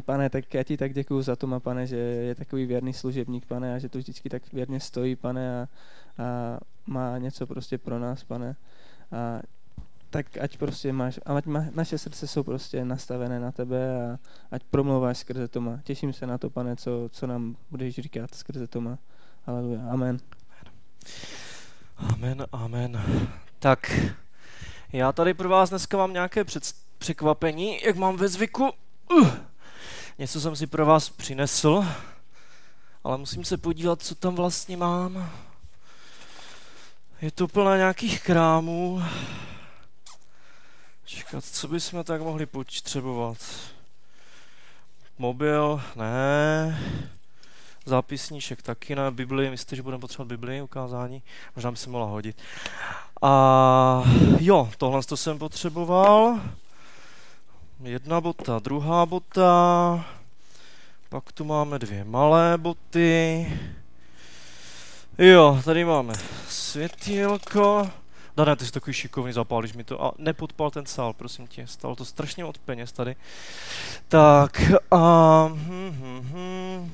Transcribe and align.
Pane, 0.00 0.30
tak 0.30 0.54
já 0.54 0.62
ti 0.62 0.76
tak 0.76 0.94
děkuju 0.94 1.22
za 1.22 1.36
to, 1.36 1.60
pane, 1.60 1.86
že 1.86 1.96
je 1.96 2.34
takový 2.34 2.66
věrný 2.66 2.92
služebník, 2.92 3.46
pane, 3.46 3.74
a 3.74 3.78
že 3.78 3.88
to 3.88 3.98
vždycky 3.98 4.28
tak 4.28 4.52
věrně 4.52 4.80
stojí, 4.80 5.16
pane, 5.16 5.62
a, 5.62 5.68
a 6.22 6.58
má 6.86 7.18
něco 7.18 7.46
prostě 7.46 7.78
pro 7.78 7.98
nás, 7.98 8.24
pane. 8.24 8.56
A 9.12 9.40
tak 10.10 10.26
ať 10.40 10.56
prostě 10.56 10.92
máš, 10.92 11.20
ať 11.26 11.46
má, 11.46 11.64
naše 11.74 11.98
srdce 11.98 12.26
jsou 12.26 12.42
prostě 12.42 12.84
nastavené 12.84 13.40
na 13.40 13.52
tebe 13.52 14.12
a 14.12 14.18
ať 14.50 14.62
promlouváš 14.70 15.18
skrze 15.18 15.48
Toma. 15.48 15.78
Těším 15.84 16.12
se 16.12 16.26
na 16.26 16.38
to, 16.38 16.50
pane, 16.50 16.76
co, 16.76 17.08
co 17.12 17.26
nám 17.26 17.56
budeš 17.70 17.94
říkat 17.94 18.34
skrze 18.34 18.66
Toma. 18.66 18.98
Aleluja. 19.46 19.80
Amen. 19.90 20.18
Amen, 21.96 22.46
amen. 22.52 23.02
Tak, 23.58 24.00
já 24.92 25.12
tady 25.12 25.34
pro 25.34 25.48
vás 25.48 25.70
dneska 25.70 25.96
mám 25.96 26.12
nějaké 26.12 26.44
před, 26.44 26.62
překvapení, 26.98 27.80
jak 27.84 27.96
mám 27.96 28.16
ve 28.16 28.28
zvyku. 28.28 28.70
Uh, 29.12 29.28
něco 30.18 30.40
jsem 30.40 30.56
si 30.56 30.66
pro 30.66 30.86
vás 30.86 31.10
přinesl, 31.10 31.84
ale 33.04 33.18
musím 33.18 33.44
se 33.44 33.56
podívat, 33.56 34.02
co 34.02 34.14
tam 34.14 34.34
vlastně 34.34 34.76
mám. 34.76 35.30
Je 37.22 37.30
to 37.30 37.48
plné 37.48 37.76
nějakých 37.76 38.22
krámů. 38.22 39.02
Čekat, 41.04 41.44
co 41.44 41.68
bychom 41.68 42.04
tak 42.04 42.20
mohli 42.20 42.46
potřebovat? 42.46 43.38
Mobil, 45.18 45.82
ne. 45.96 46.80
Zápisníšek 47.84 48.62
taky 48.62 48.94
ne. 48.94 49.10
Bibli, 49.10 49.50
myslíte, 49.50 49.76
že 49.76 49.82
budeme 49.82 50.00
potřebovat 50.00 50.28
Bibli, 50.28 50.62
ukázání? 50.62 51.22
Možná 51.56 51.70
by 51.70 51.76
se 51.76 51.90
mohla 51.90 52.06
hodit. 52.06 52.42
A 53.22 54.02
jo, 54.40 54.70
tohle 54.78 55.02
to 55.02 55.16
jsem 55.16 55.38
potřeboval. 55.38 56.40
Jedna 57.82 58.20
bota, 58.20 58.58
druhá 58.58 59.06
bota. 59.06 60.04
Pak 61.08 61.32
tu 61.32 61.44
máme 61.44 61.78
dvě 61.78 62.04
malé 62.04 62.58
boty. 62.58 63.46
Jo, 65.18 65.60
tady 65.64 65.84
máme 65.84 66.14
světýlko. 66.48 67.90
Dane, 68.36 68.56
ty 68.56 68.66
jsi 68.66 68.72
takový 68.72 68.94
šikovný, 68.94 69.32
zapálíš 69.32 69.72
mi 69.72 69.84
to. 69.84 70.04
A 70.04 70.12
nepodpal 70.18 70.70
ten 70.70 70.86
sál, 70.86 71.12
prosím 71.12 71.46
tě. 71.46 71.66
Stalo 71.66 71.96
to 71.96 72.04
strašně 72.04 72.44
od 72.44 72.58
peněz 72.58 72.92
tady. 72.92 73.16
Tak, 74.08 74.60
a... 74.90 75.46
Hm, 75.52 75.96
hm, 75.98 76.30
hm. 76.32 76.92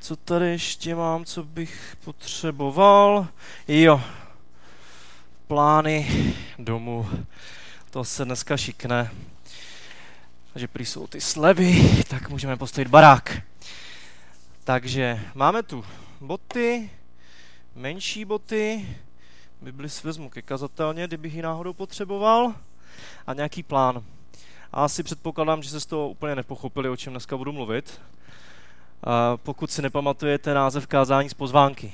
Co 0.00 0.16
tady 0.16 0.50
ještě 0.50 0.94
mám, 0.94 1.24
co 1.24 1.42
bych 1.42 1.96
potřeboval? 2.04 3.26
Jo, 3.68 4.00
plány 5.46 6.06
domů. 6.58 7.08
To 7.90 8.04
se 8.04 8.24
dneska 8.24 8.56
šikne. 8.56 9.10
Takže 10.54 10.68
prý 10.68 10.86
jsou 10.86 11.06
ty 11.06 11.20
slevy, 11.20 12.04
tak 12.08 12.30
můžeme 12.30 12.56
postavit 12.56 12.88
barák. 12.88 13.42
Takže 14.64 15.20
máme 15.34 15.62
tu 15.62 15.84
boty, 16.20 16.90
menší 17.74 18.24
boty, 18.24 18.88
Bibli 19.60 19.88
si 19.88 20.06
vezmu 20.06 20.30
ke 20.30 20.42
kazatelně, 20.42 21.06
kdybych 21.06 21.34
ji 21.34 21.42
náhodou 21.42 21.72
potřeboval, 21.72 22.54
a 23.26 23.34
nějaký 23.34 23.62
plán. 23.62 24.04
A 24.72 24.84
asi 24.84 25.02
předpokládám, 25.02 25.62
že 25.62 25.70
se 25.70 25.80
z 25.80 25.86
toho 25.86 26.08
úplně 26.08 26.34
nepochopili, 26.34 26.88
o 26.88 26.96
čem 26.96 27.12
dneska 27.12 27.36
budu 27.36 27.52
mluvit. 27.52 28.00
Pokud 29.36 29.70
si 29.70 29.82
nepamatujete 29.82 30.54
název 30.54 30.86
kázání 30.86 31.28
z 31.28 31.34
pozvánky. 31.34 31.92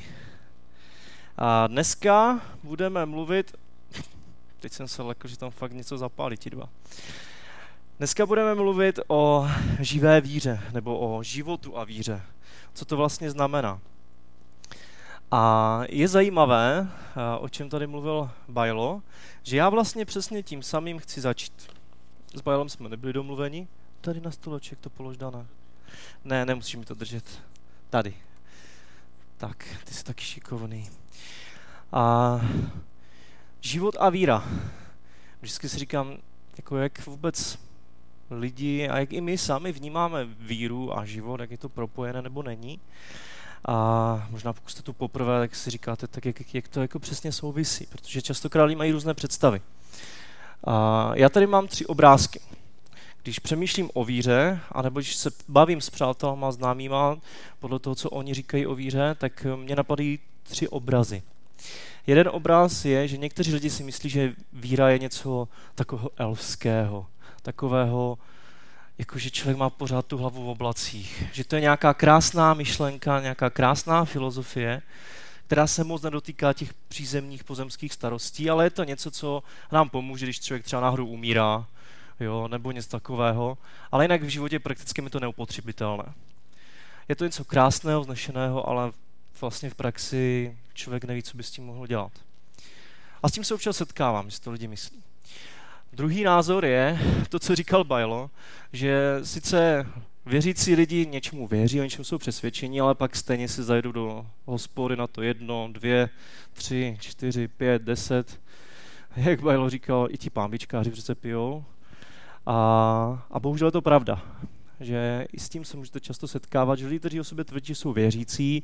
A 1.39 1.67
dneska 1.67 2.41
budeme 2.63 3.07
mluvit, 3.07 3.57
teď 4.61 4.73
jsem 4.73 4.89
se 4.89 5.03
lekl, 5.03 5.29
že 5.29 5.39
tam 5.39 5.51
fakt 5.51 5.73
něco 5.73 5.99
zapálí 5.99 6.37
ti 6.37 6.51
dva. 6.51 6.69
Dneska 8.01 8.27
budeme 8.27 8.55
mluvit 8.55 9.01
o 9.09 9.49
živé 9.81 10.21
víře, 10.21 10.63
nebo 10.73 10.99
o 10.99 11.23
životu 11.23 11.79
a 11.79 11.85
víře. 11.85 12.23
Co 12.75 12.85
to 12.85 12.97
vlastně 12.97 13.31
znamená? 13.31 13.81
A 15.31 15.83
je 15.89 16.09
zajímavé, 16.09 16.89
o 17.41 17.49
čem 17.49 17.69
tady 17.69 17.87
mluvil 17.87 18.31
Bajlo, 18.49 19.03
že 19.43 19.57
já 19.57 19.69
vlastně 19.69 20.05
přesně 20.05 20.43
tím 20.43 20.63
samým 20.63 20.99
chci 20.99 21.21
začít. 21.21 21.77
S 22.35 22.41
Bajlem 22.41 22.69
jsme 22.69 22.89
nebyli 22.89 23.13
domluveni. 23.13 23.69
Tady 24.01 24.21
na 24.21 24.31
stoleček 24.31 24.79
to 24.79 24.91
polož, 24.91 25.17
Dana. 25.17 25.47
Ne, 26.25 26.47
nemusíš 26.47 26.77
mi 26.77 26.85
to 26.85 26.95
držet. 26.95 27.25
Tady. 27.91 28.15
Tak, 29.37 29.65
ty 29.85 29.95
jsi 29.95 30.05
taky 30.05 30.25
šikovný. 30.25 30.89
A 31.93 32.41
život 33.61 33.97
a 33.99 34.11
víra. 34.11 34.45
Vždycky 35.41 35.69
si 35.69 35.79
říkám, 35.79 36.17
jako 36.57 36.77
jak 36.77 37.07
vůbec 37.07 37.70
lidi 38.31 38.89
a 38.89 38.99
jak 38.99 39.13
i 39.13 39.21
my 39.21 39.39
sami 39.39 39.73
vnímáme 39.73 40.25
víru 40.39 40.99
a 40.99 41.05
život, 41.05 41.41
jak 41.41 41.51
je 41.51 41.59
to 41.59 41.69
propojené 41.69 42.23
nebo 42.23 42.43
není. 42.43 42.81
A 43.69 44.29
možná 44.31 44.53
pokud 44.53 44.71
jste 44.71 44.83
tu 44.83 44.93
poprvé, 44.93 45.41
tak 45.41 45.55
si 45.55 45.71
říkáte, 45.71 46.07
tak 46.07 46.27
jak, 46.27 46.55
jak 46.55 46.69
to 46.69 46.83
jako 46.83 46.99
přesně 46.99 47.33
souvisí, 47.33 47.87
protože 47.87 48.23
častokrát 48.23 48.67
lidi 48.67 48.77
mají 48.77 48.93
různé 48.93 49.15
představy. 49.15 49.61
A 50.65 51.11
já 51.15 51.29
tady 51.29 51.47
mám 51.47 51.67
tři 51.67 51.87
obrázky. 51.87 52.41
Když 53.23 53.39
přemýšlím 53.39 53.91
o 53.95 54.05
víře, 54.05 54.61
anebo 54.73 55.01
když 55.01 55.17
se 55.17 55.31
bavím 55.49 55.81
s 55.81 55.91
přátelama, 55.91 56.53
známýma, 56.53 57.17
podle 57.59 57.79
toho, 57.79 57.95
co 57.95 58.11
oni 58.11 58.35
říkají 58.35 58.67
o 58.67 58.75
víře, 58.75 59.17
tak 59.19 59.47
mě 59.57 59.77
napadají 59.77 60.19
tři 60.43 60.69
obrazy. 60.69 61.23
Jeden 62.07 62.29
obraz 62.33 62.85
je, 62.85 63.09
že 63.09 63.17
někteří 63.17 63.55
lidi 63.55 63.71
si 63.71 63.85
myslí, 63.85 64.11
že 64.11 64.35
víra 64.53 64.91
je 64.91 64.99
něco 64.99 65.49
takového 65.75 66.11
elfského, 66.17 67.07
takového, 67.43 68.19
jakože 68.99 69.31
člověk 69.31 69.57
má 69.57 69.71
pořád 69.71 70.07
tu 70.07 70.19
hlavu 70.19 70.45
v 70.45 70.49
oblacích. 70.49 71.25
Že 71.33 71.45
to 71.45 71.55
je 71.55 71.61
nějaká 71.61 71.95
krásná 71.95 72.55
myšlenka, 72.55 73.21
nějaká 73.21 73.51
krásná 73.51 74.05
filozofie, 74.05 74.83
která 75.47 75.67
se 75.67 75.85
moc 75.85 76.03
nedotýká 76.03 76.53
těch 76.53 76.75
přízemních 76.75 77.45
pozemských 77.45 77.93
starostí, 77.93 78.51
ale 78.51 78.65
je 78.65 78.71
to 78.71 78.85
něco, 78.85 79.11
co 79.11 79.43
nám 79.73 79.89
pomůže, 79.89 80.27
když 80.27 80.41
člověk 80.41 80.65
třeba 80.65 80.83
náhodou 80.83 81.07
umírá, 81.07 81.67
jo, 82.21 82.49
nebo 82.49 82.73
něco 82.73 82.89
takového, 82.89 83.59
ale 83.93 84.05
jinak 84.05 84.23
v 84.23 84.29
životě 84.29 84.59
prakticky 84.59 85.03
mi 85.03 85.11
to 85.11 85.21
neupotřebitelné. 85.21 86.05
Je 87.09 87.17
to 87.17 87.25
něco 87.25 87.45
krásného, 87.45 88.05
znešeného, 88.05 88.69
ale 88.69 88.93
vlastně 89.41 89.71
v 89.71 89.75
praxi 89.75 90.57
člověk 90.75 91.05
neví, 91.05 91.23
co 91.23 91.37
by 91.37 91.43
s 91.43 91.51
tím 91.51 91.65
mohl 91.65 91.87
dělat. 91.87 92.13
A 93.23 93.29
s 93.29 93.33
tím 93.33 93.45
se 93.45 93.55
občas 93.55 93.77
setkávám, 93.77 94.31
že 94.31 94.41
to 94.41 94.51
lidi 94.51 94.69
myslí. 94.69 95.03
Druhý 95.93 96.25
názor 96.25 96.65
je 96.65 96.99
to, 97.29 97.39
co 97.39 97.57
říkal 97.57 97.85
Bajlo, 97.85 98.31
že 98.73 99.21
sice 99.23 99.87
věřící 100.27 100.75
lidi 100.75 101.07
něčemu 101.07 101.47
věří, 101.47 101.81
o 101.81 101.85
něčem 101.85 102.05
jsou 102.05 102.19
přesvědčení, 102.19 102.81
ale 102.81 102.95
pak 102.95 103.17
stejně 103.17 103.49
si 103.49 103.63
zajdou 103.63 103.93
do 103.93 104.27
hospody 104.45 104.97
na 104.97 105.07
to 105.07 105.23
jedno, 105.23 105.69
dvě, 105.73 106.09
tři, 106.53 106.97
čtyři, 107.01 107.49
pět, 107.49 107.83
deset. 107.83 108.41
Jak 109.17 109.43
Bajlo 109.43 109.71
říkal, 109.71 110.09
i 110.11 110.19
ti 110.19 110.31
pámbičkáři 110.31 110.91
přece 110.91 111.15
pijou. 111.15 111.65
A, 112.47 113.27
a 113.31 113.41
bohužel 113.41 113.69
je 113.69 113.73
to 113.73 113.83
pravda 113.83 114.23
že 114.81 115.27
i 115.33 115.41
s 115.41 115.49
tím 115.49 115.65
se 115.65 115.77
můžete 115.77 116.01
často 116.01 116.29
setkávat, 116.29 116.79
že 116.79 116.87
lidi, 116.87 116.99
kteří 116.99 117.21
o 117.21 117.25
sobě 117.25 117.45
tvrdí, 117.45 117.67
že 117.67 117.75
jsou 117.75 117.93
věřící, 117.93 118.63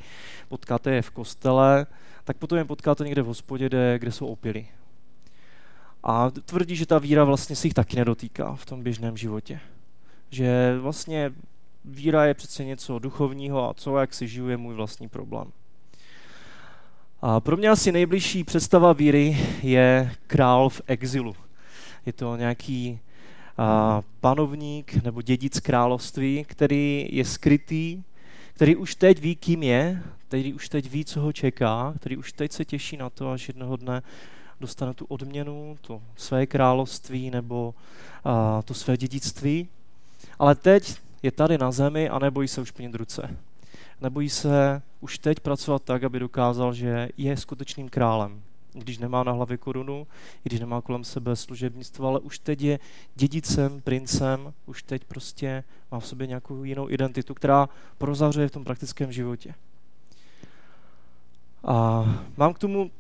potkáte 0.49 0.95
je 0.95 1.03
v 1.03 1.11
kostele, 1.11 1.87
tak 2.25 2.37
potom 2.37 2.59
je 2.59 2.65
potkáte 2.65 3.05
někde 3.05 3.23
v 3.23 3.27
hospodě, 3.27 3.67
kde, 3.67 3.99
kde 3.99 4.13
jsou 4.13 4.27
opily. 4.27 4.67
A 6.09 6.31
tvrdí, 6.31 6.77
že 6.77 6.87
ta 6.87 6.99
víra 6.99 7.25
vlastně 7.25 7.57
se 7.57 7.67
jich 7.67 7.75
taky 7.75 7.97
nedotýká 7.97 8.55
v 8.55 8.67
tom 8.67 8.83
běžném 8.83 9.17
životě. 9.17 9.61
Že 10.31 10.79
vlastně 10.81 11.33
víra 11.85 12.27
je 12.27 12.35
přece 12.35 12.65
něco 12.65 12.99
duchovního 12.99 13.71
a 13.71 13.75
co, 13.75 13.99
jak 13.99 14.15
si 14.15 14.29
žiju, 14.29 14.49
je 14.49 14.57
můj 14.57 14.75
vlastní 14.75 15.09
problém. 15.09 15.53
A 17.23 17.41
pro 17.41 17.57
mě 17.57 17.69
asi 17.69 17.93
nejbližší 17.93 18.45
představa 18.45 18.93
víry 18.93 19.39
je 19.63 20.13
král 20.27 20.69
v 20.69 20.81
exilu. 20.87 21.37
Je 22.07 22.13
to 22.13 22.37
nějaký 22.37 22.99
a, 23.59 24.03
panovník 24.21 25.05
nebo 25.05 25.23
dědic 25.23 25.61
království, 25.61 26.45
který 26.45 27.09
je 27.13 27.25
skrytý, 27.25 28.03
který 28.55 28.77
už 28.77 28.95
teď 28.95 29.21
ví, 29.21 29.37
kým 29.37 29.63
je, 29.63 30.03
který 30.29 30.55
už 30.55 30.69
teď 30.69 30.91
ví, 30.91 31.05
co 31.05 31.21
ho 31.21 31.33
čeká, 31.33 31.95
který 31.97 32.17
už 32.17 32.33
teď 32.33 32.53
se 32.53 32.65
těší 32.65 32.97
na 32.97 33.11
to, 33.11 33.31
až 33.31 33.49
jednoho 33.49 33.77
dne 33.77 34.03
dostane 34.61 34.95
tu 34.95 35.05
odměnu, 35.05 35.77
to 35.81 36.03
své 36.17 36.47
království 36.47 37.31
nebo 37.31 37.75
a, 38.25 38.63
to 38.63 38.75
své 38.75 38.97
dědictví. 38.97 39.69
Ale 40.39 40.55
teď 40.55 40.95
je 41.23 41.33
tady 41.33 41.59
na 41.59 41.73
zemi 41.73 42.09
a 42.09 42.19
nebojí 42.19 42.49
se 42.49 42.61
už 42.61 42.71
plnit 42.71 42.95
ruce. 42.95 43.37
Nebojí 44.01 44.29
se 44.29 44.83
už 45.01 45.19
teď 45.19 45.41
pracovat 45.41 45.83
tak, 45.83 46.05
aby 46.05 46.19
dokázal, 46.19 46.75
že 46.75 47.09
je 47.17 47.37
skutečným 47.37 47.89
králem. 47.89 48.43
Když 48.73 48.99
nemá 48.99 49.25
na 49.25 49.33
hlavě 49.33 49.57
korunu, 49.57 50.07
když 50.43 50.61
nemá 50.61 50.81
kolem 50.81 51.05
sebe 51.05 51.37
služebnictvo, 51.37 52.09
ale 52.09 52.21
už 52.21 52.39
teď 52.39 52.63
je 52.63 52.79
dědicem, 53.15 53.81
princem, 53.81 54.53
už 54.67 54.83
teď 54.83 55.05
prostě 55.05 55.65
má 55.93 56.01
v 56.01 56.07
sobě 56.07 56.27
nějakou 56.27 56.65
jinou 56.65 56.91
identitu, 56.91 57.35
která 57.35 57.69
prozařuje 57.99 58.49
v 58.49 58.51
tom 58.51 58.65
praktickém 58.65 59.13
životě. 59.13 59.55
A 61.65 62.05
mám 62.37 62.55
k 62.55 62.59
tomu 62.59 62.91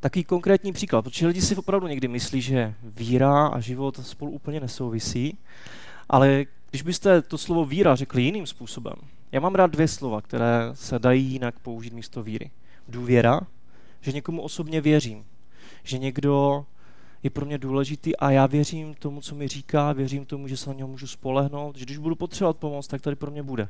takový 0.00 0.24
konkrétní 0.24 0.72
příklad, 0.72 1.02
protože 1.02 1.26
lidi 1.26 1.42
si 1.42 1.56
opravdu 1.56 1.86
někdy 1.86 2.08
myslí, 2.08 2.40
že 2.40 2.74
víra 2.82 3.46
a 3.46 3.60
život 3.60 4.06
spolu 4.06 4.30
úplně 4.30 4.60
nesouvisí, 4.60 5.38
ale 6.08 6.46
Když 6.70 6.82
byste 6.82 7.22
to 7.22 7.38
slovo 7.38 7.64
víra 7.64 7.96
řekli 7.96 8.22
jiným 8.22 8.46
způsobem, 8.46 8.94
já 9.32 9.40
mám 9.40 9.54
rád 9.54 9.66
dvě 9.66 9.88
slova, 9.88 10.22
které 10.22 10.70
se 10.74 10.98
dají 10.98 11.24
jinak 11.24 11.58
použít 11.58 11.92
místo 11.92 12.22
víry. 12.22 12.50
Důvěra, 12.88 13.40
že 14.00 14.12
někomu 14.12 14.42
osobně 14.42 14.80
věřím, 14.80 15.24
že 15.82 15.98
někdo 15.98 16.66
je 17.22 17.30
pro 17.30 17.46
mě 17.46 17.58
důležitý 17.58 18.16
a 18.16 18.30
já 18.30 18.46
věřím 18.46 18.94
tomu, 18.94 19.20
co 19.20 19.34
mi 19.34 19.48
říká, 19.48 19.92
věřím 19.92 20.24
tomu, 20.24 20.48
že 20.48 20.56
se 20.56 20.70
na 20.70 20.74
něho 20.74 20.88
můžu 20.88 21.06
spolehnout, 21.06 21.76
že 21.76 21.84
když 21.84 21.98
budu 21.98 22.14
potřebovat 22.14 22.56
pomoc, 22.56 22.86
tak 22.86 23.00
tady 23.00 23.16
pro 23.16 23.30
mě 23.30 23.42
bude. 23.42 23.68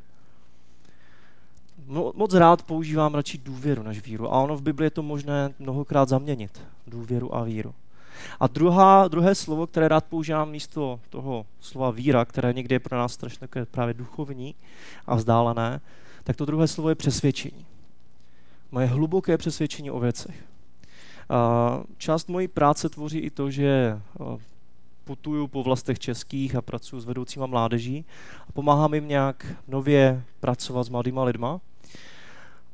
Moc 1.89 2.35
rád 2.35 2.63
používám 2.63 3.15
radši 3.15 3.39
důvěru 3.39 3.83
než 3.83 4.03
víru 4.05 4.33
a 4.33 4.41
ono 4.41 4.57
v 4.57 4.63
Bibli 4.63 4.87
je 4.87 4.91
to 4.91 5.03
možné 5.03 5.55
mnohokrát 5.59 6.09
zaměnit, 6.09 6.61
důvěru 6.87 7.35
a 7.35 7.43
víru. 7.43 7.75
A 8.41 8.47
druhá, 8.47 9.09
druhé 9.09 9.35
slovo, 9.35 9.67
které 9.67 9.89
rád 9.89 10.05
používám 10.05 10.51
místo 10.51 11.01
toho 11.11 11.47
slova 11.61 11.91
víra, 11.91 12.25
které 12.25 12.53
někdy 12.53 12.75
je 12.75 12.79
pro 12.79 12.99
nás 12.99 13.13
strašně 13.13 13.39
také 13.39 13.67
právě 13.67 13.95
duchovní 13.95 14.55
a 15.07 15.15
vzdálené, 15.15 15.81
tak 16.25 16.37
to 16.37 16.45
druhé 16.45 16.69
slovo 16.69 16.89
je 16.89 16.95
přesvědčení. 16.95 17.67
Moje 18.73 18.87
hluboké 18.87 19.39
přesvědčení 19.39 19.91
o 19.91 20.01
věcech. 20.01 20.45
A 21.29 21.81
část 21.99 22.29
mojí 22.29 22.49
práce 22.49 22.89
tvoří 22.89 23.19
i 23.19 23.31
to, 23.31 23.51
že 23.51 24.01
putuju 25.05 25.47
po 25.47 25.63
vlastech 25.63 25.99
českých 25.99 26.57
a 26.57 26.63
pracuji 26.63 27.01
s 27.01 27.05
vedoucíma 27.05 27.47
mládeží 27.47 28.05
a 28.49 28.53
pomáhám 28.53 28.95
jim 28.95 29.09
nějak 29.09 29.47
nově 29.69 30.25
pracovat 30.41 30.85
s 30.85 30.89
mladýma 30.89 31.25
lidma. 31.25 31.61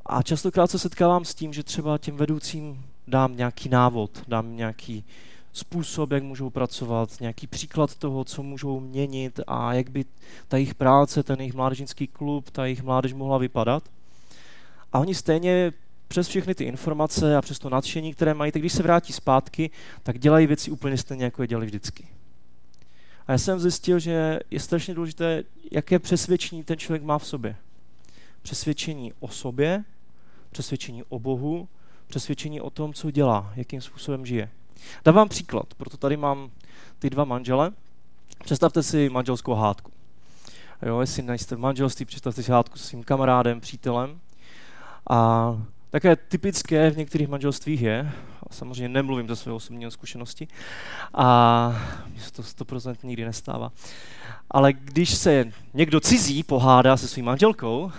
A 0.05 0.21
častokrát 0.21 0.71
se 0.71 0.79
setkávám 0.79 1.25
s 1.25 1.35
tím, 1.35 1.53
že 1.53 1.63
třeba 1.63 1.97
těm 1.97 2.17
vedoucím 2.17 2.85
dám 3.07 3.35
nějaký 3.35 3.69
návod, 3.69 4.23
dám 4.27 4.55
nějaký 4.55 5.03
způsob, 5.53 6.11
jak 6.11 6.23
můžou 6.23 6.49
pracovat, 6.49 7.09
nějaký 7.21 7.47
příklad 7.47 7.95
toho, 7.95 8.23
co 8.23 8.43
můžou 8.43 8.79
měnit 8.79 9.39
a 9.47 9.73
jak 9.73 9.89
by 9.89 10.05
ta 10.47 10.57
jejich 10.57 10.75
práce, 10.75 11.23
ten 11.23 11.39
jejich 11.39 11.53
mládežnický 11.53 12.07
klub, 12.07 12.49
ta 12.49 12.65
jejich 12.65 12.83
mládež 12.83 13.13
mohla 13.13 13.37
vypadat. 13.37 13.83
A 14.93 14.99
oni 14.99 15.15
stejně 15.15 15.73
přes 16.07 16.27
všechny 16.27 16.55
ty 16.55 16.63
informace 16.63 17.37
a 17.37 17.41
přes 17.41 17.59
to 17.59 17.69
nadšení, 17.69 18.13
které 18.13 18.33
mají, 18.33 18.51
tak 18.51 18.61
když 18.61 18.73
se 18.73 18.83
vrátí 18.83 19.13
zpátky, 19.13 19.69
tak 20.03 20.19
dělají 20.19 20.47
věci 20.47 20.71
úplně 20.71 20.97
stejně, 20.97 21.23
jako 21.23 21.41
je 21.41 21.47
dělali 21.47 21.65
vždycky. 21.65 22.07
A 23.27 23.31
já 23.31 23.37
jsem 23.37 23.59
zjistil, 23.59 23.99
že 23.99 24.39
je 24.51 24.59
strašně 24.59 24.93
důležité, 24.93 25.43
jaké 25.71 25.99
přesvědčení 25.99 26.63
ten 26.63 26.77
člověk 26.77 27.03
má 27.03 27.19
v 27.19 27.27
sobě. 27.27 27.55
Přesvědčení 28.41 29.13
o 29.19 29.27
sobě, 29.27 29.83
přesvědčení 30.55 31.03
o 31.03 31.19
Bohu, 31.19 31.67
přesvědčení 32.07 32.61
o 32.61 32.69
tom, 32.69 32.93
co 32.93 33.11
dělá, 33.11 33.53
jakým 33.55 33.81
způsobem 33.81 34.25
žije. 34.25 34.49
Dávám 35.05 35.29
příklad, 35.29 35.73
proto 35.73 35.97
tady 35.97 36.17
mám 36.17 36.49
ty 36.99 37.09
dva 37.09 37.25
manžele. 37.25 37.71
Představte 38.43 38.83
si 38.83 39.09
manželskou 39.09 39.53
hádku. 39.53 39.91
Jo, 40.81 40.99
jestli 40.99 41.23
nejste 41.23 41.55
v 41.55 41.59
manželství, 41.59 42.05
představte 42.05 42.43
si 42.43 42.51
hádku 42.51 42.77
se 42.77 42.83
svým 42.83 43.03
kamarádem, 43.03 43.61
přítelem. 43.61 44.19
A 45.09 45.51
také 45.89 46.15
typické 46.15 46.91
v 46.91 46.97
některých 46.97 47.27
manželstvích 47.27 47.81
je, 47.81 48.11
a 48.49 48.53
samozřejmě 48.53 48.89
nemluvím 48.89 49.27
ze 49.27 49.35
své 49.35 49.51
osobní 49.51 49.91
zkušenosti, 49.91 50.47
a 51.13 51.67
mně 52.07 52.21
se 52.21 52.33
to 52.33 52.41
100% 52.41 52.95
nikdy 53.03 53.25
nestává, 53.25 53.71
ale 54.51 54.73
když 54.73 55.15
se 55.15 55.51
někdo 55.73 55.99
cizí 55.99 56.43
pohádá 56.43 56.97
se 56.97 57.07
svým 57.07 57.25
manželkou, 57.25 57.91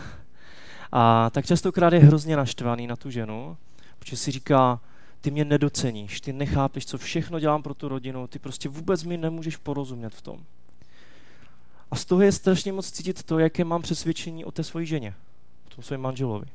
a 0.93 1.31
tak 1.31 1.47
častokrát 1.47 1.93
je 1.93 1.99
hrozně 1.99 2.37
naštvaný 2.37 2.87
na 2.87 2.97
tu 2.97 3.11
ženu, 3.11 3.57
protože 3.99 4.17
si 4.17 4.31
říká, 4.31 4.81
ty 5.21 5.31
mě 5.31 5.45
nedoceníš, 5.45 6.21
ty 6.21 6.33
nechápeš, 6.33 6.87
co 6.87 6.99
všechno 6.99 7.41
dělám 7.41 7.63
pro 7.63 7.75
tu 7.75 7.89
rodinu, 7.89 8.27
ty 8.27 8.39
prostě 8.39 8.69
vůbec 8.69 9.05
mi 9.05 9.17
nemůžeš 9.17 9.57
porozumět 9.57 10.15
v 10.15 10.23
tom. 10.23 10.41
A 11.91 11.97
z 11.97 12.05
toho 12.05 12.23
je 12.23 12.33
strašně 12.33 12.73
moc 12.73 12.91
cítit 12.91 13.23
to, 13.23 13.39
jaké 13.39 13.65
mám 13.65 13.83
přesvědčení 13.83 14.45
o 14.45 14.51
té 14.51 14.65
své 14.65 14.85
ženě, 14.85 15.15
o 15.67 15.75
tom 15.75 15.85
svém 15.85 16.01
manželovi. 16.01 16.47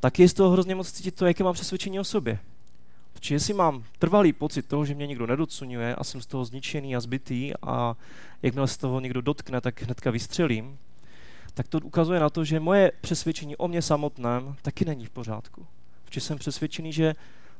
Tak 0.00 0.18
je 0.18 0.28
z 0.28 0.34
toho 0.34 0.50
hrozně 0.50 0.74
moc 0.74 0.92
cítit 0.92 1.14
to, 1.14 1.26
jaké 1.26 1.44
mám 1.44 1.54
přesvědčení 1.54 2.00
o 2.00 2.04
sobě. 2.04 2.38
Protože 3.12 3.34
jestli 3.34 3.54
mám 3.54 3.84
trvalý 3.98 4.32
pocit 4.32 4.62
toho, 4.62 4.84
že 4.84 4.94
mě 4.94 5.06
někdo 5.06 5.26
nedocenuje 5.26 5.94
a 5.94 6.04
jsem 6.04 6.20
z 6.20 6.26
toho 6.26 6.44
zničený 6.44 6.96
a 6.96 7.00
zbytý 7.00 7.52
a 7.62 7.96
jakmile 8.42 8.68
se 8.68 8.78
toho 8.78 9.00
někdo 9.00 9.20
dotkne, 9.20 9.60
tak 9.60 9.82
hnedka 9.82 10.10
vystřelím, 10.10 10.78
tak 11.58 11.68
to 11.68 11.78
ukazuje 11.78 12.20
na 12.20 12.30
to, 12.30 12.44
že 12.44 12.60
moje 12.60 12.92
přesvědčení 13.00 13.56
o 13.56 13.68
mě 13.68 13.82
samotném 13.82 14.56
taky 14.62 14.84
není 14.84 15.06
v 15.06 15.10
pořádku. 15.10 15.66
Protože 16.04 16.20
jsem 16.20 16.38
přesvědčený, 16.38 16.92
že 16.92 17.14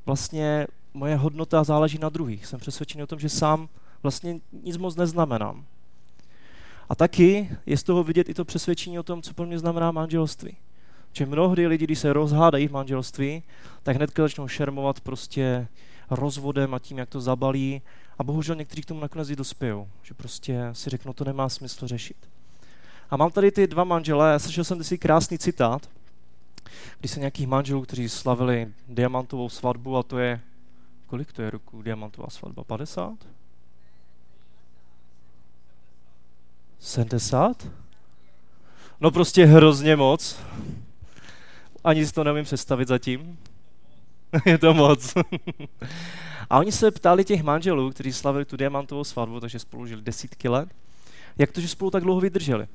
vlastně 0.07 0.67
moje 0.95 1.17
hodnota 1.17 1.65
záleží 1.65 1.99
na 1.99 2.09
druhých. 2.09 2.47
Jsem 2.47 2.61
přesvědčený 2.61 3.03
o 3.03 3.07
tom, 3.07 3.19
že 3.19 3.29
sám 3.29 3.69
vlastně 4.03 4.41
nic 4.63 4.77
moc 4.77 4.97
neznamenám. 4.97 5.65
A 6.89 6.95
taky 6.95 7.51
je 7.67 7.77
z 7.77 7.83
toho 7.83 8.05
vidět 8.05 8.29
i 8.29 8.35
to 8.35 8.45
přesvědčení 8.45 8.99
o 8.99 9.03
tom, 9.03 9.23
co 9.23 9.35
pro 9.35 9.47
mě 9.47 9.59
znamená 9.59 9.91
manželství. 9.91 10.57
Že 11.13 11.27
mnohdy 11.27 11.67
lidi, 11.67 11.85
když 11.85 11.99
se 11.99 12.13
rozhádají 12.13 12.69
v 12.69 12.73
manželství, 12.73 13.43
tak 13.83 13.97
hned 13.97 14.11
začnou 14.19 14.49
šermovat 14.49 15.01
prostě 15.01 15.69
rozvodem 16.11 16.75
a 16.75 16.79
tím, 16.79 16.99
jak 16.99 17.09
to 17.09 17.21
zabalí. 17.21 17.83
A 18.19 18.25
bohužel 18.25 18.57
někteří 18.57 18.83
k 18.83 18.87
tomu 18.87 19.01
nakonec 19.01 19.31
i 19.31 19.37
dospějou. 19.37 19.89
Že 20.03 20.15
prostě 20.15 20.69
si 20.73 20.91
řeknou, 20.91 21.13
to 21.13 21.25
nemá 21.25 21.49
smysl 21.49 21.87
řešit. 21.87 22.38
A 23.11 23.17
mám 23.17 23.31
tady 23.31 23.51
ty 23.51 23.67
dva 23.67 23.85
manžele, 23.85 24.39
slyšel 24.39 24.65
jsem 24.65 24.85
si 24.85 24.99
krásný 24.99 25.39
citát, 25.39 25.91
když 27.01 27.11
se 27.13 27.21
nějakých 27.21 27.47
manželů, 27.47 27.83
kteří 27.83 28.09
slavili 28.09 28.73
diamantovou 28.89 29.49
svatbu 29.49 29.97
a 29.97 30.03
to 30.03 30.19
je, 30.19 30.41
kolik 31.07 31.33
to 31.33 31.43
je 31.43 31.51
roku 31.51 31.83
diamantová 31.83 32.29
svatba? 32.31 32.65
50? 32.65 33.13
70? 36.79 37.67
No 39.01 39.11
prostě 39.11 39.45
hrozně 39.45 39.97
moc. 39.97 40.41
Ani 41.85 42.07
si 42.07 42.13
to 42.13 42.25
nevím 42.25 42.45
představit 42.45 42.89
zatím. 42.89 43.39
je 44.47 44.59
to 44.59 44.75
moc. 44.75 45.15
a 46.51 46.59
oni 46.59 46.73
se 46.73 46.91
ptali 46.91 47.25
těch 47.25 47.43
manželů, 47.43 47.91
kteří 47.91 48.13
slavili 48.13 48.45
tu 48.45 48.57
diamantovou 48.57 49.05
svatbu, 49.05 49.41
takže 49.41 49.59
spolu 49.59 49.87
žili 49.87 50.03
desítky 50.03 50.49
let, 50.49 50.69
jak 51.39 51.53
to, 51.53 51.61
že 51.61 51.69
spolu 51.69 51.91
tak 51.91 52.03
dlouho 52.03 52.21
vydrželi. 52.21 52.69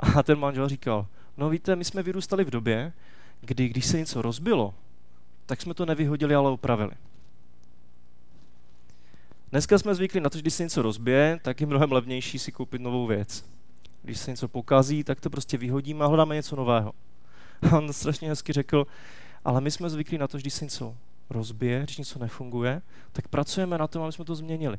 A 0.00 0.22
ten 0.22 0.38
manžel 0.38 0.68
říkal, 0.68 1.06
no 1.36 1.50
víte, 1.50 1.76
my 1.76 1.84
jsme 1.84 2.02
vyrůstali 2.02 2.44
v 2.44 2.50
době, 2.50 2.92
kdy 3.40 3.68
když 3.68 3.86
se 3.86 3.98
něco 3.98 4.22
rozbilo, 4.22 4.74
tak 5.46 5.62
jsme 5.62 5.74
to 5.74 5.86
nevyhodili, 5.86 6.34
ale 6.34 6.50
opravili. 6.50 6.92
Dneska 9.50 9.78
jsme 9.78 9.94
zvyklí 9.94 10.20
na 10.20 10.30
to, 10.30 10.38
že 10.38 10.42
když 10.42 10.54
se 10.54 10.62
něco 10.62 10.82
rozbije, 10.82 11.40
tak 11.42 11.60
je 11.60 11.66
mnohem 11.66 11.92
levnější 11.92 12.38
si 12.38 12.52
koupit 12.52 12.80
novou 12.80 13.06
věc. 13.06 13.44
Když 14.02 14.18
se 14.18 14.30
něco 14.30 14.48
pokazí, 14.48 15.04
tak 15.04 15.20
to 15.20 15.30
prostě 15.30 15.58
vyhodíme 15.58 16.04
a 16.04 16.08
hledáme 16.08 16.34
něco 16.34 16.56
nového. 16.56 16.92
A 17.72 17.76
on 17.78 17.92
strašně 17.92 18.28
hezky 18.28 18.52
řekl, 18.52 18.86
ale 19.44 19.60
my 19.60 19.70
jsme 19.70 19.90
zvyklí 19.90 20.18
na 20.18 20.28
to, 20.28 20.38
že 20.38 20.42
když 20.42 20.54
se 20.54 20.64
něco 20.64 20.96
rozbije, 21.30 21.82
když 21.82 21.98
něco 21.98 22.18
nefunguje, 22.18 22.82
tak 23.12 23.28
pracujeme 23.28 23.78
na 23.78 23.86
tom, 23.86 24.02
aby 24.02 24.12
jsme 24.12 24.24
to 24.24 24.34
změnili. 24.34 24.78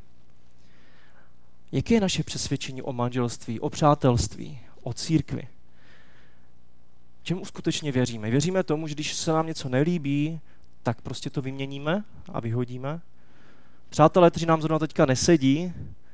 Jaké 1.72 1.94
je 1.94 2.00
naše 2.00 2.22
přesvědčení 2.22 2.82
o 2.82 2.92
manželství, 2.92 3.60
o 3.60 3.70
přátelství, 3.70 4.60
o 4.88 4.92
církvi? 4.92 5.48
Čemu 7.22 7.44
skutečně 7.44 7.92
věříme? 7.92 8.30
Věříme 8.30 8.62
tomu, 8.62 8.88
že 8.88 8.94
když 8.94 9.14
se 9.14 9.32
nám 9.32 9.46
něco 9.46 9.68
nelíbí, 9.68 10.40
tak 10.82 11.00
prostě 11.00 11.30
to 11.30 11.42
vyměníme 11.42 12.04
a 12.32 12.40
vyhodíme? 12.40 13.00
Přátelé, 13.88 14.30
kteří 14.30 14.46
nám 14.46 14.62
zrovna 14.62 14.78
teďka 14.78 15.06
nesedí, 15.06 15.72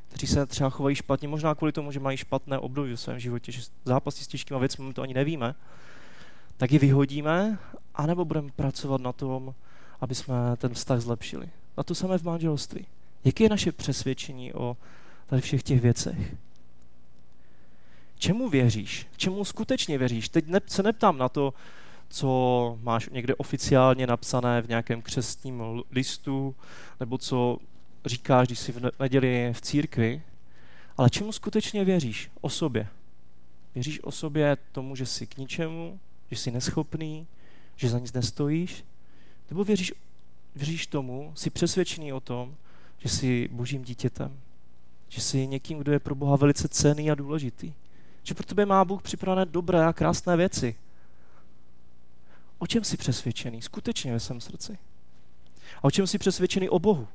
kteří 0.08 0.26
se 0.26 0.46
třeba 0.46 0.70
chovají 0.70 0.96
špatně, 0.96 1.28
možná 1.28 1.54
kvůli 1.54 1.72
tomu, 1.72 1.92
že 1.92 2.00
mají 2.00 2.16
špatné 2.16 2.58
období 2.58 2.92
v 2.92 3.00
svém 3.00 3.18
životě, 3.18 3.52
že 3.52 3.62
zápasí 3.84 4.24
s 4.24 4.28
těžkými 4.28 4.60
věcmi, 4.60 4.84
my 4.84 4.94
to 4.94 5.02
ani 5.02 5.14
nevíme, 5.14 5.54
tak 6.56 6.72
ji 6.72 6.78
vyhodíme, 6.78 7.58
anebo 7.94 8.24
budeme 8.24 8.50
pracovat 8.56 9.00
na 9.00 9.12
tom, 9.12 9.54
aby 10.00 10.14
jsme 10.14 10.34
ten 10.56 10.74
vztah 10.74 11.00
zlepšili. 11.00 11.48
Na 11.76 11.82
to 11.82 11.94
samé 11.94 12.18
v 12.18 12.22
manželství. 12.22 12.86
Jaké 13.24 13.44
je 13.44 13.50
naše 13.50 13.72
přesvědčení 13.72 14.52
o 14.52 14.76
tady 15.26 15.42
všech 15.42 15.62
těch 15.62 15.80
věcech? 15.80 16.34
Čemu 18.24 18.48
věříš? 18.48 19.06
Čemu 19.16 19.44
skutečně 19.44 19.98
věříš? 19.98 20.28
Teď 20.28 20.46
ne, 20.46 20.60
se 20.66 20.82
neptám 20.82 21.18
na 21.18 21.28
to, 21.28 21.54
co 22.08 22.78
máš 22.82 23.08
někde 23.08 23.34
oficiálně 23.34 24.06
napsané 24.06 24.62
v 24.62 24.68
nějakém 24.68 25.02
křestním 25.02 25.62
listu, 25.90 26.54
nebo 27.00 27.18
co 27.18 27.58
říkáš, 28.04 28.48
když 28.48 28.58
jsi 28.58 28.72
v 28.72 28.90
neděli 29.00 29.52
v 29.52 29.60
církvi, 29.60 30.22
ale 30.96 31.10
čemu 31.10 31.32
skutečně 31.32 31.84
věříš? 31.84 32.30
O 32.40 32.48
sobě. 32.48 32.88
Věříš 33.74 34.00
o 34.02 34.10
sobě 34.10 34.56
tomu, 34.72 34.96
že 34.96 35.06
jsi 35.06 35.26
k 35.26 35.36
ničemu, 35.36 36.00
že 36.30 36.36
jsi 36.36 36.50
neschopný, 36.50 37.26
že 37.76 37.88
za 37.88 37.98
nic 37.98 38.12
nestojíš? 38.12 38.84
Nebo 39.50 39.64
věříš, 39.64 39.92
věříš 40.54 40.86
tomu, 40.86 41.32
jsi 41.34 41.50
přesvědčený 41.50 42.12
o 42.12 42.20
tom, 42.20 42.56
že 42.98 43.08
jsi 43.08 43.48
božím 43.52 43.82
dítětem? 43.82 44.40
Že 45.08 45.20
jsi 45.20 45.46
někým, 45.46 45.78
kdo 45.78 45.92
je 45.92 45.98
pro 45.98 46.14
Boha 46.14 46.36
velice 46.36 46.68
cený 46.68 47.10
a 47.10 47.14
důležitý? 47.14 47.72
Že 48.24 48.34
pro 48.34 48.46
tebe 48.46 48.66
má 48.66 48.84
Bůh 48.84 49.02
připravené 49.02 49.46
dobré 49.46 49.86
a 49.86 49.92
krásné 49.92 50.36
věci? 50.36 50.76
O 52.58 52.66
čem 52.66 52.84
jsi 52.84 52.96
přesvědčený 52.96 53.62
skutečně 53.62 54.12
ve 54.12 54.20
svém 54.20 54.40
srdci? 54.40 54.78
A 55.76 55.84
o 55.84 55.90
čem 55.90 56.06
jsi 56.06 56.18
přesvědčený 56.18 56.68
o 56.68 56.78
Bohu? 56.78 57.08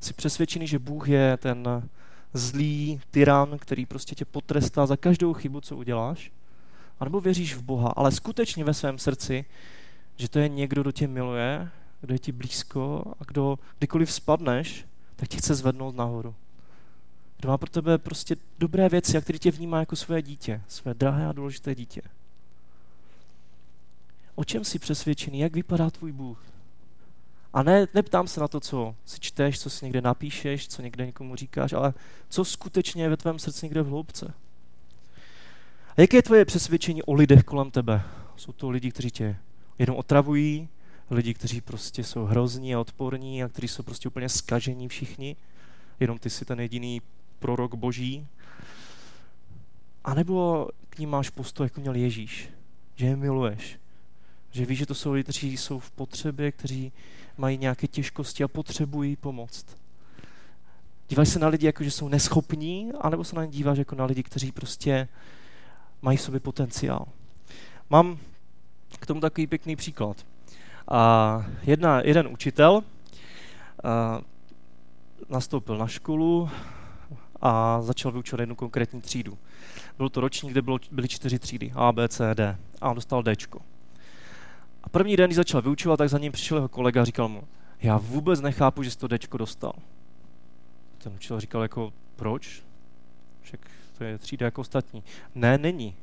Jsi 0.00 0.14
přesvědčený, 0.14 0.66
že 0.66 0.78
Bůh 0.78 1.08
je 1.08 1.36
ten 1.36 1.88
zlý 2.34 3.00
tyran, 3.10 3.58
který 3.58 3.86
prostě 3.86 4.14
tě 4.14 4.24
potrestá 4.24 4.86
za 4.86 4.96
každou 4.96 5.32
chybu, 5.32 5.60
co 5.60 5.76
uděláš, 5.76 6.32
anebo 7.00 7.20
věříš 7.20 7.54
v 7.54 7.62
Boha, 7.62 7.92
ale 7.96 8.12
skutečně 8.12 8.64
ve 8.64 8.74
svém 8.74 8.98
srdci, 8.98 9.44
že 10.16 10.28
to 10.28 10.38
je 10.38 10.48
někdo, 10.48 10.82
kdo 10.82 10.92
tě 10.92 11.08
miluje, 11.08 11.68
kdo 12.00 12.14
je 12.14 12.18
ti 12.18 12.32
blízko 12.32 13.04
a 13.20 13.24
kdo, 13.24 13.58
kdykoliv 13.78 14.12
spadneš, 14.12 14.86
tak 15.16 15.28
tě 15.28 15.36
chce 15.36 15.54
zvednout 15.54 15.96
nahoru. 15.96 16.34
Kdo 17.42 17.48
má 17.48 17.58
pro 17.58 17.70
tebe 17.70 17.98
prostě 17.98 18.36
dobré 18.58 18.88
věci 18.88 19.18
a 19.18 19.20
který 19.20 19.38
tě 19.38 19.50
vnímá 19.50 19.80
jako 19.80 19.96
své 19.96 20.22
dítě, 20.22 20.62
své 20.68 20.94
drahé 20.94 21.26
a 21.26 21.32
důležité 21.32 21.74
dítě. 21.74 22.02
O 24.34 24.44
čem 24.44 24.64
jsi 24.64 24.78
přesvědčený? 24.78 25.38
Jak 25.38 25.54
vypadá 25.54 25.90
tvůj 25.90 26.12
Bůh? 26.12 26.44
A 27.52 27.62
ne, 27.62 27.86
neptám 27.94 28.28
se 28.28 28.40
na 28.40 28.48
to, 28.48 28.60
co 28.60 28.94
si 29.06 29.20
čteš, 29.20 29.60
co 29.60 29.70
si 29.70 29.84
někde 29.84 30.00
napíšeš, 30.00 30.68
co 30.68 30.82
někde 30.82 31.06
někomu 31.06 31.36
říkáš, 31.36 31.72
ale 31.72 31.94
co 32.28 32.44
skutečně 32.44 33.02
je 33.02 33.08
ve 33.08 33.16
tvém 33.16 33.38
srdci 33.38 33.66
někde 33.66 33.82
v 33.82 33.88
hloubce. 33.88 34.34
A 35.96 36.00
jaké 36.00 36.16
je 36.16 36.22
tvoje 36.22 36.44
přesvědčení 36.44 37.02
o 37.02 37.12
lidech 37.12 37.44
kolem 37.44 37.70
tebe? 37.70 38.02
Jsou 38.36 38.52
to 38.52 38.70
lidi, 38.70 38.90
kteří 38.90 39.10
tě 39.10 39.36
jenom 39.78 39.96
otravují, 39.96 40.68
lidi, 41.10 41.34
kteří 41.34 41.60
prostě 41.60 42.04
jsou 42.04 42.24
hrozní 42.24 42.74
a 42.74 42.80
odporní 42.80 43.44
a 43.44 43.48
kteří 43.48 43.68
jsou 43.68 43.82
prostě 43.82 44.08
úplně 44.08 44.28
skažení 44.28 44.88
všichni, 44.88 45.36
jenom 46.00 46.18
ty 46.18 46.30
jsi 46.30 46.44
ten 46.44 46.60
jediný 46.60 47.02
prorok 47.42 47.74
boží. 47.74 48.26
A 50.04 50.14
nebo 50.14 50.68
k 50.88 50.98
ním 50.98 51.10
máš 51.10 51.30
postoj, 51.30 51.64
jako 51.64 51.80
měl 51.80 51.94
Ježíš, 51.94 52.48
že 52.94 53.06
je 53.06 53.16
miluješ, 53.16 53.78
že 54.50 54.66
víš, 54.66 54.78
že 54.78 54.86
to 54.86 54.94
jsou 54.94 55.12
lidi, 55.12 55.22
kteří 55.24 55.56
jsou 55.56 55.78
v 55.78 55.90
potřebě, 55.90 56.52
kteří 56.52 56.92
mají 57.38 57.58
nějaké 57.58 57.86
těžkosti 57.86 58.44
a 58.44 58.48
potřebují 58.48 59.16
pomoct. 59.16 59.66
Díváš 61.08 61.28
se 61.28 61.38
na 61.38 61.48
lidi, 61.48 61.66
jako 61.66 61.84
že 61.84 61.90
jsou 61.90 62.08
neschopní, 62.08 62.92
anebo 63.00 63.24
se 63.24 63.36
na 63.36 63.44
ně 63.44 63.50
díváš 63.50 63.78
jako 63.78 63.94
na 63.94 64.04
lidi, 64.04 64.22
kteří 64.22 64.52
prostě 64.52 65.08
mají 66.02 66.18
v 66.18 66.22
sobě 66.22 66.40
potenciál. 66.40 67.06
Mám 67.90 68.18
k 68.98 69.06
tomu 69.06 69.20
takový 69.20 69.46
pěkný 69.46 69.76
příklad. 69.76 70.26
A 70.88 71.44
jedna, 71.62 72.00
jeden 72.00 72.26
učitel 72.26 72.82
a, 73.84 74.20
nastoupil 75.28 75.78
na 75.78 75.86
školu 75.86 76.50
a 77.42 77.82
začal 77.82 78.12
vyučovat 78.12 78.40
jednu 78.40 78.54
konkrétní 78.54 79.00
třídu. 79.00 79.38
Byl 79.96 80.08
to 80.08 80.20
ročník, 80.20 80.52
kde 80.52 80.62
bylo, 80.62 80.78
byly 80.90 81.08
čtyři 81.08 81.38
třídy, 81.38 81.72
A, 81.74 81.92
B, 81.92 82.08
C, 82.08 82.34
D. 82.34 82.58
A 82.80 82.90
on 82.90 82.94
dostal 82.94 83.22
D. 83.22 83.34
A 84.82 84.88
první 84.88 85.16
den, 85.16 85.28
když 85.28 85.36
začal 85.36 85.62
vyučovat, 85.62 85.96
tak 85.96 86.08
za 86.08 86.18
ním 86.18 86.32
přišel 86.32 86.56
jeho 86.56 86.68
kolega 86.68 87.02
a 87.02 87.04
říkal 87.04 87.28
mu, 87.28 87.44
já 87.82 87.96
vůbec 87.98 88.40
nechápu, 88.40 88.82
že 88.82 88.90
jsi 88.90 88.98
to 88.98 89.08
D 89.08 89.18
dostal. 89.36 89.72
Ten 90.98 91.12
učitel 91.12 91.40
říkal 91.40 91.62
jako, 91.62 91.92
proč? 92.16 92.62
Však 93.42 93.60
to 93.98 94.04
je 94.04 94.18
třída 94.18 94.46
jako 94.46 94.60
ostatní. 94.60 95.04
Ne, 95.34 95.58
není. 95.58 95.96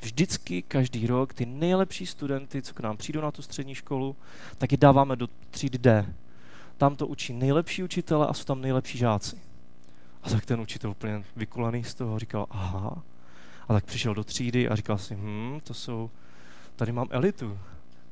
Vždycky, 0.00 0.62
každý 0.62 1.06
rok, 1.06 1.34
ty 1.34 1.46
nejlepší 1.46 2.06
studenty, 2.06 2.62
co 2.62 2.74
k 2.74 2.80
nám 2.80 2.96
přijdou 2.96 3.20
na 3.20 3.30
tu 3.30 3.42
střední 3.42 3.74
školu, 3.74 4.16
tak 4.58 4.72
je 4.72 4.78
dáváme 4.78 5.16
do 5.16 5.28
třídy 5.50 5.78
D. 5.78 6.14
Tam 6.76 6.96
to 6.96 7.06
učí 7.06 7.32
nejlepší 7.32 7.82
učitele 7.82 8.26
a 8.26 8.34
jsou 8.34 8.44
tam 8.44 8.60
nejlepší 8.60 8.98
žáci. 8.98 9.47
A 10.22 10.30
tak 10.30 10.46
ten 10.46 10.60
učitel 10.60 10.90
úplně 10.90 11.24
vykulený 11.36 11.84
z 11.84 11.94
toho 11.94 12.18
říkal, 12.18 12.46
aha. 12.50 13.02
A 13.68 13.72
tak 13.74 13.84
přišel 13.84 14.14
do 14.14 14.24
třídy 14.24 14.68
a 14.68 14.76
říkal 14.76 14.98
si, 14.98 15.14
hm, 15.14 15.60
to 15.62 15.74
jsou, 15.74 16.10
tady 16.76 16.92
mám 16.92 17.06
elitu, 17.10 17.58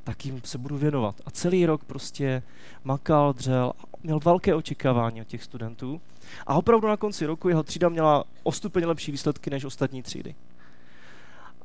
tak 0.04 0.26
jim 0.26 0.40
se 0.44 0.58
budu 0.58 0.78
věnovat. 0.78 1.20
A 1.26 1.30
celý 1.30 1.66
rok 1.66 1.84
prostě 1.84 2.42
makal, 2.84 3.32
dřel, 3.32 3.72
měl 4.02 4.20
velké 4.20 4.54
očekávání 4.54 5.20
od 5.20 5.26
těch 5.26 5.44
studentů. 5.44 6.00
A 6.46 6.54
opravdu 6.54 6.88
na 6.88 6.96
konci 6.96 7.26
roku 7.26 7.48
jeho 7.48 7.62
třída 7.62 7.88
měla 7.88 8.24
o 8.42 8.52
stupeň 8.52 8.84
lepší 8.84 9.12
výsledky 9.12 9.50
než 9.50 9.64
ostatní 9.64 10.02
třídy. 10.02 10.34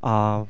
A 0.03 0.45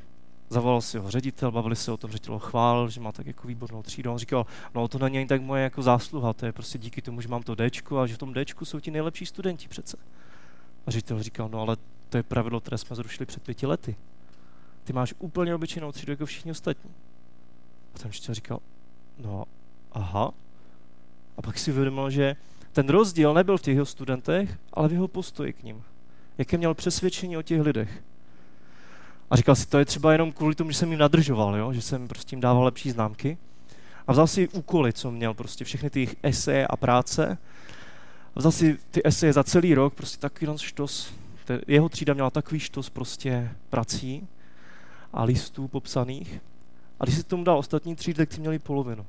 zavolal 0.51 0.81
si 0.81 0.97
ho 0.97 1.11
ředitel, 1.11 1.51
bavili 1.51 1.75
se 1.75 1.91
o 1.91 1.97
tom, 1.97 2.11
ředitel 2.11 2.33
ho 2.33 2.39
chválil, 2.39 2.89
že 2.89 3.01
má 3.01 3.11
tak 3.11 3.27
jako 3.27 3.47
výbornou 3.47 3.83
třídu. 3.83 4.11
On 4.11 4.17
říkal, 4.17 4.45
no 4.75 4.87
to 4.87 4.99
není 4.99 5.17
ani 5.17 5.27
tak 5.27 5.41
moje 5.41 5.63
jako 5.63 5.81
zásluha, 5.81 6.33
to 6.33 6.45
je 6.45 6.51
prostě 6.51 6.77
díky 6.77 7.01
tomu, 7.01 7.21
že 7.21 7.27
mám 7.27 7.43
to 7.43 7.55
Dčko 7.55 7.99
a 7.99 8.07
že 8.07 8.15
v 8.15 8.17
tom 8.17 8.33
Dčku 8.33 8.65
jsou 8.65 8.79
ti 8.79 8.91
nejlepší 8.91 9.25
studenti 9.25 9.67
přece. 9.67 9.97
A 10.85 10.91
ředitel 10.91 11.23
říkal, 11.23 11.49
no 11.49 11.61
ale 11.61 11.77
to 12.09 12.17
je 12.17 12.23
pravidlo, 12.23 12.59
které 12.59 12.77
jsme 12.77 12.95
zrušili 12.95 13.25
před 13.25 13.43
pěti 13.43 13.65
lety. 13.65 13.95
Ty 14.83 14.93
máš 14.93 15.13
úplně 15.19 15.55
obyčejnou 15.55 15.91
třídu 15.91 16.11
jako 16.11 16.25
všichni 16.25 16.51
ostatní. 16.51 16.91
A 17.95 17.99
ten 17.99 18.09
učitel 18.09 18.35
říkal, 18.35 18.59
no 19.17 19.45
aha. 19.91 20.31
A 21.37 21.41
pak 21.41 21.59
si 21.59 21.71
uvědomil, 21.71 22.09
že 22.09 22.35
ten 22.71 22.89
rozdíl 22.89 23.33
nebyl 23.33 23.57
v 23.57 23.61
těch 23.61 23.73
jeho 23.73 23.85
studentech, 23.85 24.57
ale 24.73 24.87
v 24.87 24.93
jeho 24.93 25.07
postoji 25.07 25.53
k 25.53 25.63
ním. 25.63 25.83
Jaké 26.37 26.57
měl 26.57 26.73
přesvědčení 26.73 27.37
o 27.37 27.41
těch 27.41 27.61
lidech. 27.61 28.03
A 29.31 29.35
říkal 29.35 29.55
si, 29.55 29.67
to 29.67 29.79
je 29.79 29.85
třeba 29.85 30.11
jenom 30.11 30.31
kvůli 30.31 30.55
tomu, 30.55 30.71
že 30.71 30.77
jsem 30.77 30.89
jim 30.89 30.99
nadržoval, 30.99 31.55
jo? 31.55 31.73
že 31.73 31.81
jsem 31.81 32.07
prostě 32.07 32.33
jim 32.33 32.41
dával 32.41 32.63
lepší 32.63 32.91
známky. 32.91 33.37
A 34.07 34.11
vzal 34.11 34.27
si 34.27 34.47
úkoly, 34.47 34.93
co 34.93 35.11
měl, 35.11 35.33
prostě 35.33 35.65
všechny 35.65 35.89
ty 35.89 36.09
eseje 36.23 36.67
a 36.67 36.77
práce. 36.77 37.37
A 38.35 38.39
vzal 38.39 38.51
si 38.51 38.77
ty 38.91 39.01
eseje 39.03 39.33
za 39.33 39.43
celý 39.43 39.73
rok, 39.73 39.93
prostě 39.93 40.17
takový 40.17 40.57
štos. 40.57 41.13
Jeho 41.67 41.89
třída 41.89 42.13
měla 42.13 42.29
takový 42.29 42.59
štos 42.59 42.89
prostě 42.89 43.51
prací 43.69 44.27
a 45.13 45.23
listů 45.23 45.67
popsaných. 45.67 46.39
A 46.99 47.03
když 47.03 47.15
si 47.15 47.23
tomu 47.23 47.43
dal 47.43 47.57
ostatní 47.57 47.95
třídy, 47.95 48.17
tak 48.17 48.29
ty 48.29 48.39
měli 48.39 48.59
polovinu. 48.59 49.05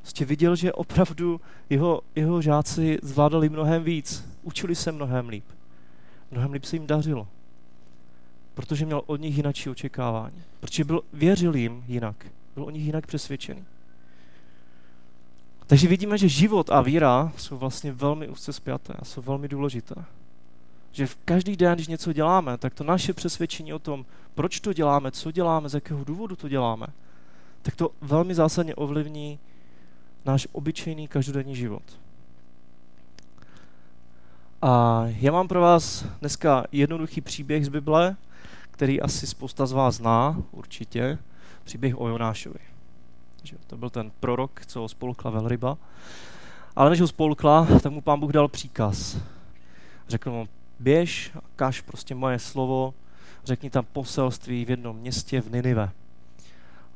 Prostě 0.00 0.24
viděl, 0.24 0.56
že 0.56 0.72
opravdu 0.72 1.40
jeho, 1.70 2.00
jeho 2.14 2.42
žáci 2.42 2.98
zvládali 3.02 3.48
mnohem 3.48 3.84
víc, 3.84 4.28
učili 4.42 4.74
se 4.74 4.92
mnohem 4.92 5.28
líp. 5.28 5.44
Mnohem 6.30 6.52
líp 6.52 6.64
se 6.64 6.76
jim 6.76 6.86
dařilo 6.86 7.28
protože 8.54 8.86
měl 8.86 9.02
od 9.06 9.20
nich 9.20 9.36
jinačí 9.36 9.70
očekávání. 9.70 10.42
Protože 10.60 10.84
byl, 10.84 11.02
věřil 11.12 11.56
jim 11.56 11.84
jinak. 11.86 12.26
Byl 12.54 12.64
o 12.64 12.70
nich 12.70 12.82
jinak 12.82 13.06
přesvědčený. 13.06 13.64
Takže 15.66 15.88
vidíme, 15.88 16.18
že 16.18 16.28
život 16.28 16.70
a 16.70 16.80
víra 16.80 17.32
jsou 17.36 17.56
vlastně 17.58 17.92
velmi 17.92 18.28
úzce 18.28 18.52
spjaté 18.52 18.92
a 18.92 19.04
jsou 19.04 19.22
velmi 19.22 19.48
důležité. 19.48 19.94
Že 20.92 21.06
v 21.06 21.16
každý 21.24 21.56
den, 21.56 21.74
když 21.74 21.88
něco 21.88 22.12
děláme, 22.12 22.58
tak 22.58 22.74
to 22.74 22.84
naše 22.84 23.12
přesvědčení 23.12 23.72
o 23.72 23.78
tom, 23.78 24.04
proč 24.34 24.60
to 24.60 24.72
děláme, 24.72 25.10
co 25.10 25.30
děláme, 25.30 25.68
z 25.68 25.74
jakého 25.74 26.04
důvodu 26.04 26.36
to 26.36 26.48
děláme, 26.48 26.86
tak 27.62 27.76
to 27.76 27.90
velmi 28.00 28.34
zásadně 28.34 28.74
ovlivní 28.74 29.38
náš 30.24 30.48
obyčejný 30.52 31.08
každodenní 31.08 31.56
život. 31.56 31.82
A 34.62 35.02
já 35.06 35.32
mám 35.32 35.48
pro 35.48 35.60
vás 35.60 36.06
dneska 36.20 36.64
jednoduchý 36.72 37.20
příběh 37.20 37.66
z 37.66 37.68
Bible, 37.68 38.16
který 38.72 39.00
asi 39.00 39.26
spousta 39.26 39.66
z 39.66 39.72
vás 39.72 39.94
zná, 39.94 40.42
určitě, 40.50 41.18
příběh 41.64 42.00
o 42.00 42.08
Jonášovi. 42.08 42.58
Že 43.42 43.56
to 43.66 43.76
byl 43.76 43.90
ten 43.90 44.12
prorok, 44.20 44.66
co 44.66 44.80
ho 44.80 44.88
spolkla 44.88 45.30
velryba. 45.30 45.78
Ale 46.76 46.90
než 46.90 47.00
ho 47.00 47.08
spolkla, 47.08 47.66
tak 47.82 47.92
mu 47.92 48.00
pán 48.00 48.20
Bůh 48.20 48.32
dal 48.32 48.48
příkaz. 48.48 49.18
Řekl 50.08 50.30
mu, 50.30 50.48
běž 50.80 51.32
kaž 51.56 51.80
prostě 51.80 52.14
moje 52.14 52.38
slovo, 52.38 52.94
řekni 53.44 53.70
tam 53.70 53.84
poselství 53.92 54.64
v 54.64 54.70
jednom 54.70 54.96
městě 54.96 55.40
v 55.40 55.52
Ninive. 55.52 55.90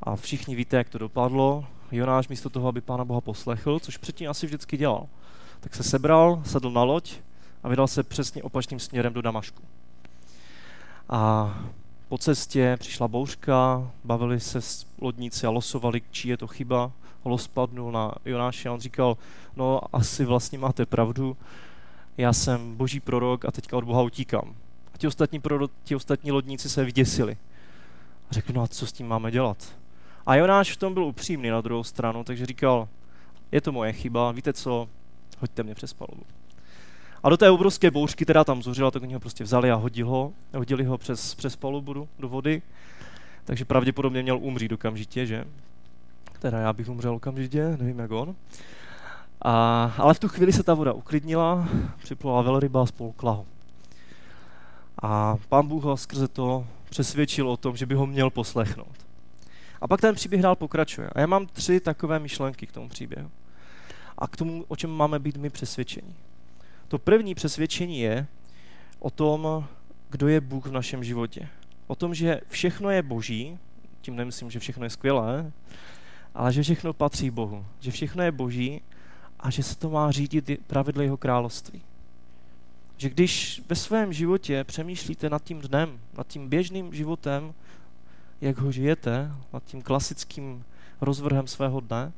A 0.02 0.16
všichni 0.16 0.54
víte, 0.54 0.76
jak 0.76 0.88
to 0.88 0.98
dopadlo. 0.98 1.66
Jonáš 1.92 2.28
místo 2.28 2.50
toho, 2.50 2.68
aby 2.68 2.80
pána 2.80 3.04
Boha 3.04 3.20
poslechl, 3.20 3.78
což 3.80 3.96
předtím 3.96 4.30
asi 4.30 4.46
vždycky 4.46 4.76
dělal, 4.76 5.06
tak 5.60 5.74
se 5.74 5.82
sebral, 5.82 6.42
sedl 6.46 6.70
na 6.70 6.82
loď 6.82 7.14
a 7.62 7.68
vydal 7.68 7.86
se 7.86 8.02
přesně 8.02 8.42
opačným 8.42 8.80
směrem 8.80 9.12
do 9.12 9.22
Damašku. 9.22 9.62
A 11.08 11.54
po 12.08 12.18
cestě 12.18 12.76
přišla 12.80 13.08
bouřka, 13.08 13.90
bavili 14.04 14.40
se 14.40 14.60
s 14.60 14.86
lodníci 15.00 15.46
a 15.46 15.50
losovali, 15.50 16.02
čí 16.10 16.28
je 16.28 16.36
to 16.36 16.46
chyba. 16.46 16.92
Los 17.24 17.42
spadnul 17.42 17.92
na 17.92 18.12
Jonáše 18.24 18.68
a 18.68 18.72
on 18.72 18.80
říkal, 18.80 19.16
no 19.56 19.80
asi 19.92 20.24
vlastně 20.24 20.58
máte 20.58 20.86
pravdu, 20.86 21.36
já 22.16 22.32
jsem 22.32 22.76
boží 22.76 23.00
prorok 23.00 23.44
a 23.44 23.50
teďka 23.50 23.76
od 23.76 23.84
Boha 23.84 24.02
utíkám. 24.02 24.54
A 24.94 24.98
ti 24.98 25.06
ostatní, 25.06 25.40
prorok, 25.40 25.70
ti 25.84 25.96
ostatní 25.96 26.32
lodníci 26.32 26.68
se 26.68 26.84
vyděsili. 26.84 27.36
A 28.30 28.34
řekli, 28.34 28.54
no 28.54 28.62
a 28.62 28.66
co 28.66 28.86
s 28.86 28.92
tím 28.92 29.08
máme 29.08 29.30
dělat? 29.30 29.76
A 30.26 30.34
Jonáš 30.34 30.72
v 30.72 30.76
tom 30.76 30.94
byl 30.94 31.04
upřímný 31.04 31.48
na 31.48 31.60
druhou 31.60 31.84
stranu, 31.84 32.24
takže 32.24 32.46
říkal, 32.46 32.88
je 33.52 33.60
to 33.60 33.72
moje 33.72 33.92
chyba, 33.92 34.32
víte 34.32 34.52
co, 34.52 34.88
hoďte 35.40 35.62
mě 35.62 35.74
přes 35.74 35.92
palubu. 35.92 36.22
A 37.26 37.28
do 37.28 37.36
té 37.36 37.50
obrovské 37.50 37.90
bouřky, 37.90 38.24
která 38.24 38.44
tam 38.44 38.62
zuřila, 38.62 38.90
tak 38.90 39.02
oni 39.02 39.14
ho 39.14 39.20
prostě 39.20 39.44
vzali 39.44 39.70
a 39.70 39.74
hodili 39.74 40.08
ho, 40.08 40.32
hodili 40.54 40.84
ho 40.84 40.98
přes, 40.98 41.34
přes 41.34 41.56
palubu 41.56 42.08
do 42.18 42.28
vody. 42.28 42.62
Takže 43.44 43.64
pravděpodobně 43.64 44.22
měl 44.22 44.38
umřít 44.38 44.72
okamžitě, 44.72 45.26
že? 45.26 45.44
Teda 46.38 46.58
já 46.58 46.72
bych 46.72 46.88
umřel 46.88 47.14
okamžitě, 47.14 47.76
nevím 47.80 47.98
jak 47.98 48.10
on. 48.10 48.34
A, 49.42 49.94
ale 49.98 50.14
v 50.14 50.18
tu 50.18 50.28
chvíli 50.28 50.52
se 50.52 50.62
ta 50.62 50.74
voda 50.74 50.92
uklidnila, 50.92 51.68
připlula 51.98 52.42
velryba 52.42 52.82
a 52.82 52.86
spolkla 52.86 53.32
ho. 53.32 53.46
A 55.02 55.36
pán 55.48 55.66
Bůh 55.66 55.84
ho 55.84 55.96
skrze 55.96 56.28
to 56.28 56.66
přesvědčil 56.90 57.50
o 57.50 57.56
tom, 57.56 57.76
že 57.76 57.86
by 57.86 57.94
ho 57.94 58.06
měl 58.06 58.30
poslechnout. 58.30 59.06
A 59.80 59.88
pak 59.88 60.00
ten 60.00 60.14
příběh 60.14 60.42
dál 60.42 60.56
pokračuje. 60.56 61.10
A 61.12 61.20
já 61.20 61.26
mám 61.26 61.46
tři 61.46 61.80
takové 61.80 62.18
myšlenky 62.18 62.66
k 62.66 62.72
tomu 62.72 62.88
příběhu. 62.88 63.30
A 64.18 64.28
k 64.28 64.36
tomu, 64.36 64.64
o 64.68 64.76
čem 64.76 64.90
máme 64.90 65.18
být 65.18 65.36
my 65.36 65.50
přesvědčení. 65.50 66.14
To 66.88 66.98
první 66.98 67.34
přesvědčení 67.34 68.00
je 68.00 68.26
o 68.98 69.10
tom, 69.10 69.66
kdo 70.10 70.28
je 70.28 70.40
Bůh 70.40 70.66
v 70.66 70.72
našem 70.72 71.04
životě. 71.04 71.48
O 71.86 71.94
tom, 71.94 72.14
že 72.14 72.40
všechno 72.48 72.90
je 72.90 73.02
boží, 73.02 73.58
tím 74.00 74.16
nemyslím, 74.16 74.50
že 74.50 74.58
všechno 74.58 74.84
je 74.84 74.90
skvělé, 74.90 75.52
ale 76.34 76.52
že 76.52 76.62
všechno 76.62 76.92
patří 76.92 77.30
Bohu. 77.30 77.66
Že 77.80 77.90
všechno 77.90 78.22
je 78.22 78.32
boží 78.32 78.82
a 79.40 79.50
že 79.50 79.62
se 79.62 79.76
to 79.76 79.90
má 79.90 80.10
řídit 80.10 80.50
pravidly 80.66 81.04
jeho 81.04 81.16
království. 81.16 81.82
Že 82.96 83.10
když 83.10 83.62
ve 83.68 83.76
svém 83.76 84.12
životě 84.12 84.64
přemýšlíte 84.64 85.30
nad 85.30 85.44
tím 85.44 85.60
dnem, 85.60 86.00
nad 86.18 86.26
tím 86.26 86.48
běžným 86.48 86.94
životem, 86.94 87.54
jak 88.40 88.58
ho 88.58 88.72
žijete, 88.72 89.32
nad 89.52 89.64
tím 89.64 89.82
klasickým 89.82 90.64
rozvrhem 91.00 91.46
svého 91.46 91.80
dne, 91.80 92.12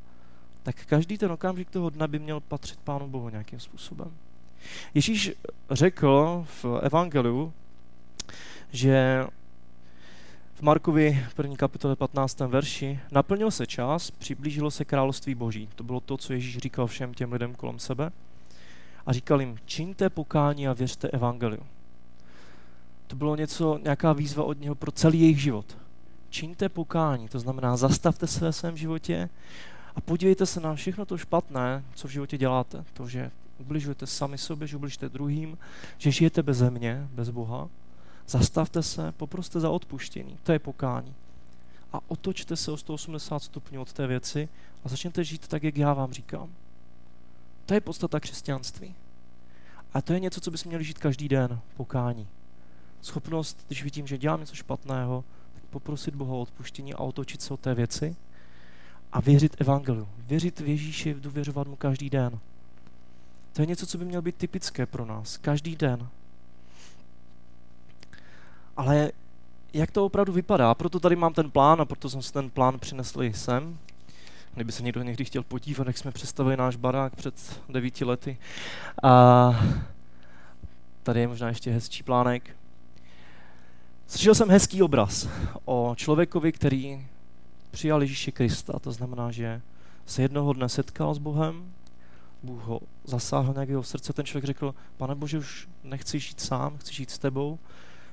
tak 0.62 0.84
každý 0.86 1.18
ten 1.18 1.32
okamžik 1.32 1.70
toho 1.70 1.90
dne 1.90 2.08
by 2.08 2.18
měl 2.18 2.40
patřit 2.40 2.78
Pánu 2.84 3.08
Bohu 3.08 3.28
nějakým 3.28 3.60
způsobem. 3.60 4.10
Ježíš 4.94 5.32
řekl 5.70 6.44
v 6.62 6.64
Evangeliu, 6.82 7.52
že 8.70 9.26
v 10.54 10.62
Markovi 10.62 11.26
první 11.36 11.56
kapitole 11.56 11.96
15. 11.96 12.40
verši 12.40 13.00
naplnil 13.10 13.50
se 13.50 13.66
čas, 13.66 14.10
přiblížilo 14.10 14.70
se 14.70 14.84
království 14.84 15.34
boží. 15.34 15.68
To 15.74 15.84
bylo 15.84 16.00
to, 16.00 16.16
co 16.16 16.32
Ježíš 16.32 16.58
říkal 16.58 16.86
všem 16.86 17.14
těm 17.14 17.32
lidem 17.32 17.54
kolem 17.54 17.78
sebe. 17.78 18.10
A 19.06 19.12
říkal 19.12 19.40
jim, 19.40 19.58
čiňte 19.64 20.10
pokání 20.10 20.68
a 20.68 20.72
věřte 20.72 21.08
evangeliu. 21.08 21.62
To 23.06 23.16
bylo 23.16 23.36
něco, 23.36 23.78
nějaká 23.82 24.12
výzva 24.12 24.44
od 24.44 24.60
něho 24.60 24.74
pro 24.74 24.92
celý 24.92 25.20
jejich 25.20 25.42
život. 25.42 25.76
Čiňte 26.30 26.68
pokání, 26.68 27.28
to 27.28 27.38
znamená 27.38 27.76
zastavte 27.76 28.26
se 28.26 28.44
ve 28.44 28.52
svém 28.52 28.76
životě 28.76 29.28
a 29.96 30.00
podívejte 30.00 30.46
se 30.46 30.60
na 30.60 30.74
všechno 30.74 31.04
to 31.06 31.18
špatné, 31.18 31.84
co 31.94 32.08
v 32.08 32.10
životě 32.10 32.38
děláte. 32.38 32.84
To, 32.92 33.08
že 33.08 33.30
ubližujete 33.58 34.06
sami 34.06 34.38
sobě, 34.38 34.68
že 34.68 34.76
ubližujete 34.76 35.08
druhým, 35.08 35.58
že 35.98 36.10
žijete 36.10 36.42
bez 36.42 36.58
země, 36.58 37.08
bez 37.12 37.30
Boha 37.30 37.68
Zastavte 38.28 38.82
se, 38.82 39.12
poproste 39.12 39.60
za 39.60 39.70
odpuštění. 39.70 40.38
To 40.42 40.52
je 40.52 40.58
pokání. 40.58 41.14
A 41.92 42.00
otočte 42.08 42.56
se 42.56 42.72
o 42.72 42.76
180 42.76 43.38
stupňů 43.38 43.80
od 43.80 43.92
té 43.92 44.06
věci 44.06 44.48
a 44.84 44.88
začněte 44.88 45.24
žít 45.24 45.48
tak, 45.48 45.62
jak 45.62 45.76
já 45.76 45.94
vám 45.94 46.12
říkám. 46.12 46.48
To 47.66 47.74
je 47.74 47.80
podstata 47.80 48.20
křesťanství. 48.20 48.94
A 49.94 50.02
to 50.02 50.12
je 50.12 50.20
něco, 50.20 50.40
co 50.40 50.50
bychom 50.50 50.70
měli 50.70 50.84
žít 50.84 50.98
každý 50.98 51.28
den, 51.28 51.60
pokání. 51.76 52.28
Schopnost, 53.02 53.64
když 53.66 53.84
vidím, 53.84 54.06
že 54.06 54.18
dělám 54.18 54.40
něco 54.40 54.54
špatného, 54.54 55.24
tak 55.54 55.62
poprosit 55.70 56.14
Boha 56.14 56.34
o 56.34 56.40
odpuštění 56.40 56.94
a 56.94 56.98
otočit 56.98 57.42
se 57.42 57.54
od 57.54 57.60
té 57.60 57.74
věci 57.74 58.16
a 59.12 59.20
věřit 59.20 59.56
evangeliu. 59.60 60.08
Věřit 60.18 60.60
v 60.60 60.68
Ježíši, 60.68 61.14
důvěřovat 61.14 61.68
mu 61.68 61.76
každý 61.76 62.10
den. 62.10 62.38
To 63.58 63.62
je 63.62 63.66
něco, 63.66 63.86
co 63.86 63.98
by 63.98 64.04
mělo 64.04 64.22
být 64.22 64.36
typické 64.36 64.86
pro 64.86 65.04
nás. 65.04 65.36
Každý 65.36 65.76
den. 65.76 66.08
Ale 68.76 69.12
jak 69.72 69.90
to 69.90 70.04
opravdu 70.04 70.32
vypadá? 70.32 70.74
Proto 70.74 71.00
tady 71.00 71.16
mám 71.16 71.34
ten 71.34 71.50
plán 71.50 71.80
a 71.80 71.84
proto 71.84 72.10
jsem 72.10 72.22
si 72.22 72.32
ten 72.32 72.50
plán 72.50 72.78
přinesl 72.78 73.22
i 73.22 73.32
sem. 73.32 73.78
Kdyby 74.54 74.72
se 74.72 74.82
někdo 74.82 75.02
někdy 75.02 75.24
chtěl 75.24 75.42
podívat, 75.42 75.86
jak 75.86 75.98
jsme 75.98 76.12
představili 76.12 76.56
náš 76.56 76.76
barák 76.76 77.16
před 77.16 77.60
devíti 77.68 78.04
lety. 78.04 78.38
A 79.02 79.50
tady 81.02 81.20
je 81.20 81.28
možná 81.28 81.48
ještě 81.48 81.70
hezčí 81.70 82.02
plánek. 82.02 82.56
Slyšel 84.06 84.34
jsem 84.34 84.50
hezký 84.50 84.82
obraz 84.82 85.28
o 85.64 85.94
člověkovi, 85.96 86.52
který 86.52 87.06
přijal 87.70 88.02
Ježíše 88.02 88.32
Krista. 88.32 88.78
To 88.78 88.92
znamená, 88.92 89.30
že 89.30 89.60
se 90.06 90.22
jednoho 90.22 90.52
dne 90.52 90.68
setkal 90.68 91.14
s 91.14 91.18
Bohem, 91.18 91.72
Bůh 92.42 92.62
ho 92.62 92.80
zasáhl 93.04 93.52
nějak 93.52 93.68
jeho 93.68 93.82
srdce, 93.82 94.12
ten 94.12 94.26
člověk 94.26 94.44
řekl, 94.44 94.74
pane 94.96 95.14
Bože, 95.14 95.38
už 95.38 95.68
nechci 95.84 96.18
žít 96.18 96.40
sám, 96.40 96.78
chci 96.78 96.94
žít 96.94 97.10
s 97.10 97.18
tebou 97.18 97.58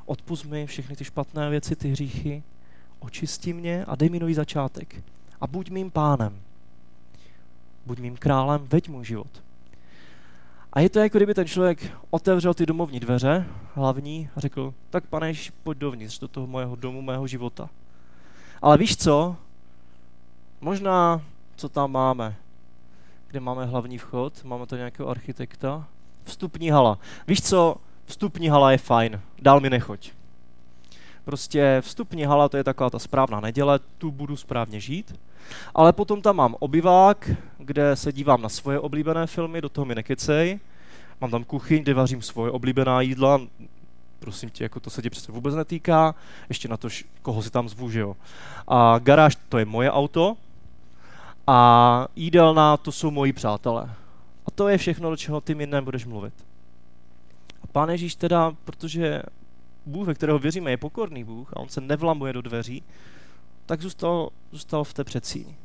odpust 0.06 0.46
mi 0.46 0.66
všechny 0.66 0.96
ty 0.96 1.06
špatné 1.06 1.50
věci, 1.50 1.76
ty 1.76 1.90
hříchy, 1.90 2.44
očisti 3.00 3.54
mě 3.54 3.86
a 3.86 3.96
dej 3.96 4.10
mi 4.10 4.20
nový 4.20 4.34
začátek. 4.34 5.04
A 5.42 5.48
buď 5.48 5.70
mým 5.70 5.92
pánem, 5.92 6.40
buď 7.86 8.00
mým 8.00 8.18
králem, 8.18 8.68
veď 8.68 8.90
můj 8.90 9.06
život. 9.06 9.44
A 10.74 10.80
je 10.80 10.90
to 10.90 11.00
jako 11.00 11.18
kdyby 11.18 11.34
ten 11.34 11.48
člověk 11.48 11.92
otevřel 12.10 12.54
ty 12.54 12.66
domovní 12.66 13.00
dveře, 13.00 13.46
hlavní, 13.74 14.30
a 14.36 14.40
řekl, 14.40 14.74
tak 14.90 15.06
pane 15.06 15.28
Ježíš, 15.28 15.52
pojď 15.64 15.78
dovnitř 15.78 16.20
do 16.20 16.28
toho 16.28 16.48
mojeho 16.48 16.76
domu, 16.76 17.02
mého 17.02 17.28
života. 17.28 17.70
Ale 18.62 18.78
víš 18.78 18.98
co? 18.98 19.36
Možná, 20.62 21.22
co 21.56 21.70
tam 21.70 21.92
máme, 21.92 22.36
kde 23.28 23.40
máme 23.40 23.66
hlavní 23.66 23.98
vchod, 23.98 24.44
máme 24.44 24.66
to 24.66 24.76
nějakého 24.76 25.10
architekta, 25.10 25.88
vstupní 26.24 26.70
hala. 26.70 27.00
Víš 27.28 27.42
co? 27.42 27.78
vstupní 28.06 28.48
hala 28.48 28.72
je 28.72 28.78
fajn, 28.78 29.22
dál 29.42 29.60
mi 29.60 29.70
nechoď. 29.70 30.12
Prostě 31.26 31.78
vstupní 31.82 32.24
hala 32.24 32.50
to 32.50 32.58
je 32.58 32.64
taková 32.64 32.90
ta 32.90 33.00
správná 33.00 33.40
neděle, 33.40 33.80
tu 33.98 34.12
budu 34.12 34.38
správně 34.38 34.80
žít. 34.80 35.20
Ale 35.76 35.94
potom 35.94 36.22
tam 36.22 36.36
mám 36.36 36.56
obyvák, 36.60 37.32
kde 37.58 37.96
se 37.96 38.14
dívám 38.14 38.42
na 38.42 38.50
svoje 38.50 38.80
oblíbené 38.80 39.28
filmy, 39.28 39.62
do 39.62 39.70
toho 39.70 39.86
mi 39.86 39.96
nekecej. 39.96 40.60
Mám 41.22 41.32
tam 41.32 41.44
kuchyň, 41.44 41.84
kde 41.84 41.94
vařím 41.94 42.22
svoje 42.22 42.52
oblíbená 42.52 43.02
jídla, 43.02 43.42
prosím 44.20 44.50
tě, 44.50 44.64
jako 44.64 44.80
to 44.80 44.90
se 44.90 45.02
tě 45.02 45.10
přece 45.10 45.32
vůbec 45.32 45.56
netýká, 45.56 46.16
ještě 46.50 46.68
na 46.68 46.78
to, 46.78 46.88
koho 47.22 47.42
si 47.42 47.50
tam 47.50 47.70
zvu, 47.70 47.90
že 47.92 48.00
jo. 48.00 48.16
A 48.68 49.00
garáž, 49.00 49.38
to 49.50 49.58
je 49.58 49.66
moje 49.66 49.92
auto 49.92 50.38
a 51.48 52.08
jídelná, 52.16 52.78
to 52.78 52.92
jsou 52.92 53.12
moji 53.12 53.34
přátelé. 53.34 53.94
A 54.46 54.52
to 54.52 54.68
je 54.68 54.78
všechno, 54.78 55.10
do 55.10 55.18
čeho 55.18 55.42
ty 55.42 55.56
mi 55.56 55.68
nebudeš 55.68 56.06
mluvit. 56.06 56.34
Pán 57.72 57.90
Ježíš 57.90 58.16
teda, 58.16 58.56
protože 58.66 59.22
Bůh, 59.86 60.08
ve 60.08 60.14
kterého 60.14 60.40
věříme, 60.40 60.72
je 60.72 60.78
pokorný 60.78 61.24
Bůh 61.24 61.54
a 61.54 61.60
on 61.60 61.70
se 61.70 61.82
nevlamuje 61.82 62.34
do 62.34 62.42
dveří, 62.42 62.84
tak 63.66 63.82
zůstal, 63.82 64.30
zůstal 64.52 64.84
v 64.84 64.94
té 64.94 65.04
předsíni. 65.04 65.58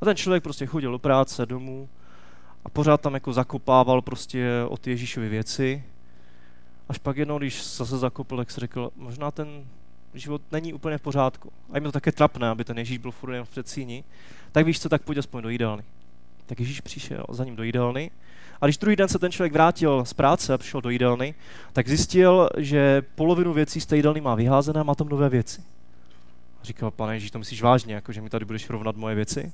A 0.00 0.04
ten 0.04 0.16
člověk 0.16 0.42
prostě 0.42 0.66
chodil 0.66 0.92
do 0.92 0.98
práce, 0.98 1.46
domů 1.46 1.88
a 2.64 2.68
pořád 2.68 3.00
tam 3.00 3.14
jako 3.14 3.32
zakopával 3.32 4.02
prostě 4.02 4.48
o 4.68 4.76
ty 4.76 4.90
Ježíšovy 4.90 5.28
věci. 5.28 5.84
Až 6.88 6.98
pak 6.98 7.16
jednou, 7.16 7.38
když 7.38 7.76
zase 7.76 7.98
zakopl, 7.98 8.36
tak 8.36 8.50
se 8.50 8.60
řekl, 8.60 8.90
možná 8.96 9.30
ten 9.30 9.64
život 10.14 10.42
není 10.52 10.72
úplně 10.72 10.98
v 10.98 11.02
pořádku. 11.02 11.52
A 11.70 11.76
je 11.76 11.80
mi 11.80 11.86
to 11.86 11.92
také 11.92 12.12
trapné, 12.12 12.48
aby 12.48 12.64
ten 12.64 12.78
Ježíš 12.78 12.98
byl 12.98 13.10
furt 13.10 13.34
jen 13.34 13.44
v 13.44 13.50
předsíni. 13.50 14.04
Tak 14.52 14.66
víš 14.66 14.80
co, 14.80 14.88
tak 14.88 15.02
pojď 15.02 15.18
aspoň 15.18 15.42
do 15.42 15.48
jídelny. 15.48 15.82
Tak 16.46 16.60
Ježíš 16.60 16.80
přišel 16.80 17.24
za 17.28 17.44
ním 17.44 17.56
do 17.56 17.62
jídelny 17.62 18.10
a 18.60 18.66
když 18.66 18.78
druhý 18.78 18.96
den 18.96 19.08
se 19.08 19.18
ten 19.18 19.32
člověk 19.32 19.52
vrátil 19.52 20.04
z 20.04 20.12
práce 20.12 20.54
a 20.54 20.58
přišel 20.58 20.80
do 20.80 20.90
jídelny, 20.90 21.34
tak 21.72 21.88
zjistil, 21.88 22.48
že 22.56 23.02
polovinu 23.14 23.52
věcí 23.52 23.80
z 23.80 23.86
té 23.86 23.96
jídelny 23.96 24.20
má 24.20 24.34
vyházené 24.34 24.80
a 24.80 24.82
má 24.82 24.94
tam 24.94 25.08
nové 25.08 25.28
věci. 25.28 25.62
A 26.60 26.64
říkal, 26.64 26.90
pane 26.90 27.16
Ježíš, 27.16 27.30
to 27.30 27.38
myslíš 27.38 27.62
vážně, 27.62 27.94
jako 27.94 28.12
že 28.12 28.20
mi 28.20 28.30
tady 28.30 28.44
budeš 28.44 28.70
rovnat 28.70 28.96
moje 28.96 29.14
věci? 29.14 29.52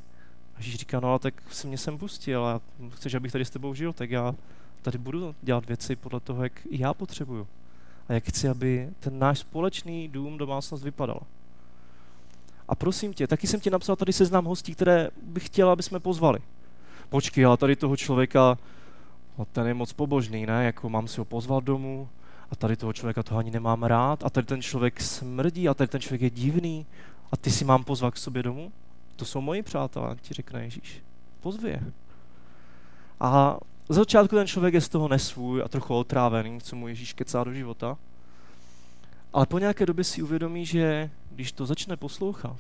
A 0.55 0.59
Ježíš 0.59 0.75
říká, 0.75 1.01
no 1.01 1.11
ale 1.11 1.19
tak 1.19 1.35
si 1.51 1.67
mě 1.67 1.79
sem 1.79 1.99
pustil 1.99 2.45
a 2.45 2.61
chceš, 2.91 3.15
abych 3.15 3.33
tady 3.33 3.45
s 3.45 3.51
tebou 3.51 3.75
žil, 3.75 3.93
tak 3.93 4.11
já 4.11 4.35
tady 4.83 4.99
budu 4.99 5.35
dělat 5.43 5.67
věci 5.67 5.97
podle 5.97 6.21
toho, 6.21 6.43
jak 6.43 6.53
já 6.71 6.95
potřebuju. 6.95 7.47
A 8.09 8.13
jak 8.13 8.25
chci, 8.25 8.49
aby 8.49 8.89
ten 9.01 9.19
náš 9.19 9.39
společný 9.39 10.09
dům, 10.09 10.39
domácnost 10.39 10.85
vypadal. 10.85 11.21
A 12.69 12.75
prosím 12.75 13.15
tě, 13.15 13.27
taky 13.27 13.47
jsem 13.47 13.61
ti 13.61 13.71
napsal 13.71 13.97
tady 13.97 14.13
seznam 14.13 14.45
hostí, 14.45 14.75
které 14.75 15.09
bych 15.23 15.47
chtěl, 15.47 15.71
aby 15.71 15.83
jsme 15.83 16.01
pozvali. 16.01 16.39
Počkej, 17.09 17.45
ale 17.45 17.57
tady 17.57 17.77
toho 17.77 17.97
člověka 17.97 18.59
a 19.39 19.45
ten 19.45 19.67
je 19.67 19.75
moc 19.75 19.93
pobožný, 19.93 20.47
ne? 20.47 20.65
Jako 20.65 20.89
mám 20.89 21.09
si 21.09 21.21
ho 21.21 21.25
pozvat 21.25 21.65
domů 21.65 22.09
a 22.51 22.57
tady 22.57 22.77
toho 22.77 22.93
člověka 22.93 23.23
toho 23.23 23.39
ani 23.39 23.51
nemám 23.51 23.83
rád 23.83 24.25
a 24.25 24.31
tady 24.31 24.47
ten 24.47 24.63
člověk 24.63 25.01
smrdí 25.01 25.69
a 25.69 25.75
tady 25.75 25.89
ten 25.89 26.01
člověk 26.01 26.23
je 26.23 26.31
divný 26.31 26.87
a 27.33 27.37
ty 27.37 27.51
si 27.51 27.65
mám 27.65 27.85
pozvat 27.85 28.15
k 28.15 28.19
sobě 28.19 28.43
domů? 28.43 28.73
To 29.17 29.25
jsou 29.25 29.41
moji 29.41 29.63
přátelé, 29.63 30.17
ti 30.21 30.35
řekne 30.35 30.65
Ježíš. 30.65 31.03
Pozvi 31.41 31.71
je. 31.71 31.83
A 33.21 33.59
z 33.89 33.95
začátku 33.95 34.37
ten 34.37 34.47
člověk 34.47 34.75
je 34.75 34.81
z 34.81 34.89
toho 34.89 35.09
nesvůj 35.09 35.63
a 35.63 35.69
trochu 35.69 35.95
otrávený, 35.95 36.61
co 36.61 36.77
mu 36.77 36.89
Ježíš 36.89 37.13
kecá 37.13 37.45
do 37.45 37.53
života. 37.53 37.97
Ale 39.33 39.47
po 39.47 39.59
nějaké 39.59 39.87
době 39.87 40.05
si 40.05 40.23
uvědomí, 40.23 40.67
že 40.67 41.11
když 41.31 41.53
to 41.53 41.67
začne 41.67 41.97
poslouchat, 41.97 42.57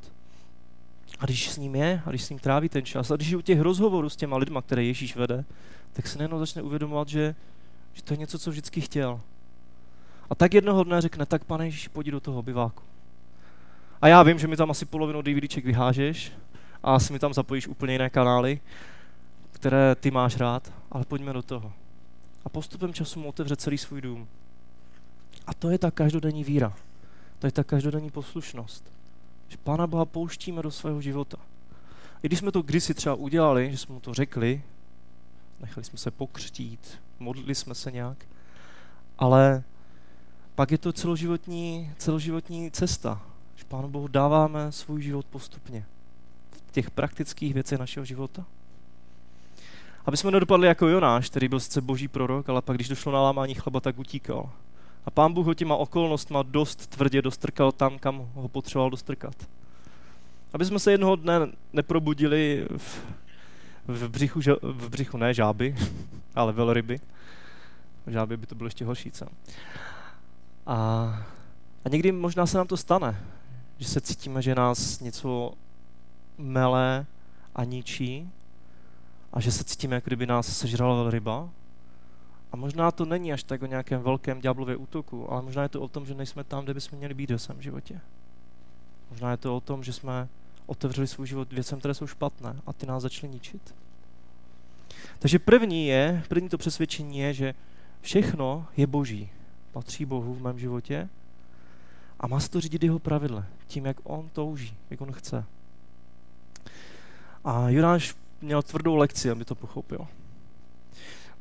a 1.18 1.24
když 1.24 1.50
s 1.50 1.56
ním 1.56 1.74
je, 1.74 2.02
a 2.06 2.10
když 2.10 2.24
s 2.24 2.30
ním 2.30 2.38
tráví 2.38 2.68
ten 2.68 2.84
čas, 2.84 3.10
a 3.10 3.16
když 3.16 3.28
je 3.28 3.36
u 3.36 3.40
těch 3.40 3.60
rozhovorů 3.60 4.08
s 4.08 4.16
těma 4.16 4.36
lidma, 4.36 4.62
které 4.62 4.84
Ježíš 4.84 5.16
vede, 5.16 5.44
tak 5.92 6.06
se 6.06 6.18
najednou 6.18 6.38
začne 6.38 6.62
uvědomovat, 6.62 7.08
že, 7.08 7.34
že 7.92 8.02
to 8.02 8.12
je 8.12 8.18
něco, 8.18 8.38
co 8.38 8.50
vždycky 8.50 8.80
chtěl. 8.80 9.20
A 10.30 10.34
tak 10.34 10.54
jednoho 10.54 10.84
dne 10.84 11.00
řekne, 11.00 11.26
tak 11.26 11.44
pane 11.44 11.64
Ježíš, 11.64 11.88
pojď 11.88 12.06
do 12.06 12.20
toho 12.20 12.38
obyváku. 12.38 12.82
A 14.02 14.08
já 14.08 14.22
vím, 14.22 14.38
že 14.38 14.48
mi 14.48 14.56
tam 14.56 14.70
asi 14.70 14.84
polovinu 14.84 15.22
DVDček 15.22 15.64
vyhážeš 15.64 16.32
a 16.82 16.94
asi 16.94 17.12
mi 17.12 17.18
tam 17.18 17.34
zapojíš 17.34 17.68
úplně 17.68 17.92
jiné 17.92 18.10
kanály, 18.10 18.60
které 19.64 19.94
ty 19.94 20.10
máš 20.10 20.36
rád, 20.36 20.72
ale 20.90 21.04
pojďme 21.04 21.32
do 21.32 21.42
toho. 21.42 21.72
A 22.44 22.48
postupem 22.48 22.94
času 22.94 23.20
mu 23.20 23.28
otevře 23.28 23.56
celý 23.56 23.78
svůj 23.78 24.00
dům. 24.00 24.28
A 25.46 25.54
to 25.54 25.70
je 25.70 25.78
ta 25.78 25.90
každodenní 25.90 26.44
víra. 26.44 26.72
To 27.38 27.46
je 27.46 27.52
ta 27.52 27.64
každodenní 27.64 28.10
poslušnost. 28.10 28.92
Že 29.48 29.56
Pána 29.56 29.86
Boha 29.86 30.04
pouštíme 30.04 30.62
do 30.62 30.70
svého 30.70 31.00
života. 31.00 31.36
I 32.22 32.26
když 32.28 32.38
jsme 32.38 32.52
to 32.52 32.62
kdysi 32.62 32.94
třeba 32.94 33.14
udělali, 33.14 33.70
že 33.70 33.78
jsme 33.78 33.94
mu 33.94 34.00
to 34.00 34.14
řekli, 34.14 34.62
nechali 35.60 35.84
jsme 35.84 35.98
se 35.98 36.10
pokřtít, 36.10 37.00
modlili 37.18 37.54
jsme 37.54 37.74
se 37.74 37.92
nějak, 37.92 38.26
ale 39.18 39.62
pak 40.54 40.70
je 40.70 40.78
to 40.78 40.92
celoživotní, 40.92 41.92
celoživotní 41.98 42.70
cesta, 42.70 43.22
že 43.56 43.64
Pánu 43.64 43.88
Bohu 43.88 44.08
dáváme 44.08 44.72
svůj 44.72 45.02
život 45.02 45.26
postupně 45.26 45.86
v 46.68 46.72
těch 46.72 46.90
praktických 46.90 47.54
věcech 47.54 47.78
našeho 47.78 48.04
života. 48.04 48.46
Aby 50.06 50.16
jsme 50.16 50.30
nedopadli 50.30 50.68
jako 50.68 50.88
Jonáš, 50.88 51.30
který 51.30 51.48
byl 51.48 51.60
sice 51.60 51.80
boží 51.80 52.08
prorok, 52.08 52.48
ale 52.48 52.62
pak 52.62 52.76
když 52.76 52.88
došlo 52.88 53.12
na 53.12 53.20
lámání 53.22 53.54
chleba, 53.54 53.80
tak 53.80 53.98
utíkal. 53.98 54.50
A 55.06 55.10
pán 55.10 55.32
Bůh 55.32 55.46
ho 55.46 55.54
těma 55.54 55.76
okolnostma 55.76 56.42
dost 56.42 56.86
tvrdě 56.86 57.22
dostrkal 57.22 57.72
tam, 57.72 57.98
kam 57.98 58.28
ho 58.34 58.48
potřeboval 58.48 58.90
dostrkat. 58.90 59.34
Aby 60.52 60.64
jsme 60.64 60.78
se 60.78 60.92
jednoho 60.92 61.16
dne 61.16 61.40
neprobudili 61.72 62.66
v, 62.76 63.04
v, 63.86 64.08
břichu, 64.08 64.40
v 64.62 64.88
břichu 64.88 65.16
ne 65.16 65.34
žáby, 65.34 65.76
ale 66.34 66.52
velryby. 66.52 67.00
Žáby 68.06 68.36
by 68.36 68.46
to 68.46 68.54
bylo 68.54 68.66
ještě 68.66 68.84
horší, 68.84 69.10
co? 69.10 69.26
A, 70.66 70.76
a 71.84 71.88
někdy 71.88 72.12
možná 72.12 72.46
se 72.46 72.58
nám 72.58 72.66
to 72.66 72.76
stane, 72.76 73.20
že 73.78 73.88
se 73.88 74.00
cítíme, 74.00 74.42
že 74.42 74.54
nás 74.54 75.00
něco 75.00 75.52
mele 76.38 77.06
a 77.54 77.64
ničí 77.64 78.30
a 79.34 79.40
že 79.40 79.52
se 79.52 79.64
cítíme, 79.64 79.94
jako 79.94 80.06
kdyby 80.06 80.26
nás 80.26 80.58
sežrala 80.58 80.94
velryba. 80.94 81.48
A 82.52 82.56
možná 82.56 82.90
to 82.90 83.04
není 83.04 83.32
až 83.32 83.42
tak 83.42 83.62
o 83.62 83.66
nějakém 83.66 84.02
velkém 84.02 84.40
ďáblově 84.40 84.76
útoku, 84.76 85.32
ale 85.32 85.42
možná 85.42 85.62
je 85.62 85.68
to 85.68 85.80
o 85.80 85.88
tom, 85.88 86.06
že 86.06 86.14
nejsme 86.14 86.44
tam, 86.44 86.64
kde 86.64 86.74
bychom 86.74 86.98
měli 86.98 87.14
být 87.14 87.30
ve 87.30 87.38
svém 87.38 87.62
životě. 87.62 88.00
Možná 89.10 89.30
je 89.30 89.36
to 89.36 89.56
o 89.56 89.60
tom, 89.60 89.84
že 89.84 89.92
jsme 89.92 90.28
otevřeli 90.66 91.06
svůj 91.06 91.26
život 91.26 91.52
věcem, 91.52 91.78
které 91.78 91.94
jsou 91.94 92.06
špatné 92.06 92.56
a 92.66 92.72
ty 92.72 92.86
nás 92.86 93.02
začaly 93.02 93.32
ničit. 93.32 93.74
Takže 95.18 95.38
první 95.38 95.86
je, 95.86 96.22
první 96.28 96.48
to 96.48 96.58
přesvědčení 96.58 97.18
je, 97.18 97.34
že 97.34 97.54
všechno 98.00 98.66
je 98.76 98.86
boží. 98.86 99.30
Patří 99.72 100.04
Bohu 100.04 100.34
v 100.34 100.42
mém 100.42 100.58
životě 100.58 101.08
a 102.20 102.26
má 102.26 102.40
se 102.40 102.50
to 102.50 102.60
řídit 102.60 102.82
jeho 102.82 102.98
pravidle, 102.98 103.46
tím, 103.66 103.86
jak 103.86 103.96
on 104.02 104.28
touží, 104.32 104.76
jak 104.90 105.00
on 105.00 105.12
chce. 105.12 105.44
A 107.44 107.68
Jonáš 107.68 108.14
měl 108.44 108.62
tvrdou 108.62 108.96
lekci, 108.96 109.30
aby 109.30 109.44
to 109.44 109.54
pochopil. 109.54 110.06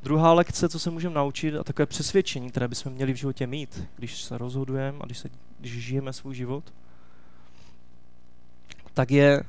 Druhá 0.04 0.34
lekce, 0.34 0.70
co 0.70 0.80
se 0.80 0.90
můžeme 0.90 1.16
naučit, 1.16 1.56
a 1.56 1.64
takové 1.64 1.86
přesvědčení, 1.86 2.50
které 2.52 2.68
bychom 2.68 2.94
měli 2.94 3.14
v 3.14 3.16
životě 3.16 3.48
mít, 3.48 3.84
když 3.96 4.22
se 4.22 4.38
rozhodujeme 4.38 4.98
a 5.02 5.06
když, 5.06 5.18
se, 5.18 5.30
když 5.60 5.72
žijeme 5.72 6.14
svůj 6.14 6.36
život, 6.36 6.74
tak 8.94 9.12
je, 9.12 9.44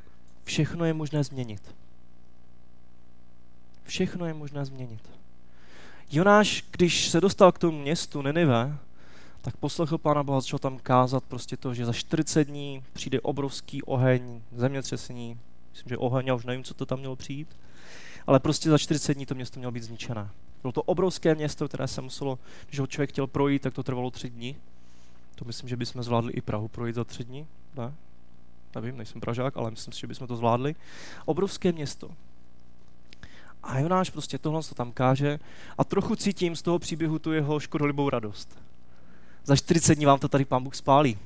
všechno 0.45 0.85
je 0.85 0.95
možné 0.95 1.25
změnit. 1.25 1.75
Všechno 3.85 4.27
je 4.27 4.35
možné 4.35 4.65
změnit. 4.65 5.11
Jonáš, 6.11 6.65
když 6.71 7.09
se 7.09 7.21
dostal 7.21 7.53
k 7.53 7.59
tomu 7.59 7.79
městu 7.79 8.23
Ninive, 8.23 8.79
tak 9.41 9.57
poslechl 9.57 9.99
Pána 9.99 10.23
Boha, 10.23 10.41
začal 10.41 10.59
tam 10.59 10.79
kázat 10.79 11.25
prostě 11.25 11.57
to, 11.57 11.75
že 11.75 11.87
za 11.87 11.93
40 11.93 12.45
dní 12.45 12.85
přijde 12.93 13.21
obrovský 13.21 13.83
oheň, 13.83 14.41
zemětřesení, 14.53 15.39
myslím, 15.75 15.89
že 15.89 15.99
oheň, 15.99 16.27
já 16.27 16.35
už 16.35 16.45
nevím, 16.45 16.65
co 16.65 16.75
to 16.75 16.87
tam 16.87 16.99
mělo 16.99 17.17
přijít, 17.17 17.57
ale 18.27 18.41
prostě 18.41 18.71
za 18.71 18.79
40 18.79 19.15
dní 19.15 19.27
to 19.27 19.35
město 19.35 19.61
mělo 19.61 19.73
být 19.73 19.83
zničené. 19.83 20.31
Bylo 20.63 20.73
to 20.73 20.83
obrovské 20.83 21.35
město, 21.35 21.69
které 21.69 21.89
se 21.89 22.01
muselo, 22.01 22.39
když 22.69 22.81
ho 22.81 22.87
člověk 22.87 23.11
chtěl 23.11 23.27
projít, 23.27 23.63
tak 23.63 23.75
to 23.75 23.83
trvalo 23.83 24.11
tři 24.11 24.31
dny. 24.31 24.57
To 25.35 25.45
myslím, 25.45 25.69
že 25.69 25.77
bychom 25.77 26.03
zvládli 26.03 26.33
i 26.33 26.41
Prahu 26.41 26.69
projít 26.69 26.95
za 26.95 27.05
tři 27.05 27.25
dny, 27.25 27.47
ne? 27.77 27.95
Nevím, 28.75 28.97
nejsem 28.97 29.21
Pražák, 29.21 29.57
ale 29.57 29.71
myslím 29.71 29.93
si, 29.93 30.01
že 30.01 30.07
bychom 30.07 30.27
to 30.27 30.37
zvládli. 30.37 30.75
Obrovské 31.25 31.73
město. 31.73 32.11
A 33.63 33.79
Jonáš 33.79 34.11
prostě 34.11 34.39
tohle 34.39 34.63
se 34.63 34.75
tam 34.75 34.93
káže 34.93 35.39
a 35.79 35.85
trochu 35.85 36.17
cítím 36.17 36.57
z 36.57 36.63
toho 36.63 36.79
příběhu 36.79 37.19
tu 37.19 37.33
jeho 37.33 37.61
škodolibou 37.61 38.11
radost. 38.11 38.59
Za 39.45 39.57
40 39.57 39.95
dní 39.95 40.07
vám 40.07 40.19
to 40.19 40.29
tady 40.29 40.45
pán 40.45 40.65
Bůh 40.65 40.75
spálí. 40.75 41.19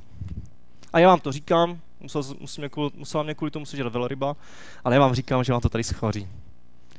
A 0.92 0.98
já 0.98 1.08
vám 1.08 1.20
to 1.20 1.32
říkám, 1.32 1.80
musel, 2.00 2.22
musel, 2.40 2.62
mě, 2.62 2.68
kvůli, 2.68 2.90
musel 2.94 3.24
mě 3.24 3.34
kvůli 3.34 3.50
tomu 3.50 3.66
sežrat 3.66 3.92
velryba, 3.92 4.36
ale 4.84 4.94
já 4.94 5.00
vám 5.00 5.14
říkám, 5.14 5.44
že 5.44 5.52
vám 5.52 5.60
to 5.60 5.68
tady 5.68 5.84
schvaří. 5.84 6.28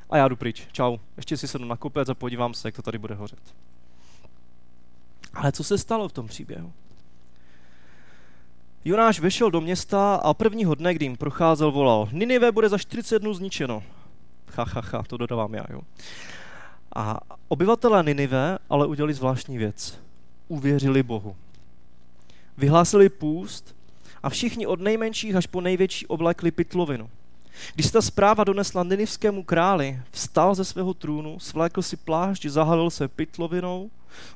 A 0.09 0.17
já 0.17 0.27
jdu 0.27 0.35
pryč. 0.35 0.67
Čau. 0.71 0.97
Ještě 1.17 1.37
si 1.37 1.47
sednu 1.47 1.67
na 1.67 1.77
kopec 1.77 2.09
a 2.09 2.13
podívám 2.13 2.53
se, 2.53 2.67
jak 2.67 2.75
to 2.75 2.81
tady 2.81 2.97
bude 2.97 3.15
hořet. 3.15 3.39
Ale 5.33 5.51
co 5.51 5.63
se 5.63 5.77
stalo 5.77 6.09
v 6.09 6.13
tom 6.13 6.27
příběhu? 6.27 6.73
Jonáš 8.85 9.19
vešel 9.19 9.51
do 9.51 9.61
města 9.61 10.15
a 10.15 10.33
prvního 10.33 10.75
dne, 10.75 10.93
kdy 10.93 11.05
jim 11.05 11.17
procházel, 11.17 11.71
volal 11.71 12.09
Ninive 12.11 12.51
bude 12.51 12.69
za 12.69 12.77
40 12.77 13.19
dnů 13.19 13.33
zničeno. 13.33 13.83
Ha, 14.55 14.65
ha, 14.73 14.81
ha, 14.91 15.03
to 15.03 15.17
dodávám 15.17 15.53
já, 15.53 15.65
jo. 15.69 15.81
A 16.95 17.19
obyvatelé 17.47 18.03
Ninive 18.03 18.57
ale 18.69 18.87
udělali 18.87 19.13
zvláštní 19.13 19.57
věc. 19.57 19.99
Uvěřili 20.47 21.03
Bohu. 21.03 21.35
Vyhlásili 22.57 23.09
půst 23.09 23.75
a 24.23 24.29
všichni 24.29 24.67
od 24.67 24.81
nejmenších 24.81 25.35
až 25.35 25.47
po 25.47 25.61
největší 25.61 26.07
oblekli 26.07 26.51
pytlovinu. 26.51 27.09
Když 27.75 27.91
ta 27.91 28.01
zpráva 28.01 28.43
donesla 28.43 28.83
ninivskému 28.83 29.43
králi, 29.43 29.99
vstal 30.11 30.55
ze 30.55 30.65
svého 30.65 30.93
trůnu, 30.93 31.39
svlékl 31.39 31.81
si 31.81 31.97
plášť, 31.97 32.45
zahalil 32.45 32.89
se 32.89 33.07
pytlovinou, 33.07 33.89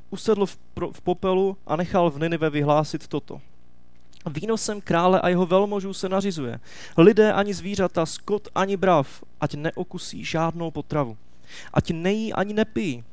usedl 0.10 0.46
v, 0.46 0.58
pro, 0.74 0.92
v 0.92 1.02
popelu 1.02 1.58
a 1.68 1.76
nechal 1.76 2.10
v 2.12 2.20
Ninive 2.20 2.50
vyhlásit 2.50 3.08
toto. 3.08 3.42
Výnosem 4.26 4.82
krále 4.82 5.22
a 5.22 5.30
jeho 5.30 5.46
velmožů 5.46 5.94
se 5.94 6.10
nařizuje. 6.10 6.60
Lidé 6.98 7.34
ani 7.34 7.54
zvířata, 7.54 8.06
skot 8.06 8.48
ani 8.56 8.78
brav, 8.78 9.24
ať 9.42 9.56
neokusí 9.56 10.26
žádnou 10.26 10.72
potravu. 10.72 11.18
Ať 11.74 11.92
nejí 11.92 12.34
ani 12.34 12.54
nepijí. 12.54 13.04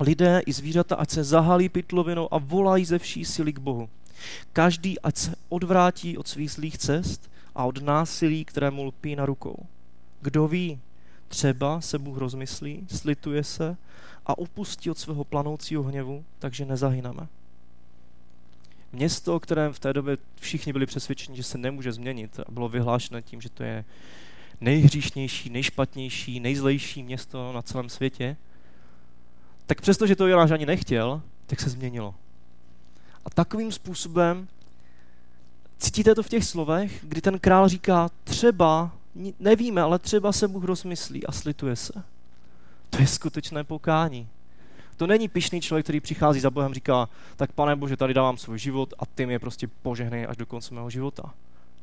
Lidé 0.00 0.40
i 0.46 0.52
zvířata, 0.52 0.96
ať 0.96 1.10
se 1.10 1.24
zahalí 1.24 1.68
pytlovinou 1.68 2.34
a 2.34 2.38
volají 2.38 2.84
ze 2.84 2.98
vší 2.98 3.24
síly 3.24 3.52
k 3.52 3.58
Bohu. 3.58 3.88
Každý, 4.52 5.00
ať 5.00 5.16
se 5.16 5.34
odvrátí 5.48 6.18
od 6.18 6.28
svých 6.28 6.50
zlých 6.50 6.78
cest 6.78 7.30
a 7.54 7.64
od 7.64 7.82
násilí, 7.82 8.44
které 8.44 8.70
mu 8.70 8.84
lpí 8.84 9.16
na 9.16 9.26
rukou. 9.26 9.66
Kdo 10.20 10.48
ví, 10.48 10.80
třeba 11.28 11.80
se 11.80 11.98
Bůh 11.98 12.18
rozmyslí, 12.18 12.86
slituje 12.90 13.44
se 13.44 13.76
a 14.26 14.38
upustí 14.38 14.90
od 14.90 14.98
svého 14.98 15.24
planoucího 15.24 15.82
hněvu, 15.82 16.24
takže 16.38 16.64
nezahyneme. 16.64 17.26
Město, 18.92 19.36
o 19.36 19.40
kterém 19.40 19.72
v 19.72 19.78
té 19.78 19.92
době 19.92 20.16
všichni 20.40 20.72
byli 20.72 20.86
přesvědčeni, 20.86 21.36
že 21.36 21.42
se 21.42 21.58
nemůže 21.58 21.92
změnit 21.92 22.40
a 22.40 22.50
bylo 22.50 22.68
vyhlášené 22.68 23.22
tím, 23.22 23.40
že 23.40 23.48
to 23.48 23.62
je 23.62 23.84
nejhříšnější, 24.60 25.50
nejšpatnější, 25.50 26.40
nejzlejší 26.40 27.02
město 27.02 27.52
na 27.52 27.62
celém 27.62 27.88
světě, 27.88 28.36
tak 29.66 29.80
přesto, 29.80 30.06
že 30.06 30.16
to 30.16 30.26
Jonáš 30.26 30.50
ani 30.50 30.66
nechtěl, 30.66 31.22
tak 31.46 31.60
se 31.60 31.70
změnilo. 31.70 32.14
A 33.24 33.30
takovým 33.30 33.72
způsobem 33.72 34.48
cítíte 35.78 36.14
to 36.14 36.22
v 36.22 36.28
těch 36.28 36.44
slovech, 36.44 37.04
kdy 37.04 37.20
ten 37.20 37.38
král 37.38 37.68
říká, 37.68 38.10
třeba, 38.24 38.90
nevíme, 39.40 39.82
ale 39.82 39.98
třeba 39.98 40.32
se 40.32 40.48
Bůh 40.48 40.64
rozmyslí 40.64 41.26
a 41.26 41.32
slituje 41.32 41.76
se. 41.76 41.92
To 42.90 43.00
je 43.00 43.06
skutečné 43.06 43.64
pokání. 43.64 44.28
To 44.96 45.06
není 45.06 45.28
pišný 45.28 45.60
člověk, 45.60 45.86
který 45.86 46.00
přichází 46.00 46.40
za 46.40 46.50
Bohem, 46.50 46.74
říká, 46.74 47.08
tak 47.36 47.52
pane 47.52 47.76
Bože, 47.76 47.96
tady 47.96 48.14
dávám 48.14 48.36
svůj 48.36 48.58
život 48.58 48.94
a 48.98 49.06
ty 49.06 49.26
mě 49.26 49.38
prostě 49.38 49.68
požehnej 49.82 50.26
až 50.28 50.36
do 50.36 50.46
konce 50.46 50.74
mého 50.74 50.90
života. 50.90 51.34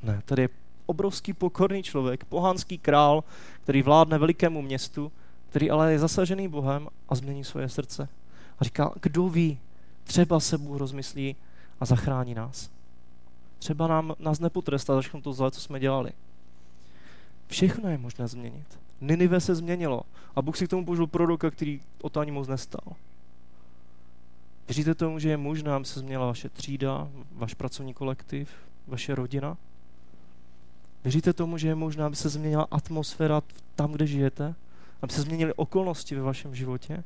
Ne, 0.04 0.22
tady 0.26 0.42
je 0.42 0.50
obrovský 0.86 1.34
pokorný 1.34 1.84
člověk, 1.84 2.24
pohanský 2.24 2.78
král, 2.78 3.24
který 3.64 3.82
vládne 3.82 4.18
velikému 4.18 4.62
městu, 4.62 5.12
který 5.50 5.72
ale 5.72 5.92
je 5.92 6.00
zasažený 6.00 6.48
Bohem 6.48 6.88
a 7.10 7.16
změní 7.16 7.44
svoje 7.44 7.70
srdce. 7.70 8.10
A 8.60 8.64
říká, 8.64 8.92
kdo 9.02 9.30
ví, 9.30 9.60
třeba 10.04 10.40
se 10.40 10.58
Bůh 10.58 10.78
rozmyslí 10.78 11.36
a 11.80 11.86
zachrání 11.86 12.34
nás. 12.34 12.70
Třeba 13.60 13.88
nám, 13.88 14.16
nás 14.20 14.40
nepotrestá 14.40 14.96
za 14.96 15.02
všechno 15.02 15.22
to 15.22 15.34
zlé, 15.34 15.52
co 15.52 15.62
jsme 15.62 15.80
dělali. 15.80 16.12
Všechno 17.48 17.90
je 17.90 17.98
možné 17.98 18.28
změnit. 18.28 18.80
Ninive 19.02 19.40
se 19.40 19.56
změnilo 19.56 20.02
a 20.36 20.42
Bůh 20.42 20.58
si 20.58 20.68
k 20.68 20.70
tomu 20.70 20.86
použil 20.86 21.08
proroka, 21.08 21.52
který 21.52 21.82
o 22.02 22.10
to 22.10 22.20
ani 22.20 22.32
moc 22.32 22.48
nestal. 22.48 22.96
Věříte 24.68 24.96
tomu, 24.96 25.20
že 25.20 25.30
je 25.30 25.38
možné, 25.38 25.72
aby 25.72 25.86
se 25.86 26.00
změnila 26.00 26.26
vaše 26.26 26.50
třída, 26.50 27.10
váš 27.32 27.54
pracovní 27.54 27.94
kolektiv, 27.94 28.50
vaše 28.88 29.16
rodina? 29.16 29.58
Věříte 31.04 31.34
tomu, 31.34 31.58
že 31.58 31.68
je 31.68 31.76
možné, 31.76 32.04
aby 32.04 32.16
se 32.16 32.30
změnila 32.30 32.68
atmosféra 32.72 33.42
tam, 33.76 33.92
kde 33.92 34.08
žijete? 34.08 34.56
Aby 35.02 35.14
se 35.14 35.22
změnily 35.22 35.54
okolnosti 35.54 36.16
ve 36.16 36.22
vašem 36.22 36.56
životě? 36.56 37.04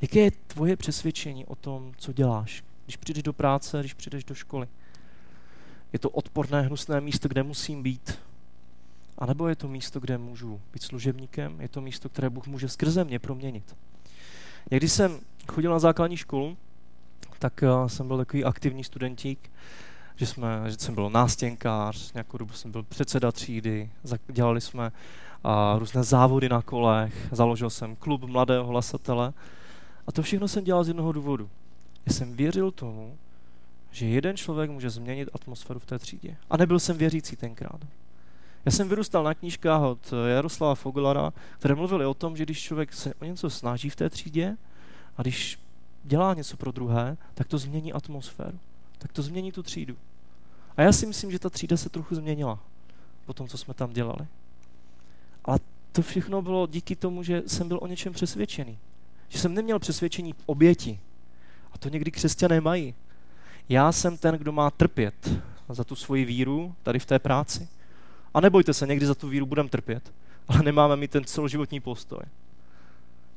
Jaké 0.00 0.20
je 0.20 0.30
tvoje 0.30 0.76
přesvědčení 0.76 1.46
o 1.46 1.54
tom, 1.54 1.92
co 1.96 2.12
děláš, 2.12 2.64
když 2.84 2.96
přijdeš 2.96 3.22
do 3.22 3.32
práce, 3.32 3.80
když 3.80 3.94
přijdeš 3.94 4.24
do 4.24 4.34
školy? 4.34 4.68
Je 5.92 5.98
to 5.98 6.10
odporné, 6.10 6.62
hnusné 6.62 7.00
místo, 7.00 7.28
kde 7.28 7.42
musím 7.42 7.82
být? 7.82 8.18
A 9.18 9.26
nebo 9.26 9.48
je 9.48 9.56
to 9.56 9.68
místo, 9.68 10.00
kde 10.00 10.18
můžu 10.18 10.60
být 10.72 10.82
služebníkem? 10.82 11.60
Je 11.60 11.68
to 11.68 11.80
místo, 11.80 12.08
které 12.08 12.30
Bůh 12.30 12.46
může 12.46 12.68
skrze 12.68 13.04
mě 13.04 13.18
proměnit? 13.18 13.76
Jak 14.70 14.80
když 14.80 14.92
jsem 14.92 15.20
chodil 15.48 15.70
na 15.70 15.78
základní 15.78 16.16
školu, 16.16 16.56
tak 17.38 17.62
uh, 17.62 17.86
jsem 17.88 18.08
byl 18.08 18.16
takový 18.16 18.44
aktivní 18.44 18.84
studentík, 18.84 19.50
že, 20.16 20.26
jsme, 20.26 20.62
že 20.66 20.76
jsem 20.78 20.94
byl 20.94 21.10
nástěnkář, 21.10 22.12
nějakou 22.12 22.38
dobu 22.38 22.52
jsem 22.52 22.72
byl 22.72 22.82
předseda 22.82 23.32
třídy, 23.32 23.90
dělali 24.26 24.60
jsme 24.60 24.92
a, 25.44 25.76
různé 25.78 26.02
závody 26.02 26.48
na 26.48 26.62
kolech, 26.62 27.28
založil 27.32 27.70
jsem 27.70 27.96
klub 27.96 28.24
mladého 28.24 28.66
hlasatele 28.66 29.32
a 30.08 30.12
to 30.12 30.22
všechno 30.22 30.48
jsem 30.48 30.64
dělal 30.64 30.84
z 30.84 30.88
jednoho 30.88 31.12
důvodu. 31.12 31.50
Já 32.06 32.12
jsem 32.12 32.36
věřil 32.36 32.70
tomu, 32.70 33.18
že 33.90 34.06
jeden 34.06 34.36
člověk 34.36 34.70
může 34.70 34.90
změnit 34.90 35.28
atmosféru 35.32 35.80
v 35.80 35.86
té 35.86 35.98
třídě. 35.98 36.36
A 36.50 36.56
nebyl 36.56 36.78
jsem 36.78 36.96
věřící 36.96 37.36
tenkrát. 37.36 37.80
Já 38.64 38.72
jsem 38.72 38.88
vyrůstal 38.88 39.24
na 39.24 39.34
knížkách 39.34 39.82
od 39.82 40.12
Jaroslava 40.26 40.74
Fogelara, 40.74 41.32
které 41.58 41.74
mluvili 41.74 42.06
o 42.06 42.14
tom, 42.14 42.36
že 42.36 42.44
když 42.44 42.60
člověk 42.60 42.92
se 42.92 43.14
o 43.14 43.24
něco 43.24 43.50
snaží 43.50 43.90
v 43.90 43.96
té 43.96 44.10
třídě 44.10 44.56
a 45.16 45.22
když 45.22 45.58
dělá 46.04 46.34
něco 46.34 46.56
pro 46.56 46.72
druhé, 46.72 47.16
tak 47.34 47.48
to 47.48 47.58
změní 47.58 47.92
atmosféru. 47.92 48.58
Tak 48.98 49.12
to 49.12 49.22
změní 49.22 49.52
tu 49.52 49.62
třídu. 49.62 49.96
A 50.76 50.82
já 50.82 50.92
si 50.92 51.06
myslím, 51.06 51.30
že 51.30 51.38
ta 51.38 51.50
třída 51.50 51.76
se 51.76 51.88
trochu 51.88 52.14
změnila 52.14 52.58
po 53.26 53.32
tom, 53.32 53.48
co 53.48 53.58
jsme 53.58 53.74
tam 53.74 53.92
dělali. 53.92 54.26
Ale 55.44 55.58
to 55.92 56.02
všechno 56.02 56.42
bylo 56.42 56.66
díky 56.66 56.96
tomu, 56.96 57.22
že 57.22 57.42
jsem 57.46 57.68
byl 57.68 57.78
o 57.82 57.86
něčem 57.86 58.12
přesvědčený. 58.12 58.78
Že 59.28 59.38
jsem 59.38 59.54
neměl 59.54 59.78
přesvědčení 59.78 60.34
oběti. 60.46 61.00
A 61.72 61.78
to 61.78 61.88
někdy 61.88 62.10
křesťané 62.10 62.60
mají. 62.60 62.94
Já 63.68 63.92
jsem 63.92 64.16
ten, 64.16 64.34
kdo 64.34 64.52
má 64.52 64.70
trpět 64.70 65.30
za 65.68 65.84
tu 65.84 65.96
svoji 65.96 66.24
víru 66.24 66.74
tady 66.82 66.98
v 66.98 67.06
té 67.06 67.18
práci. 67.18 67.68
A 68.34 68.40
nebojte 68.40 68.74
se, 68.74 68.86
někdy 68.86 69.06
za 69.06 69.14
tu 69.14 69.28
víru 69.28 69.46
budeme 69.46 69.68
trpět, 69.68 70.12
ale 70.48 70.62
nemáme 70.62 70.96
mít 70.96 71.10
ten 71.10 71.24
celoživotní 71.24 71.80
postoj. 71.80 72.20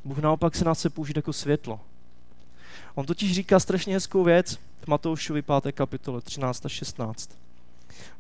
Bůh 0.06 0.18
naopak 0.18 0.56
se 0.56 0.66
nás 0.66 0.80
chce 0.80 0.90
použít 0.90 1.16
jako 1.16 1.34
světlo. 1.34 1.80
On 2.96 3.06
totiž 3.06 3.34
říká 3.34 3.60
strašně 3.60 3.94
hezkou 3.94 4.24
věc 4.24 4.60
v 4.82 4.88
Matoušovi 4.88 5.42
5. 5.42 5.72
kapitole 5.72 6.22
13 6.22 6.66
a 6.66 6.70
16. 6.70 7.38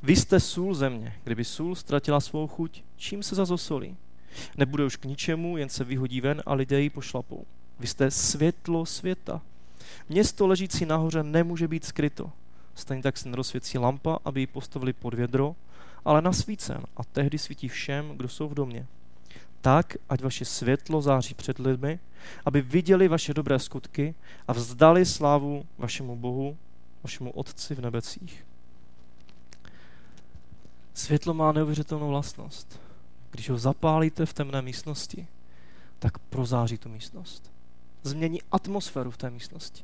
Vy 0.03 0.15
jste 0.15 0.39
sůl 0.39 0.75
země. 0.75 1.15
Kdyby 1.23 1.45
sůl 1.45 1.75
ztratila 1.75 2.19
svou 2.19 2.47
chuť, 2.47 2.84
čím 2.97 3.23
se 3.23 3.36
zazosolí? 3.36 3.97
Nebude 4.57 4.86
už 4.86 4.95
k 4.95 5.05
ničemu, 5.05 5.57
jen 5.57 5.69
se 5.69 5.84
vyhodí 5.84 6.21
ven 6.21 6.43
a 6.45 6.53
lidé 6.53 6.81
ji 6.81 6.89
pošlapou. 6.89 7.45
Vy 7.82 7.88
jste 7.88 8.12
světlo 8.12 8.86
světa. 8.86 9.41
Město 10.10 10.48
ležící 10.48 10.86
nahoře 10.86 11.24
nemůže 11.24 11.67
být 11.67 11.86
skryto. 11.86 12.32
Stejně 12.76 13.04
tak 13.04 13.17
se 13.17 13.30
nerozsvěcí 13.30 13.78
lampa, 13.78 14.20
aby 14.26 14.39
ji 14.39 14.48
postavili 14.48 14.94
pod 14.94 15.13
vědro, 15.13 15.56
ale 16.06 16.22
nasvícen 16.22 16.84
a 16.98 17.04
tehdy 17.04 17.38
svítí 17.38 17.67
všem, 17.67 18.17
kdo 18.17 18.30
jsou 18.30 18.50
v 18.50 18.54
domě. 18.54 18.88
Tak, 19.62 19.98
ať 20.10 20.22
vaše 20.22 20.46
světlo 20.46 21.02
září 21.02 21.34
před 21.34 21.60
lidmi, 21.60 22.00
aby 22.46 22.62
viděli 22.62 23.08
vaše 23.08 23.34
dobré 23.34 23.60
skutky 23.60 24.15
a 24.48 24.54
vzdali 24.54 25.06
slávu 25.06 25.65
vašemu 25.78 26.15
Bohu, 26.15 26.58
vašemu 27.04 27.32
Otci 27.32 27.76
v 27.76 27.82
nebecích. 27.82 28.46
Světlo 30.94 31.34
má 31.34 31.52
neuvěřitelnou 31.52 32.08
vlastnost. 32.08 32.80
Když 33.32 33.50
ho 33.50 33.58
zapálíte 33.58 34.26
v 34.26 34.34
temné 34.34 34.62
místnosti, 34.62 35.28
tak 36.00 36.17
prozáří 36.20 36.78
tu 36.78 36.89
místnost. 36.89 37.52
Změní 38.03 38.41
atmosféru 38.51 39.11
v 39.11 39.17
té 39.17 39.29
místnosti. 39.29 39.83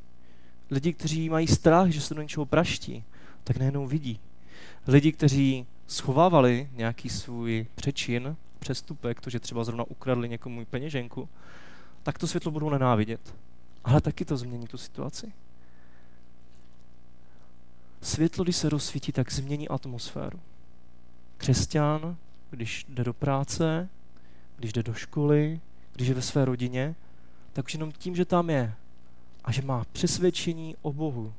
Lidi, 0.72 0.94
kteří 0.94 1.30
mají 1.30 1.48
strach, 1.48 1.90
že 1.90 2.02
se 2.02 2.14
do 2.14 2.22
něčeho 2.22 2.46
praští, 2.46 3.04
tak 3.44 3.58
nejenom 3.58 3.88
vidí. 3.88 4.20
Lidi, 4.88 5.12
kteří 5.12 5.66
schovávali 5.88 6.70
nějaký 6.74 7.10
svůj 7.10 7.68
přečin, 7.76 8.36
přestupek, 8.60 9.22
to, 9.22 9.30
že 9.30 9.40
třeba 9.40 9.64
zrovna 9.64 9.84
ukradli 9.84 10.30
někomu 10.30 10.66
peněženku, 10.66 11.30
tak 12.04 12.18
to 12.18 12.28
světlo 12.28 12.52
budou 12.52 12.70
nenávidět. 12.70 13.36
Ale 13.84 14.02
taky 14.02 14.26
to 14.26 14.38
změní 14.38 14.68
tu 14.68 14.78
situaci. 14.78 15.34
Světlo, 18.02 18.44
když 18.44 18.56
se 18.56 18.70
rozsvítí, 18.70 19.12
tak 19.12 19.32
změní 19.32 19.68
atmosféru. 19.70 20.40
Křesťan, 21.38 22.18
když 22.50 22.86
jde 22.90 23.04
do 23.04 23.14
práce, 23.14 23.90
když 24.58 24.74
jde 24.74 24.84
do 24.84 24.94
školy, 24.94 25.62
když 25.94 26.08
je 26.08 26.14
ve 26.14 26.22
své 26.22 26.46
rodině, 26.46 26.96
tak 27.58 27.66
už 27.66 27.74
jenom 27.74 27.92
tím, 27.92 28.16
že 28.16 28.26
tam 28.26 28.50
je 28.50 28.74
a 29.44 29.52
že 29.52 29.62
má 29.62 29.86
přesvědčení 29.92 30.76
o 30.82 30.94
Bohu, 30.94 31.34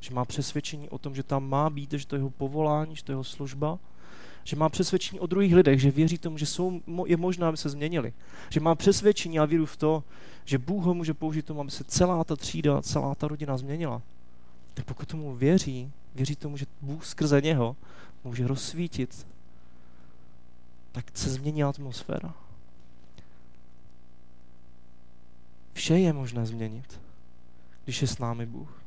že 0.00 0.14
má 0.14 0.24
přesvědčení 0.24 0.88
o 0.88 0.98
tom, 0.98 1.14
že 1.14 1.22
tam 1.22 1.48
má 1.48 1.70
být, 1.70 1.92
že 1.92 2.06
to 2.06 2.16
je 2.16 2.18
jeho 2.18 2.30
povolání, 2.30 2.96
že 2.96 3.04
to 3.04 3.12
je 3.12 3.14
jeho 3.14 3.24
služba, 3.24 3.78
že 4.44 4.56
má 4.56 4.68
přesvědčení 4.68 5.20
o 5.20 5.26
druhých 5.26 5.54
lidech, 5.54 5.80
že 5.80 5.90
věří 5.90 6.18
tomu, 6.18 6.38
že 6.38 6.46
jsou, 6.46 6.80
je 7.06 7.16
možné, 7.16 7.46
aby 7.46 7.56
se 7.56 7.68
změnili. 7.68 8.12
Že 8.50 8.60
má 8.60 8.74
přesvědčení 8.74 9.38
a 9.38 9.44
víru 9.44 9.66
v 9.66 9.76
to, 9.76 10.04
že 10.44 10.58
Bůh 10.58 10.84
ho 10.84 10.94
může 10.94 11.14
použít 11.14 11.46
tomu, 11.46 11.60
aby 11.60 11.70
se 11.70 11.84
celá 11.84 12.24
ta 12.24 12.36
třída, 12.36 12.82
celá 12.82 13.14
ta 13.14 13.28
rodina 13.28 13.58
změnila. 13.58 14.02
Tak 14.74 14.84
pokud 14.84 15.08
tomu 15.08 15.36
věří, 15.36 15.92
věří 16.14 16.36
tomu, 16.36 16.56
že 16.56 16.66
Bůh 16.80 17.06
skrze 17.06 17.40
něho 17.40 17.76
může 18.24 18.46
rozsvítit, 18.46 19.26
tak 20.92 21.04
se 21.14 21.30
změní 21.30 21.64
atmosféra. 21.64 22.45
Vše 25.76 25.98
je 25.98 26.12
možné 26.12 26.46
změnit, 26.46 27.00
když 27.84 28.02
je 28.02 28.08
s 28.08 28.18
námi 28.18 28.46
Bůh. 28.46 28.82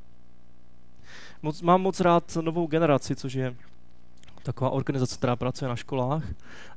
Moc, 1.42 1.62
mám 1.62 1.82
moc 1.82 2.00
rád 2.00 2.38
novou 2.42 2.68
generaci, 2.68 3.16
což 3.16 3.34
je 3.34 3.56
taková 4.44 4.70
organizace, 4.70 5.18
která 5.18 5.36
pracuje 5.36 5.70
na 5.70 5.76
školách 5.76 6.24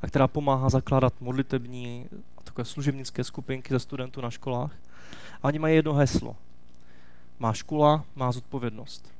a 0.02 0.06
která 0.06 0.28
pomáhá 0.28 0.70
zakládat 0.70 1.20
modlitební 1.20 2.06
a 2.38 2.42
takové 2.42 2.64
služebnické 2.64 3.24
skupinky 3.24 3.74
ze 3.74 3.80
studentů 3.80 4.20
na 4.20 4.30
školách. 4.30 4.72
A 5.42 5.44
oni 5.44 5.58
mají 5.58 5.76
jedno 5.76 5.94
heslo. 5.94 6.36
Má 7.38 7.52
škola, 7.52 8.04
má 8.14 8.32
zodpovědnost. 8.32 9.12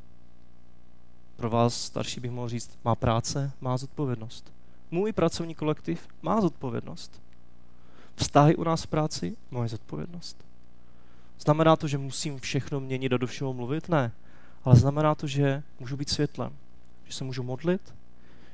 Pro 1.36 1.50
vás 1.50 1.84
starší 1.84 2.20
bych 2.20 2.30
mohl 2.30 2.48
říct, 2.48 2.78
má 2.84 2.94
práce, 2.94 3.52
má 3.60 3.76
zodpovědnost. 3.76 4.52
Můj 4.90 5.12
pracovní 5.12 5.54
kolektiv 5.54 6.08
má 6.22 6.40
zodpovědnost. 6.40 7.22
Vztahy 8.16 8.56
u 8.56 8.64
nás 8.64 8.82
v 8.82 8.86
práci, 8.86 9.36
moje 9.50 9.68
zodpovědnost. 9.68 10.51
Znamená 11.42 11.76
to, 11.76 11.88
že 11.88 11.98
musím 11.98 12.38
všechno 12.38 12.80
měnit 12.80 13.12
a 13.12 13.16
do 13.16 13.26
všeho 13.26 13.52
mluvit? 13.52 13.88
Ne. 13.88 14.12
Ale 14.64 14.76
znamená 14.76 15.14
to, 15.14 15.26
že 15.26 15.62
můžu 15.80 15.96
být 15.96 16.10
světlem. 16.10 16.56
Že 17.04 17.12
se 17.12 17.24
můžu 17.24 17.42
modlit, 17.42 17.94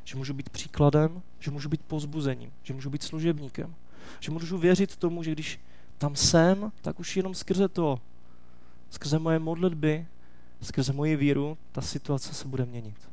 že 0.04 0.16
můžu 0.16 0.34
být 0.34 0.50
příkladem, 0.50 1.22
že 1.38 1.50
můžu 1.50 1.68
být 1.68 1.82
pozbuzením, 1.82 2.52
že 2.62 2.74
můžu 2.74 2.90
být 2.90 3.02
služebníkem, 3.02 3.74
že 4.20 4.30
můžu 4.30 4.58
věřit 4.58 4.96
tomu, 4.96 5.22
že 5.22 5.32
když 5.32 5.60
tam 5.98 6.16
jsem, 6.16 6.72
tak 6.82 7.00
už 7.00 7.16
jenom 7.16 7.34
skrze 7.34 7.68
to, 7.68 8.00
skrze 8.90 9.18
moje 9.18 9.38
modlitby, 9.38 10.06
skrze 10.62 10.92
moji 10.92 11.16
víru, 11.16 11.58
ta 11.72 11.80
situace 11.80 12.34
se 12.34 12.48
bude 12.48 12.66
měnit. 12.66 13.08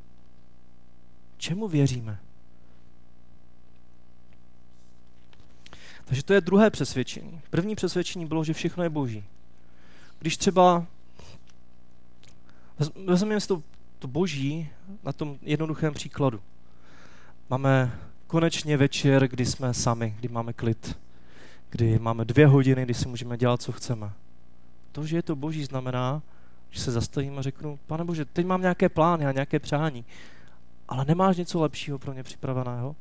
Čemu 1.38 1.68
věříme? 1.68 2.20
Takže 6.06 6.24
to 6.24 6.34
je 6.34 6.42
druhé 6.42 6.70
přesvědčení. 6.70 7.42
První 7.50 7.76
přesvědčení 7.76 8.26
bylo, 8.26 8.44
že 8.44 8.54
všechno 8.54 8.84
je 8.84 8.90
boží. 8.90 9.24
Když 10.26 10.38
třeba 10.38 10.86
vezmeme 13.06 13.40
si 13.40 13.48
to, 13.48 13.64
to 14.00 14.08
boží 14.08 14.70
na 15.04 15.14
tom 15.14 15.38
jednoduchém 15.42 15.94
příkladu. 15.94 16.42
Máme 17.50 18.00
konečně 18.28 18.78
večer, 18.78 19.28
kdy 19.28 19.46
jsme 19.46 19.74
sami, 19.74 20.16
kdy 20.20 20.28
máme 20.28 20.54
klid, 20.54 21.00
kdy 21.70 22.00
máme 22.00 22.26
dvě 22.26 22.48
hodiny, 22.48 22.84
kdy 22.84 22.94
si 22.94 23.08
můžeme 23.08 23.38
dělat, 23.38 23.62
co 23.62 23.72
chceme. 23.72 24.12
To, 24.92 25.06
že 25.06 25.16
je 25.16 25.22
to 25.22 25.36
boží, 25.36 25.66
znamená, 25.66 26.22
že 26.70 26.82
se 26.82 26.92
zastavím 26.92 27.40
a 27.40 27.42
řeknu, 27.42 27.80
pane 27.88 28.04
Bože, 28.04 28.26
teď 28.26 28.46
mám 28.46 28.62
nějaké 28.62 28.90
plány 28.90 29.26
a 29.26 29.32
nějaké 29.32 29.60
přání, 29.60 30.06
ale 30.88 31.06
nemáš 31.06 31.38
něco 31.38 31.62
lepšího 31.62 32.00
pro 32.00 32.14
mě 32.14 32.24
připraveného? 32.24 32.96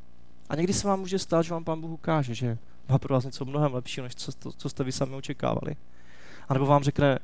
A 0.48 0.56
někdy 0.56 0.72
se 0.72 0.88
vám 0.88 1.00
může 1.00 1.18
stát, 1.18 1.42
že 1.42 1.54
vám 1.54 1.64
pán 1.64 1.80
Bůh 1.80 1.90
ukáže, 1.90 2.34
že 2.34 2.58
má 2.88 2.98
pro 2.98 3.14
vás 3.14 3.24
něco 3.24 3.44
mnohem 3.44 3.74
lepšího, 3.74 4.04
než 4.04 4.14
co, 4.14 4.52
co 4.52 4.68
jste 4.68 4.84
vy 4.84 4.92
sami 4.92 5.14
očekávali. 5.14 5.76
A 6.48 6.54
nebo 6.54 6.66
vám 6.66 6.84
řekne, 6.84 7.18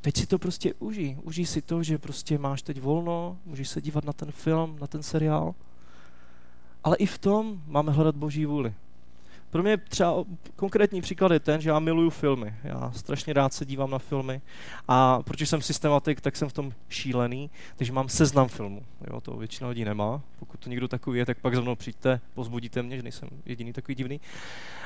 teď 0.00 0.16
si 0.16 0.26
to 0.26 0.38
prostě 0.38 0.74
užij. 0.74 1.16
Užij 1.22 1.46
si 1.46 1.62
to, 1.62 1.82
že 1.82 1.98
prostě 1.98 2.38
máš 2.38 2.62
teď 2.62 2.80
volno, 2.80 3.38
můžeš 3.44 3.68
se 3.68 3.80
dívat 3.80 4.04
na 4.04 4.12
ten 4.12 4.32
film, 4.32 4.78
na 4.80 4.86
ten 4.86 5.02
seriál, 5.02 5.54
ale 6.84 6.96
i 6.96 7.06
v 7.06 7.18
tom 7.18 7.62
máme 7.66 7.92
hledat 7.92 8.16
boží 8.16 8.46
vůli. 8.46 8.74
Pro 9.50 9.62
mě 9.62 9.76
třeba 9.76 10.24
konkrétní 10.56 11.00
příklad 11.00 11.32
je 11.32 11.40
ten, 11.40 11.60
že 11.60 11.70
já 11.70 11.78
miluju 11.78 12.10
filmy. 12.10 12.54
Já 12.64 12.92
strašně 12.92 13.32
rád 13.32 13.52
se 13.52 13.64
dívám 13.64 13.90
na 13.90 13.98
filmy 13.98 14.40
a 14.88 15.22
protože 15.22 15.46
jsem 15.46 15.62
systematik, 15.62 16.20
tak 16.20 16.36
jsem 16.36 16.48
v 16.48 16.52
tom 16.52 16.72
šílený, 16.88 17.50
takže 17.76 17.92
mám 17.92 18.08
seznam 18.08 18.48
filmů. 18.48 18.82
Jo, 19.10 19.20
to 19.20 19.36
většina 19.36 19.68
lidí 19.68 19.84
nemá. 19.84 20.20
Pokud 20.38 20.60
to 20.60 20.70
někdo 20.70 20.88
takový 20.88 21.18
je, 21.18 21.26
tak 21.26 21.38
pak 21.40 21.54
za 21.54 21.60
mnou 21.60 21.76
přijďte, 21.76 22.20
pozbudíte 22.34 22.82
mě, 22.82 22.96
že 22.96 23.02
nejsem 23.02 23.28
jediný 23.46 23.72
takový 23.72 23.94
divný. 23.94 24.20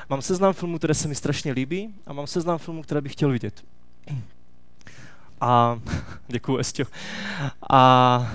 Mám 0.09 0.21
seznam 0.21 0.53
filmů, 0.53 0.77
které 0.77 0.93
se 0.93 1.07
mi 1.07 1.15
strašně 1.15 1.51
líbí 1.51 1.93
a 2.07 2.13
mám 2.13 2.27
seznam 2.27 2.57
filmů, 2.57 2.81
které 2.81 3.01
bych 3.01 3.13
chtěl 3.13 3.31
vidět. 3.31 3.63
A 5.41 5.79
děkuji, 6.27 6.57
Estio. 6.57 6.87
A 7.69 8.31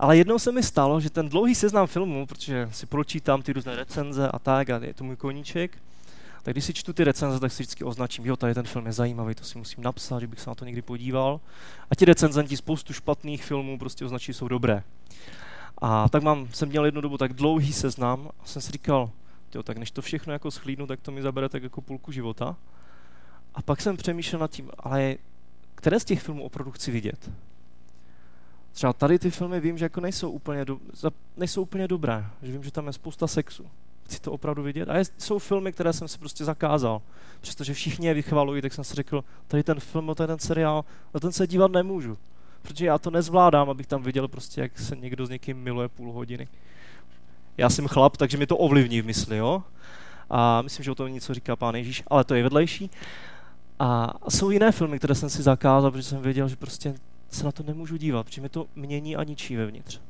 ale 0.00 0.16
jednou 0.16 0.38
se 0.38 0.52
mi 0.52 0.62
stalo, 0.62 1.00
že 1.00 1.10
ten 1.10 1.28
dlouhý 1.28 1.54
seznam 1.54 1.86
filmů, 1.86 2.26
protože 2.26 2.68
si 2.72 2.86
pročítám 2.86 3.42
ty 3.42 3.52
různé 3.52 3.76
recenze 3.76 4.28
a 4.28 4.38
tak, 4.38 4.70
a 4.70 4.80
je 4.84 4.94
to 4.94 5.04
můj 5.04 5.16
koníček, 5.16 5.78
tak 6.42 6.54
když 6.54 6.64
si 6.64 6.74
čtu 6.74 6.92
ty 6.92 7.04
recenze, 7.04 7.40
tak 7.40 7.52
si 7.52 7.62
vždycky 7.62 7.84
označím, 7.84 8.26
jo, 8.26 8.36
tady 8.36 8.54
ten 8.54 8.66
film 8.66 8.86
je 8.86 8.92
zajímavý, 8.92 9.34
to 9.34 9.44
si 9.44 9.58
musím 9.58 9.84
napsat, 9.84 10.20
že 10.20 10.26
bych 10.26 10.40
se 10.40 10.50
na 10.50 10.54
to 10.54 10.64
někdy 10.64 10.82
podíval. 10.82 11.40
A 11.90 11.94
ti 11.94 12.04
recenzenti 12.04 12.56
spoustu 12.56 12.92
špatných 12.92 13.44
filmů 13.44 13.78
prostě 13.78 14.04
označí, 14.04 14.32
jsou 14.32 14.48
dobré. 14.48 14.82
A 15.82 16.08
tak 16.08 16.22
mám, 16.22 16.48
jsem 16.52 16.68
měl 16.68 16.84
jednu 16.84 17.00
dobu 17.00 17.18
tak 17.18 17.32
dlouhý 17.32 17.72
seznam 17.72 18.28
a 18.40 18.46
jsem 18.46 18.62
si 18.62 18.72
říkal, 18.72 19.10
jo, 19.54 19.62
tak 19.62 19.76
než 19.76 19.90
to 19.90 20.02
všechno 20.02 20.32
jako 20.32 20.50
schlídnu, 20.50 20.86
tak 20.86 21.00
to 21.00 21.12
mi 21.12 21.22
zabere 21.22 21.48
tak 21.48 21.62
jako 21.62 21.80
půlku 21.80 22.12
života. 22.12 22.56
A 23.54 23.62
pak 23.62 23.80
jsem 23.80 23.96
přemýšlel 23.96 24.40
nad 24.40 24.50
tím, 24.50 24.70
ale 24.78 25.16
které 25.74 26.00
z 26.00 26.04
těch 26.04 26.22
filmů 26.22 26.44
opravdu 26.44 26.72
chci 26.72 26.90
vidět? 26.90 27.30
Třeba 28.72 28.92
tady 28.92 29.18
ty 29.18 29.30
filmy 29.30 29.60
vím, 29.60 29.78
že 29.78 29.84
jako 29.84 30.00
nejsou 30.00 30.30
úplně, 30.30 30.64
do, 30.64 30.78
nejsou 31.36 31.62
úplně 31.62 31.88
dobré, 31.88 32.26
že 32.42 32.52
vím, 32.52 32.62
že 32.62 32.70
tam 32.70 32.86
je 32.86 32.92
spousta 32.92 33.26
sexu. 33.26 33.66
Chci 34.04 34.20
to 34.20 34.32
opravdu 34.32 34.62
vidět. 34.62 34.88
A 34.88 34.96
je, 34.96 35.04
jsou 35.18 35.38
filmy, 35.38 35.72
které 35.72 35.92
jsem 35.92 36.08
si 36.08 36.18
prostě 36.18 36.44
zakázal. 36.44 37.02
Přestože 37.40 37.74
všichni 37.74 38.06
je 38.06 38.14
vychvalují, 38.14 38.62
tak 38.62 38.72
jsem 38.72 38.84
si 38.84 38.94
řekl, 38.94 39.24
tady 39.48 39.62
ten 39.62 39.80
film, 39.80 40.14
tady 40.14 40.26
ten 40.26 40.38
seriál, 40.38 40.84
na 41.14 41.20
ten 41.20 41.32
se 41.32 41.46
dívat 41.46 41.70
nemůžu. 41.70 42.18
Protože 42.62 42.86
já 42.86 42.98
to 42.98 43.10
nezvládám, 43.10 43.70
abych 43.70 43.86
tam 43.86 44.02
viděl 44.02 44.28
prostě, 44.28 44.60
jak 44.60 44.78
se 44.78 44.96
někdo 44.96 45.26
s 45.26 45.30
někým 45.30 45.58
miluje 45.58 45.88
půl 45.88 46.12
hodiny. 46.12 46.48
Já 47.56 47.70
jsem 47.70 47.88
chlap, 47.88 48.16
takže 48.16 48.38
mi 48.38 48.46
to 48.46 48.56
ovlivní 48.56 49.02
v 49.02 49.06
mysli, 49.06 49.36
jo? 49.36 49.62
A 50.30 50.62
myslím, 50.62 50.84
že 50.84 50.90
o 50.90 50.94
tom 50.94 51.12
něco 51.12 51.34
říká 51.34 51.56
pán 51.56 51.74
Ježíš, 51.74 52.02
ale 52.06 52.24
to 52.24 52.34
je 52.34 52.42
vedlejší. 52.42 52.90
A 53.78 54.14
jsou 54.28 54.50
jiné 54.50 54.72
filmy, 54.72 54.98
které 54.98 55.14
jsem 55.14 55.30
si 55.30 55.42
zakázal, 55.42 55.90
protože 55.90 56.02
jsem 56.02 56.22
věděl, 56.22 56.48
že 56.48 56.56
prostě 56.56 56.94
se 57.30 57.44
na 57.44 57.52
to 57.52 57.62
nemůžu 57.62 57.96
dívat, 57.96 58.26
protože 58.26 58.40
mi 58.40 58.48
to 58.48 58.66
mění 58.76 59.16
a 59.16 59.24
ničí 59.24 59.56
vevnitř. 59.56 60.00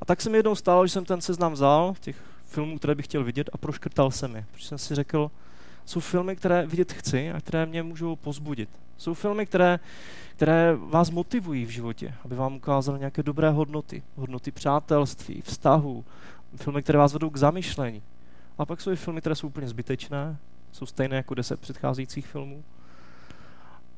A 0.00 0.04
tak 0.04 0.20
se 0.20 0.30
mi 0.30 0.38
jednou 0.38 0.54
stalo, 0.54 0.86
že 0.86 0.92
jsem 0.92 1.04
ten 1.04 1.20
seznam 1.20 1.52
vzal, 1.52 1.94
těch 2.00 2.22
filmů, 2.44 2.78
které 2.78 2.94
bych 2.94 3.04
chtěl 3.04 3.24
vidět 3.24 3.50
a 3.52 3.58
proškrtal 3.58 4.10
jsem 4.10 4.36
je. 4.36 4.44
Protože 4.52 4.68
jsem 4.68 4.78
si 4.78 4.94
řekl, 4.94 5.30
jsou 5.84 6.00
filmy, 6.00 6.36
které 6.36 6.66
vidět 6.66 6.92
chci 6.92 7.32
a 7.32 7.40
které 7.40 7.66
mě 7.66 7.82
můžou 7.82 8.16
pozbudit. 8.16 8.68
Jsou 8.96 9.14
filmy, 9.14 9.46
které, 9.46 9.78
které 10.36 10.76
vás 10.76 11.10
motivují 11.10 11.64
v 11.64 11.70
životě, 11.70 12.14
aby 12.24 12.36
vám 12.36 12.56
ukázaly 12.56 12.98
nějaké 12.98 13.22
dobré 13.22 13.50
hodnoty. 13.50 14.02
Hodnoty 14.16 14.50
přátelství, 14.50 15.40
vztahu, 15.40 16.04
filmy, 16.56 16.82
které 16.82 16.98
vás 16.98 17.12
vedou 17.12 17.30
k 17.30 17.36
zamyšlení. 17.36 18.02
A 18.58 18.66
pak 18.66 18.80
jsou 18.80 18.90
i 18.90 18.96
filmy, 18.96 19.20
které 19.20 19.34
jsou 19.34 19.46
úplně 19.46 19.68
zbytečné, 19.68 20.36
jsou 20.72 20.86
stejné 20.86 21.16
jako 21.16 21.34
deset 21.34 21.60
předcházejících 21.60 22.26
filmů. 22.26 22.64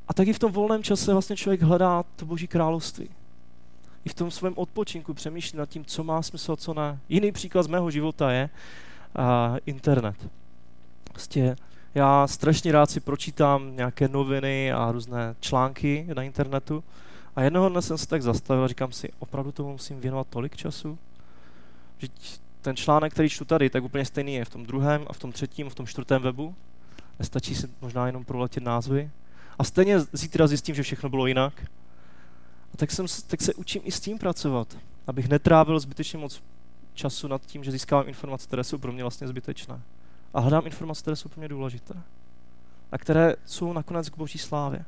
A 0.07 0.13
taky 0.13 0.33
v 0.33 0.39
tom 0.39 0.51
volném 0.51 0.83
čase 0.83 1.13
vlastně 1.13 1.35
člověk 1.35 1.61
hledá 1.61 2.03
to 2.15 2.25
boží 2.25 2.47
království. 2.47 3.09
I 4.05 4.09
v 4.09 4.13
tom 4.13 4.31
svém 4.31 4.53
odpočinku 4.55 5.13
přemýšlí 5.13 5.57
nad 5.57 5.69
tím, 5.69 5.85
co 5.85 6.03
má 6.03 6.21
smysl, 6.21 6.55
co 6.55 6.73
ne. 6.73 6.99
Jiný 7.09 7.31
příklad 7.31 7.63
z 7.63 7.67
mého 7.67 7.91
života 7.91 8.31
je 8.31 8.49
uh, 9.19 9.57
internet. 9.65 10.15
Prostě 11.03 11.55
já 11.95 12.27
strašně 12.27 12.71
rád 12.71 12.89
si 12.89 12.99
pročítám 12.99 13.75
nějaké 13.75 14.07
noviny 14.07 14.71
a 14.71 14.91
různé 14.91 15.35
články 15.39 16.07
na 16.13 16.23
internetu. 16.23 16.83
A 17.35 17.41
jednoho 17.41 17.69
dne 17.69 17.81
jsem 17.81 17.97
se 17.97 18.07
tak 18.07 18.21
zastavil 18.21 18.63
a 18.63 18.67
říkám 18.67 18.91
si, 18.91 19.09
opravdu 19.19 19.51
tomu 19.51 19.71
musím 19.71 19.99
věnovat 19.99 20.27
tolik 20.29 20.57
času? 20.57 20.97
Že 21.97 22.07
ten 22.61 22.75
článek, 22.75 23.13
který 23.13 23.29
čtu 23.29 23.45
tady, 23.45 23.69
tak 23.69 23.83
úplně 23.83 24.05
stejný 24.05 24.33
je 24.33 24.45
v 24.45 24.49
tom 24.49 24.65
druhém 24.65 25.05
a 25.07 25.13
v 25.13 25.19
tom 25.19 25.31
třetím, 25.31 25.69
v 25.69 25.75
tom 25.75 25.87
čtvrtém 25.87 26.21
webu. 26.21 26.55
Nestačí 27.19 27.55
si 27.55 27.69
možná 27.81 28.07
jenom 28.07 28.25
proletět 28.25 28.63
názvy. 28.63 29.11
A 29.59 29.63
stejně 29.63 29.99
zítra 30.13 30.47
zjistím, 30.47 30.75
že 30.75 30.83
všechno 30.83 31.09
bylo 31.09 31.27
jinak. 31.27 31.53
A 32.73 32.77
tak, 32.77 32.91
jsem, 32.91 33.05
tak 33.27 33.41
se 33.41 33.53
učím 33.53 33.81
i 33.85 33.91
s 33.91 33.99
tím 33.99 34.17
pracovat, 34.17 34.77
abych 35.07 35.29
netrávil 35.29 35.79
zbytečně 35.79 36.19
moc 36.19 36.41
času 36.93 37.27
nad 37.27 37.45
tím, 37.45 37.63
že 37.63 37.71
získávám 37.71 38.07
informace, 38.07 38.47
které 38.47 38.63
jsou 38.63 38.77
pro 38.77 38.91
mě 38.91 39.03
vlastně 39.03 39.27
zbytečné. 39.27 39.81
A 40.33 40.39
hledám 40.39 40.65
informace, 40.65 41.01
které 41.01 41.15
jsou 41.15 41.29
pro 41.29 41.39
mě 41.39 41.47
důležité. 41.47 41.93
A 42.91 42.97
které 42.97 43.35
jsou 43.45 43.73
nakonec 43.73 44.09
k 44.09 44.17
boží 44.17 44.39
slávě. 44.39 44.85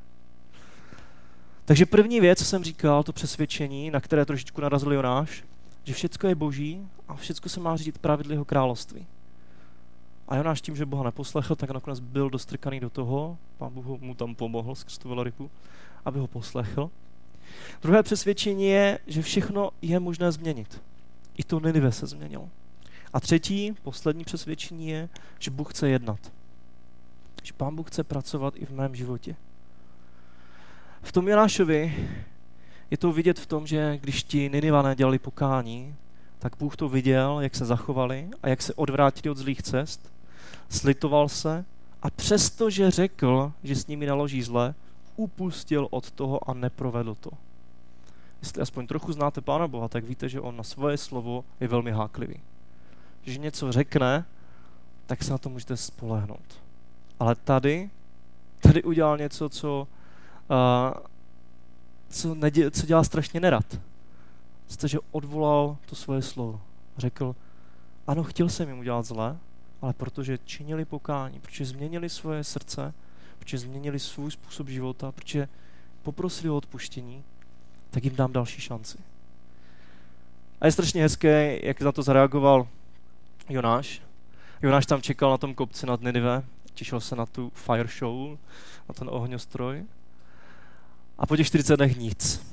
Takže 1.65 1.85
první 1.85 2.19
věc, 2.19 2.39
co 2.39 2.45
jsem 2.45 2.63
říkal, 2.63 3.03
to 3.03 3.13
přesvědčení, 3.13 3.91
na 3.91 4.01
které 4.01 4.25
trošičku 4.25 4.61
narazil 4.61 4.93
Jonáš, 4.93 5.43
že 5.83 5.93
všechno 5.93 6.29
je 6.29 6.35
boží 6.35 6.87
a 7.07 7.15
všechno 7.15 7.49
se 7.49 7.59
má 7.59 7.77
řídit 7.77 7.97
pravidly 7.97 8.33
jeho 8.33 8.45
království. 8.45 9.07
A 10.27 10.35
Jonáš 10.35 10.61
tím, 10.61 10.75
že 10.75 10.85
Boha 10.85 11.03
neposlechl, 11.03 11.55
tak 11.55 11.69
nakonec 11.69 11.99
byl 11.99 12.29
dostrkaný 12.29 12.79
do 12.79 12.89
toho, 12.89 13.37
pán 13.57 13.73
Bůh 13.73 14.01
mu 14.01 14.15
tam 14.15 14.35
pomohl 14.35 14.75
skrz 14.75 14.97
tu 14.97 15.09
velrybu, 15.09 15.51
aby 16.05 16.19
ho 16.19 16.27
poslechl. 16.27 16.91
Druhé 17.81 18.03
přesvědčení 18.03 18.65
je, 18.65 18.99
že 19.07 19.21
všechno 19.21 19.71
je 19.81 19.99
možné 19.99 20.31
změnit. 20.31 20.81
I 21.37 21.43
to 21.43 21.59
Ninive 21.59 21.91
se 21.91 22.07
změnilo. 22.07 22.49
A 23.13 23.19
třetí, 23.19 23.75
poslední 23.83 24.23
přesvědčení 24.23 24.87
je, 24.87 25.09
že 25.39 25.51
Bůh 25.51 25.73
chce 25.73 25.89
jednat. 25.89 26.31
Že 27.43 27.53
Pán 27.53 27.75
Bůh 27.75 27.87
chce 27.87 28.03
pracovat 28.03 28.53
i 28.57 28.65
v 28.65 28.71
mém 28.71 28.95
životě. 28.95 29.35
V 31.01 31.11
tom 31.11 31.27
Jonášovi 31.27 32.09
je 32.91 32.97
to 32.97 33.11
vidět 33.11 33.39
v 33.39 33.45
tom, 33.45 33.67
že 33.67 33.97
když 34.01 34.23
ti 34.23 34.49
Ninivané 34.49 34.95
dělali 34.95 35.19
pokání, 35.19 35.95
tak 36.39 36.57
Bůh 36.59 36.75
to 36.75 36.89
viděl, 36.89 37.39
jak 37.41 37.55
se 37.55 37.65
zachovali 37.65 38.29
a 38.43 38.49
jak 38.49 38.61
se 38.61 38.73
odvrátili 38.73 39.31
od 39.31 39.37
zlých 39.37 39.61
cest, 39.61 40.12
slitoval 40.69 41.29
se 41.29 41.65
a 42.01 42.09
přesto, 42.09 42.69
že 42.69 42.91
řekl, 42.91 43.51
že 43.63 43.75
s 43.75 43.87
nimi 43.87 44.05
naloží 44.05 44.43
zle, 44.43 44.75
upustil 45.15 45.87
od 45.91 46.11
toho 46.11 46.49
a 46.49 46.53
neprovedl 46.53 47.15
to. 47.15 47.29
Jestli 48.41 48.61
aspoň 48.61 48.87
trochu 48.87 49.13
znáte 49.13 49.41
Pána 49.41 49.67
Boha, 49.67 49.87
tak 49.87 50.03
víte, 50.03 50.29
že 50.29 50.41
on 50.41 50.57
na 50.57 50.63
svoje 50.63 50.97
slovo 50.97 51.45
je 51.59 51.67
velmi 51.67 51.91
háklivý. 51.91 52.39
Že 53.23 53.37
něco 53.39 53.71
řekne, 53.71 54.25
tak 55.05 55.23
se 55.23 55.31
na 55.31 55.37
to 55.37 55.49
můžete 55.49 55.77
spolehnout. 55.77 56.61
Ale 57.19 57.35
tady, 57.35 57.89
tady 58.59 58.83
udělal 58.83 59.17
něco, 59.17 59.49
co, 59.49 59.87
uh, 60.49 61.01
co, 62.09 62.35
nedě, 62.35 62.71
co 62.71 62.85
dělá 62.85 63.03
strašně 63.03 63.39
nerad. 63.39 63.79
Jste, 64.67 64.87
že 64.87 64.99
odvolal 65.11 65.77
to 65.85 65.95
svoje 65.95 66.21
slovo. 66.21 66.61
Řekl, 66.97 67.35
ano, 68.07 68.23
chtěl 68.23 68.49
jsem 68.49 68.69
jim 68.69 68.79
udělat 68.79 69.05
zle, 69.05 69.37
ale 69.83 69.93
protože 69.93 70.37
činili 70.45 70.85
pokání, 70.85 71.39
protože 71.39 71.65
změnili 71.65 72.09
svoje 72.09 72.43
srdce, 72.43 72.93
protože 73.39 73.57
změnili 73.57 73.99
svůj 73.99 74.31
způsob 74.31 74.67
života, 74.67 75.11
protože 75.11 75.47
poprosili 76.03 76.49
o 76.49 76.57
odpuštění, 76.57 77.23
tak 77.89 78.03
jim 78.03 78.15
dám 78.15 78.33
další 78.33 78.61
šanci. 78.61 78.97
A 80.61 80.65
je 80.65 80.71
strašně 80.71 81.01
hezké, 81.01 81.59
jak 81.63 81.81
na 81.81 81.91
to 81.91 82.03
zareagoval 82.03 82.67
Jonáš. 83.49 84.01
Jonáš 84.61 84.85
tam 84.85 85.01
čekal 85.01 85.31
na 85.31 85.37
tom 85.37 85.55
kopci 85.55 85.85
nad 85.85 86.01
Ninive, 86.01 86.43
těšil 86.73 86.99
se 86.99 87.15
na 87.15 87.25
tu 87.25 87.51
fire 87.55 87.89
show, 87.99 88.37
na 88.89 88.93
ten 88.93 89.07
ohňostroj. 89.11 89.85
A 91.17 91.25
po 91.25 91.37
těch 91.37 91.47
40 91.47 91.77
dnech 91.77 91.97
nic. 91.97 92.47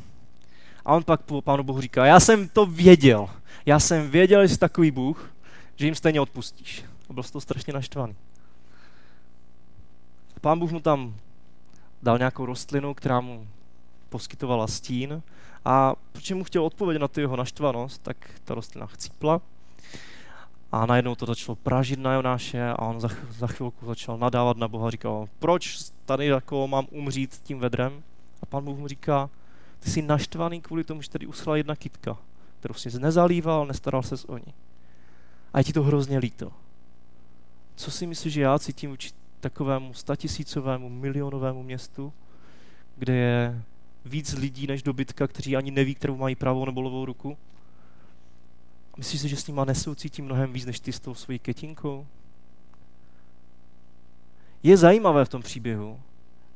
A 0.85 0.95
on 0.95 1.05
pak 1.05 1.21
pánu 1.45 1.63
Bohu 1.63 1.81
říká, 1.81 2.07
já 2.07 2.21
jsem 2.21 2.49
to 2.49 2.67
věděl. 2.67 3.31
Já 3.67 3.81
jsem 3.81 4.11
věděl, 4.11 4.47
že 4.47 4.55
jsi 4.55 4.59
takový 4.59 4.91
Bůh, 4.91 5.35
že 5.77 5.87
jim 5.87 5.95
stejně 5.95 6.21
odpustíš. 6.21 6.85
A 7.11 7.13
byl 7.13 7.23
z 7.23 7.31
toho 7.31 7.41
strašně 7.41 7.73
naštvaný. 7.73 8.17
Pán 10.41 10.59
Bůh 10.59 10.71
mu 10.71 10.81
tam 10.81 11.15
dal 12.03 12.19
nějakou 12.19 12.47
rostlinu, 12.47 12.95
která 12.95 13.21
mu 13.21 13.49
poskytovala 14.09 14.67
stín 14.67 15.23
a 15.65 15.95
protože 16.13 16.35
mu 16.35 16.45
chtěl 16.45 16.65
odpovědět 16.65 16.99
na 16.99 17.09
tu 17.09 17.21
jeho 17.21 17.37
naštvanost, 17.37 18.03
tak 18.03 18.17
ta 18.45 18.55
rostlina 18.55 18.87
chcípla 18.87 19.41
a 20.73 20.87
najednou 20.87 21.15
to 21.15 21.27
začalo 21.27 21.57
pražit 21.57 22.01
na 22.01 22.15
Jonáše 22.15 22.69
a 22.69 22.79
on 22.79 23.01
za, 23.01 23.09
za 23.31 23.47
chvilku 23.47 23.87
začal 23.87 24.19
nadávat 24.19 24.57
na 24.57 24.69
Boha, 24.69 24.91
říkal, 24.91 25.29
proč 25.39 25.79
tady 26.05 26.27
jako 26.27 26.69
mám 26.69 26.87
umřít 26.91 27.41
tím 27.43 27.59
vedrem? 27.59 28.03
A 28.43 28.47
pán 28.47 28.65
Bůh 28.65 28.79
mu 28.79 28.89
říká, 28.89 29.31
ty 29.81 29.91
jsi 29.91 30.03
naštvaný 30.03 30.61
kvůli 30.61 30.85
tomu, 30.85 31.03
že 31.03 31.11
tady 31.11 31.27
uschla 31.27 31.57
jedna 31.57 31.77
kytka, 31.77 32.17
kterou 32.59 32.75
jsi 32.75 32.99
nezalíval, 32.99 33.67
nestaral 33.67 34.03
se 34.03 34.27
o 34.27 34.39
ní. 34.39 34.55
A 35.53 35.59
je 35.59 35.65
ti 35.65 35.73
to 35.73 35.83
hrozně 35.83 36.19
líto. 36.19 36.53
Co 37.77 37.91
si 37.91 38.07
myslíš, 38.07 38.33
že 38.33 38.41
já 38.41 38.59
cítím 38.59 38.91
vůči 38.91 39.11
takovému 39.41 39.95
statisícovému, 39.95 40.89
milionovému 40.89 41.63
městu, 41.63 42.13
kde 42.97 43.15
je 43.15 43.63
víc 44.05 44.33
lidí 44.33 44.67
než 44.67 44.83
dobytka, 44.83 45.27
kteří 45.27 45.57
ani 45.57 45.71
neví, 45.71 45.95
kterou 45.95 46.17
mají 46.17 46.37
pravou 46.37 46.65
nebo 46.65 46.81
levou 46.81 47.05
ruku? 47.05 47.39
Myslíš 48.97 49.21
si, 49.21 49.29
že 49.29 49.37
s 49.37 49.47
nima 49.47 49.65
nesoucítí 49.65 50.23
mnohem 50.23 50.53
víc, 50.53 50.67
než 50.67 50.81
ty 50.81 50.93
s 50.93 51.01
tou 51.01 51.15
svojí 51.15 51.39
ketinkou? 51.39 52.07
Je 54.63 54.77
zajímavé 54.77 55.25
v 55.25 55.29
tom 55.29 55.43
příběhu, 55.43 56.01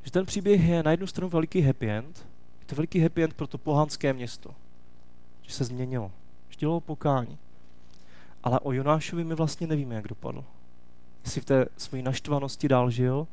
že 0.02 0.10
ten 0.10 0.26
příběh 0.26 0.64
je 0.64 0.82
na 0.82 0.90
jednu 0.90 1.06
stranu 1.06 1.28
veliký 1.28 1.60
happy 1.60 1.90
end, 1.90 2.26
je 2.60 2.66
to 2.66 2.74
veliký 2.74 3.00
happy 3.00 3.24
end 3.24 3.34
pro 3.34 3.46
to 3.46 3.58
pohanské 3.58 4.12
město, 4.12 4.54
že 5.42 5.52
se 5.52 5.64
změnilo, 5.64 6.12
že 6.48 6.56
dělalo 6.58 6.80
pokání. 6.80 7.38
Ale 8.42 8.60
o 8.60 8.72
Jonášovi 8.72 9.24
my 9.24 9.34
vlastně 9.34 9.66
nevíme, 9.66 9.94
jak 9.94 10.08
dopadl. 10.08 10.44
Jestli 11.24 11.40
v 11.40 11.44
té 11.44 11.66
své 11.76 12.02
naštvanosti 12.02 12.68
dál 12.68 12.90
žil, 12.90 13.26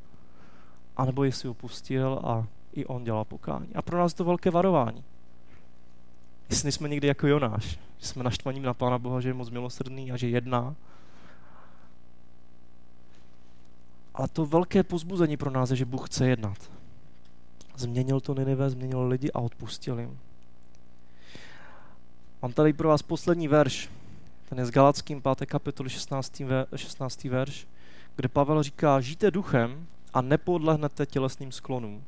anebo 0.98 1.24
jestli 1.24 1.50
opustil 1.50 2.22
a 2.24 2.48
i 2.74 2.86
on 2.86 3.04
dělal 3.04 3.26
pokání. 3.26 3.76
A 3.76 3.82
pro 3.82 3.98
nás 3.98 4.14
to 4.14 4.24
velké 4.24 4.52
varování. 4.52 5.04
Jestli 6.50 6.72
jsme 6.72 6.90
někdy 6.90 7.08
jako 7.08 7.28
Jonáš, 7.28 7.80
že 7.98 8.08
jsme 8.08 8.24
naštvaní 8.24 8.60
na 8.60 8.74
Pána 8.74 8.98
Boha, 8.98 9.22
že 9.22 9.30
je 9.30 9.34
moc 9.34 9.50
milosrdný 9.50 10.12
a 10.12 10.18
že 10.18 10.30
jedná. 10.30 10.76
Ale 14.14 14.28
to 14.28 14.46
velké 14.46 14.84
pozbuzení 14.84 15.38
pro 15.38 15.52
nás 15.52 15.70
je, 15.70 15.76
že 15.76 15.86
Bůh 15.86 16.10
chce 16.10 16.28
jednat. 16.28 16.72
Změnil 17.76 18.20
to 18.20 18.34
Ninive, 18.34 18.70
změnil 18.70 19.08
lidi 19.08 19.32
a 19.32 19.40
odpustil 19.40 20.00
jim. 20.00 20.20
Mám 22.42 22.54
tady 22.54 22.74
pro 22.74 22.90
vás 22.90 23.02
poslední 23.02 23.48
verš. 23.48 23.90
Ten 24.50 24.60
je 24.60 24.66
z 24.66 24.72
Galackým 24.72 25.22
5. 25.22 25.46
kapitoly 25.46 25.90
16. 25.90 26.42
16. 26.76 27.24
verš, 27.24 27.68
kde 28.16 28.28
Pavel 28.28 28.64
říká, 28.64 29.02
žijte 29.02 29.32
duchem 29.32 29.88
a 30.14 30.22
nepodlehnete 30.22 31.06
tělesným 31.06 31.52
sklonům. 31.52 32.04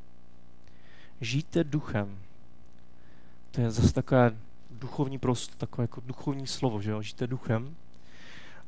Žijte 1.22 1.64
duchem. 1.64 2.18
To 3.52 3.62
je 3.62 3.72
zase 3.72 3.94
takové 3.94 4.32
duchovní 4.72 5.20
prosto, 5.20 5.56
takové 5.58 5.84
jako 5.84 6.02
duchovní 6.06 6.48
slovo, 6.48 6.82
že 6.82 6.92
jo? 6.92 7.02
Žijte 7.02 7.28
duchem. 7.28 7.76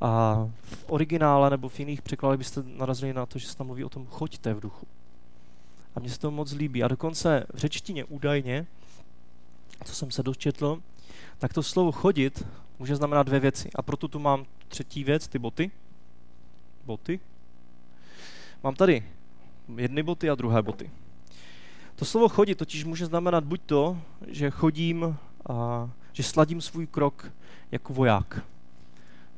A 0.01 0.35
v 0.61 0.85
originále 0.87 1.49
nebo 1.49 1.69
v 1.69 1.79
jiných 1.79 2.01
překladech 2.01 2.37
byste 2.37 2.63
narazili 2.63 3.13
na 3.13 3.25
to, 3.25 3.39
že 3.39 3.47
se 3.47 3.57
tam 3.57 3.67
mluví 3.67 3.83
o 3.83 3.89
tom 3.89 4.05
choďte 4.05 4.53
v 4.53 4.59
duchu. 4.59 4.87
A 5.95 5.99
mně 5.99 6.09
se 6.09 6.19
to 6.19 6.31
moc 6.31 6.51
líbí. 6.51 6.83
A 6.83 6.87
dokonce 6.87 7.45
v 7.53 7.57
řečtině 7.57 8.05
údajně, 8.05 8.67
co 9.85 9.95
jsem 9.95 10.11
se 10.11 10.23
dočetl, 10.23 10.81
tak 11.37 11.53
to 11.53 11.63
slovo 11.63 11.91
chodit 11.91 12.47
může 12.79 12.95
znamenat 12.95 13.23
dvě 13.23 13.39
věci. 13.39 13.69
A 13.75 13.81
proto 13.81 14.07
tu 14.07 14.19
mám 14.19 14.45
třetí 14.67 15.03
věc, 15.03 15.27
ty 15.27 15.39
boty. 15.39 15.71
Boty. 16.85 17.19
Mám 18.63 18.75
tady 18.75 19.03
jedny 19.75 20.03
boty 20.03 20.29
a 20.29 20.35
druhé 20.35 20.61
boty. 20.61 20.91
To 21.95 22.05
slovo 22.05 22.29
chodit 22.29 22.55
totiž 22.55 22.83
může 22.83 23.05
znamenat 23.05 23.43
buď 23.43 23.61
to, 23.65 23.97
že 24.27 24.49
chodím, 24.49 25.17
a, 25.49 25.89
že 26.13 26.23
sladím 26.23 26.61
svůj 26.61 26.87
krok 26.87 27.31
jako 27.71 27.93
voják. 27.93 28.45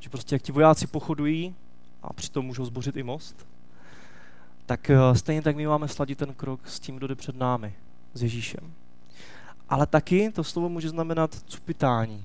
Že 0.00 0.10
prostě 0.10 0.34
jak 0.34 0.42
ti 0.42 0.52
vojáci 0.52 0.86
pochodují 0.86 1.54
a 2.02 2.12
přitom 2.12 2.46
můžou 2.46 2.64
zbořit 2.64 2.96
i 2.96 3.02
most, 3.02 3.46
tak 4.66 4.90
eh, 4.90 5.14
stejně 5.14 5.42
tak 5.42 5.56
my 5.56 5.66
máme 5.66 5.88
sladit 5.88 6.18
ten 6.18 6.34
krok 6.34 6.68
s 6.68 6.80
tím, 6.80 6.96
kdo 6.96 7.06
jde 7.06 7.14
před 7.14 7.36
námi, 7.36 7.74
s 8.14 8.22
Ježíšem. 8.22 8.72
Ale 9.68 9.86
taky 9.86 10.30
to 10.30 10.44
slovo 10.44 10.68
může 10.68 10.88
znamenat 10.88 11.34
cupitání. 11.46 12.24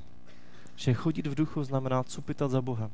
Že 0.76 0.94
chodit 0.94 1.28
v 1.28 1.36
duchu 1.36 1.64
znamená 1.64 2.04
cupitat 2.04 2.52
za 2.52 2.62
Bohem. 2.62 2.92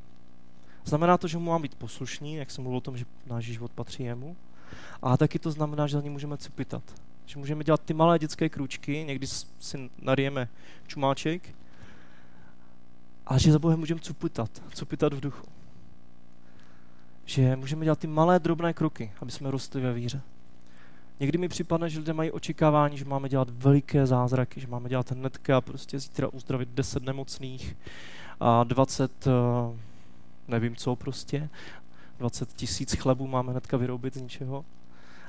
Znamená 0.85 1.17
to, 1.17 1.27
že 1.27 1.37
mu 1.37 1.45
mám 1.45 1.61
být 1.61 1.75
poslušný, 1.75 2.35
jak 2.35 2.51
jsem 2.51 2.63
mluvil 2.63 2.77
o 2.77 2.81
tom, 2.81 2.97
že 2.97 3.05
náš 3.25 3.45
život 3.45 3.71
patří 3.71 4.03
jemu. 4.03 4.35
A 5.01 5.17
taky 5.17 5.39
to 5.39 5.51
znamená, 5.51 5.87
že 5.87 5.97
za 5.97 6.03
ním 6.03 6.13
můžeme 6.13 6.37
cupitat. 6.37 6.83
Že 7.25 7.39
můžeme 7.39 7.63
dělat 7.63 7.81
ty 7.81 7.93
malé 7.93 8.19
dětské 8.19 8.49
kručky, 8.49 9.03
někdy 9.07 9.27
si 9.59 9.89
narijeme 10.01 10.49
čumáček, 10.87 11.55
a 13.29 13.37
že 13.37 13.51
za 13.51 13.59
Bohem 13.59 13.79
můžeme 13.79 13.99
cupitat, 13.99 14.61
cupitat 14.73 15.13
v 15.13 15.19
duchu. 15.19 15.47
Že 17.25 17.55
můžeme 17.55 17.85
dělat 17.85 17.99
ty 17.99 18.07
malé 18.07 18.39
drobné 18.39 18.73
kroky, 18.73 19.11
aby 19.21 19.31
jsme 19.31 19.51
rostli 19.51 19.81
ve 19.81 19.93
víře. 19.93 20.21
Někdy 21.19 21.37
mi 21.37 21.47
připadne, 21.47 21.89
že 21.89 21.99
lidé 21.99 22.13
mají 22.13 22.31
očekávání, 22.31 22.97
že 22.97 23.05
máme 23.05 23.29
dělat 23.29 23.49
veliké 23.49 24.05
zázraky, 24.05 24.61
že 24.61 24.67
máme 24.67 24.89
dělat 24.89 25.11
hnedka 25.11 25.61
prostě 25.61 25.99
zítra 25.99 26.27
uzdravit 26.27 26.69
10 26.69 27.03
nemocných 27.03 27.77
a 28.39 28.63
20, 28.63 29.27
eh, 29.27 29.31
nevím 30.49 30.75
co 30.75 30.95
prostě, 30.95 31.49
20 32.19 32.53
tisíc 32.53 32.95
chlebů 32.95 33.27
máme 33.27 33.51
hnedka 33.51 33.77
vyrobit 33.77 34.13
z 34.13 34.21
ničeho. 34.21 34.65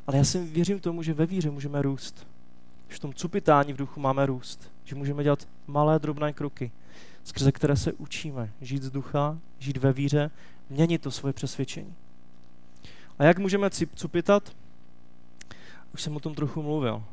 Ale 0.07 0.17
já 0.17 0.25
si 0.25 0.45
věřím 0.45 0.81
tomu, 0.81 1.03
že 1.03 1.15
ve 1.15 1.27
víře 1.27 1.51
můžeme 1.51 1.83
růst. 1.83 2.27
Že 2.89 2.97
v 2.97 2.99
tom 2.99 3.15
cupitání 3.15 3.73
v 3.73 3.77
duchu 3.77 4.01
máme 4.01 4.27
růst. 4.27 4.73
Že 4.85 4.95
můžeme 4.95 5.23
dělat 5.23 5.49
malé 5.67 5.99
drobné 5.99 6.33
kroky, 6.33 6.71
skrze 7.25 7.53
které 7.53 7.77
se 7.77 7.93
učíme 7.93 8.53
žít 8.61 8.83
z 8.83 8.91
ducha, 8.91 9.39
žít 9.59 9.77
ve 9.77 9.93
víře, 9.93 10.31
měnit 10.71 11.03
to 11.03 11.11
svoje 11.11 11.33
přesvědčení. 11.33 11.95
A 13.19 13.25
jak 13.25 13.39
můžeme 13.39 13.71
cupitat? 13.95 14.53
Už 15.95 16.03
jsem 16.03 16.17
o 16.17 16.21
tom 16.21 16.35
trochu 16.35 16.63
mluvil. 16.63 17.05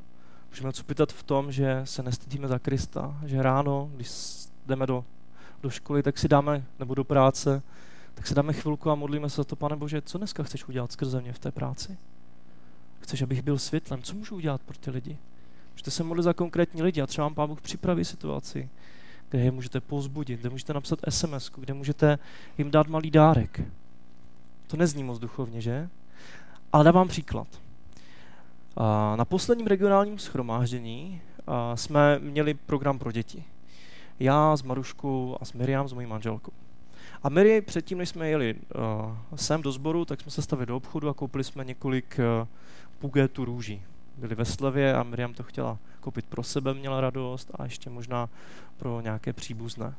Můžeme 0.49 0.73
cupitat 0.73 1.13
v 1.13 1.23
tom, 1.23 1.51
že 1.51 1.81
se 1.83 2.03
nestydíme 2.03 2.47
za 2.47 2.59
Krista, 2.59 3.19
že 3.25 3.43
ráno, 3.43 3.89
když 3.95 4.09
jdeme 4.65 4.87
do, 4.87 5.05
do 5.61 5.69
školy, 5.69 6.03
tak 6.03 6.17
si 6.17 6.27
dáme, 6.27 6.63
nebo 6.79 6.95
do 6.95 7.03
práce, 7.03 7.61
tak 8.17 8.27
si 8.27 8.35
dáme 8.35 8.53
chvilku 8.53 8.91
a 8.91 8.95
modlíme 8.95 9.29
se 9.29 9.35
za 9.35 9.43
to, 9.43 9.55
pane 9.55 9.75
Bože, 9.75 10.01
co 10.01 10.17
dneska 10.17 10.43
chceš 10.43 10.67
udělat 10.67 10.91
skrze 10.91 11.21
mě 11.21 11.33
v 11.33 11.39
té 11.39 11.51
práci? 11.51 11.97
Chceš, 12.99 13.21
abych 13.21 13.41
byl 13.41 13.57
světlem? 13.57 14.01
Co 14.01 14.15
můžu 14.15 14.35
udělat 14.35 14.61
pro 14.61 14.77
ty 14.77 14.91
lidi? 14.91 15.17
Můžete 15.71 15.91
se 15.91 16.03
modlit 16.03 16.23
za 16.23 16.33
konkrétní 16.33 16.81
lidi 16.81 17.01
a 17.01 17.07
třeba 17.07 17.25
vám 17.27 17.35
Pán 17.35 17.49
Bůh 17.49 17.61
připraví 17.61 18.05
situaci, 18.05 18.69
kde 19.29 19.39
je 19.39 19.51
můžete 19.51 19.81
pozbudit, 19.81 20.39
kde 20.39 20.49
můžete 20.49 20.73
napsat 20.73 20.99
SMS, 21.09 21.51
kde 21.57 21.73
můžete 21.73 22.19
jim 22.57 22.71
dát 22.71 22.87
malý 22.87 23.11
dárek. 23.11 23.61
To 24.67 24.77
nezní 24.77 25.03
moc 25.03 25.19
duchovně, 25.19 25.61
že? 25.61 25.89
Ale 26.73 26.83
dávám 26.83 27.07
příklad. 27.07 27.47
Na 29.15 29.25
posledním 29.25 29.67
regionálním 29.67 30.19
schromáždění 30.19 31.21
jsme 31.75 32.19
měli 32.19 32.53
program 32.53 32.99
pro 32.99 33.11
děti. 33.11 33.43
Já 34.19 34.57
s 34.57 34.63
Maruškou 34.63 35.37
a 35.41 35.45
s 35.45 35.53
Miriam, 35.53 35.87
s 35.87 35.93
mojí 35.93 36.07
manželkou. 36.07 36.51
A 37.23 37.29
Miri 37.29 37.61
předtím, 37.61 37.97
než 37.97 38.09
jsme 38.09 38.29
jeli 38.29 38.55
uh, 38.55 39.11
sem 39.35 39.61
do 39.61 39.71
sboru, 39.71 40.05
tak 40.05 40.21
jsme 40.21 40.31
se 40.31 40.41
stavili 40.41 40.65
do 40.65 40.77
obchodu 40.77 41.09
a 41.09 41.13
koupili 41.13 41.43
jsme 41.43 41.65
několik 41.65 42.19
uh, 42.19 42.47
pugetů 42.99 43.45
růží. 43.45 43.81
Byli 44.17 44.35
ve 44.35 44.45
slevě 44.45 44.95
a 44.95 45.03
Miriam 45.03 45.33
to 45.33 45.43
chtěla 45.43 45.77
koupit 45.99 46.25
pro 46.25 46.43
sebe, 46.43 46.73
měla 46.73 47.01
radost 47.01 47.51
a 47.55 47.63
ještě 47.63 47.89
možná 47.89 48.29
pro 48.77 49.01
nějaké 49.01 49.33
příbuzné. 49.33 49.95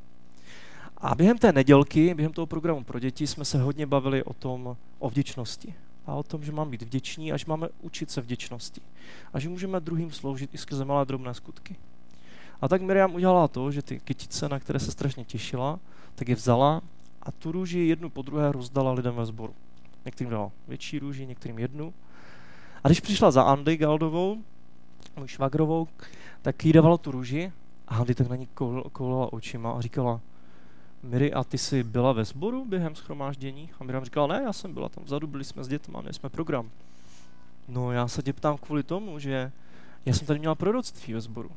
A 0.98 1.14
během 1.14 1.38
té 1.38 1.52
nedělky, 1.52 2.14
během 2.14 2.32
toho 2.32 2.46
programu 2.46 2.84
pro 2.84 2.98
děti, 2.98 3.26
jsme 3.26 3.44
se 3.44 3.59
hodně 3.59 3.86
bavili 3.86 4.24
o 4.24 4.32
tom, 4.32 4.76
o 4.98 5.11
vděčnosti. 5.11 5.74
A 6.06 6.14
o 6.14 6.22
tom, 6.22 6.44
že 6.44 6.52
mám 6.52 6.70
být 6.70 6.82
vděční 6.82 7.32
a 7.32 7.36
že 7.36 7.44
máme 7.48 7.68
učit 7.80 8.11
se 8.11 8.20
vděčnosti. 8.20 8.80
A 9.32 9.38
že 9.38 9.48
můžeme 9.48 9.80
druhým 9.80 10.11
sloužit 10.12 10.54
i 10.54 10.59
skrze 10.59 10.84
malé 10.84 11.04
drobné 11.04 11.34
skutky. 11.34 11.76
A 12.61 12.68
tak 12.68 12.82
Miriam 12.82 13.14
udělala 13.14 13.48
to, 13.48 13.70
že 13.70 13.82
ty 13.82 14.00
kytice, 14.00 14.48
na 14.48 14.59
které 14.59 14.78
se 14.78 14.90
strašně 14.90 15.24
těšila, 15.24 15.78
tak 16.14 16.28
je 16.28 16.34
vzala 16.34 16.82
a 17.29 17.33
tu 17.33 17.53
růži 17.53 17.79
jednu 17.79 18.11
po 18.11 18.22
druhé 18.22 18.53
rozdala 18.53 18.93
lidem 18.93 19.14
ve 19.14 19.26
sboru. 19.26 19.55
Některým 20.05 20.31
dala 20.31 20.51
větší 20.68 20.99
růži, 20.99 21.26
některým 21.26 21.59
jednu. 21.59 21.95
A 22.85 22.89
když 22.89 23.01
přišla 23.01 23.31
za 23.31 23.43
Andy 23.43 23.76
Galdovou, 23.76 24.39
můj 25.16 25.29
švagrovou, 25.29 25.89
tak 26.43 26.64
jí 26.64 26.72
dávala 26.72 26.99
tu 26.99 27.11
růži 27.11 27.53
a 27.89 27.97
Andy 27.97 28.14
tak 28.14 28.29
na 28.29 28.37
ní 28.37 28.49
koulala 28.93 29.33
očima 29.33 29.72
a 29.72 29.81
říkala, 29.81 30.20
Miri, 31.03 31.33
a 31.33 31.45
ty 31.45 31.59
jsi 31.59 31.83
byla 31.83 32.12
ve 32.12 32.24
sboru 32.24 32.64
během 32.64 32.95
schromáždění? 32.95 33.70
A 33.81 33.85
Miriam 33.85 34.05
říkala, 34.05 34.26
ne, 34.26 34.43
já 34.45 34.53
jsem 34.53 34.74
byla 34.74 34.89
tam 34.89 35.05
vzadu, 35.05 35.26
byli 35.26 35.45
jsme 35.45 35.64
s 35.64 35.68
dětmi, 35.68 35.97
měli 36.01 36.14
jsme 36.14 36.29
program. 36.29 36.70
No 37.68 37.93
já 37.93 38.09
se 38.09 38.22
tě 38.22 38.33
ptám 38.33 38.57
kvůli 38.57 38.83
tomu, 38.83 39.18
že 39.18 39.53
já 40.07 40.14
jsem 40.14 40.26
tady 40.26 40.39
měla 40.39 40.55
proroctví 40.55 41.14
ve 41.14 41.20
sboru. 41.20 41.51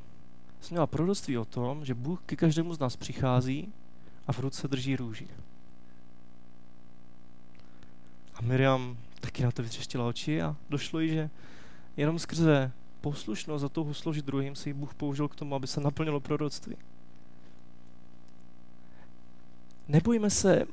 Jsem 0.61 0.75
měla 0.75 0.87
proroctví 0.87 1.37
o 1.37 1.45
tom, 1.45 1.85
že 1.85 1.93
Bůh 1.93 2.21
ke 2.25 2.35
každému 2.35 2.73
z 2.73 2.79
nás 2.79 2.95
přichází 2.95 3.73
a 4.27 4.33
v 4.33 4.39
ruce 4.39 4.67
drží 4.67 4.95
růži. 4.95 5.27
A 8.41 8.45
Miriam 8.45 8.97
taky 9.19 9.43
na 9.43 9.51
to 9.51 9.63
vytřeštila 9.63 10.07
oči 10.07 10.41
a 10.41 10.55
došlo 10.69 10.99
jí, 10.99 11.09
že 11.09 11.29
jenom 11.97 12.19
skrze 12.19 12.71
poslušnost 13.01 13.61
za 13.61 13.69
toho 13.69 13.93
sloužit 13.93 14.25
druhým 14.25 14.55
si 14.55 14.73
Bůh 14.73 14.93
použil 14.93 15.27
k 15.27 15.35
tomu, 15.35 15.55
aby 15.55 15.67
se 15.67 15.81
naplnilo 15.81 16.19
proroctví. 16.19 16.77
Nebojíme 19.87 20.29
se 20.29 20.65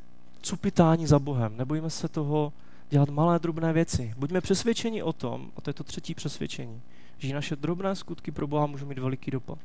cupitání 0.42 1.06
za 1.06 1.18
Bohem, 1.18 1.56
nebojíme 1.56 1.90
se 1.90 2.08
toho 2.08 2.52
dělat 2.90 3.08
malé 3.08 3.38
drobné 3.38 3.72
věci. 3.72 4.14
Buďme 4.16 4.40
přesvědčeni 4.40 5.02
o 5.02 5.12
tom, 5.12 5.50
a 5.56 5.60
to 5.60 5.70
je 5.70 5.74
to 5.74 5.84
třetí 5.84 6.14
přesvědčení, 6.14 6.82
že 7.18 7.34
naše 7.34 7.56
drobné 7.56 7.96
skutky 7.96 8.30
pro 8.30 8.46
Boha 8.46 8.66
můžou 8.66 8.86
mít 8.86 8.98
veliký 8.98 9.30
dopad. 9.30 9.58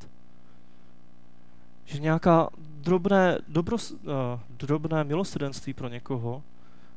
Že 1.85 1.99
nějaká 1.99 2.49
drobné, 2.57 3.37
dobro, 3.47 3.77
uh, 3.77 4.09
drobné 4.49 5.03
milosrdenství 5.03 5.73
pro 5.73 5.87
někoho 5.87 6.43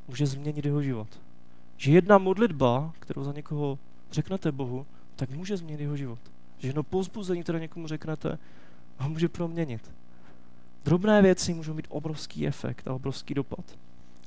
může 0.08 0.26
změnit 0.26 0.64
jeho 0.64 0.82
život. 0.82 1.08
Že 1.76 1.92
jedna 1.92 2.18
modlitba, 2.18 2.92
kterou 2.98 3.24
za 3.24 3.32
někoho 3.32 3.78
řeknete 4.10 4.52
Bohu, 4.52 4.86
tak 5.16 5.30
může 5.30 5.56
změnit 5.56 5.80
jeho 5.80 5.96
život. 5.96 6.18
Že 6.58 6.68
jedno 6.68 6.82
pozbuzení, 6.82 7.42
které 7.42 7.60
někomu 7.60 7.86
řeknete, 7.86 8.38
ho 8.98 9.08
může 9.08 9.28
proměnit. 9.28 9.90
Drobné 10.84 11.22
věci 11.22 11.54
můžou 11.54 11.74
mít 11.74 11.86
obrovský 11.88 12.46
efekt 12.46 12.88
a 12.88 12.94
obrovský 12.94 13.34
dopad. 13.34 13.64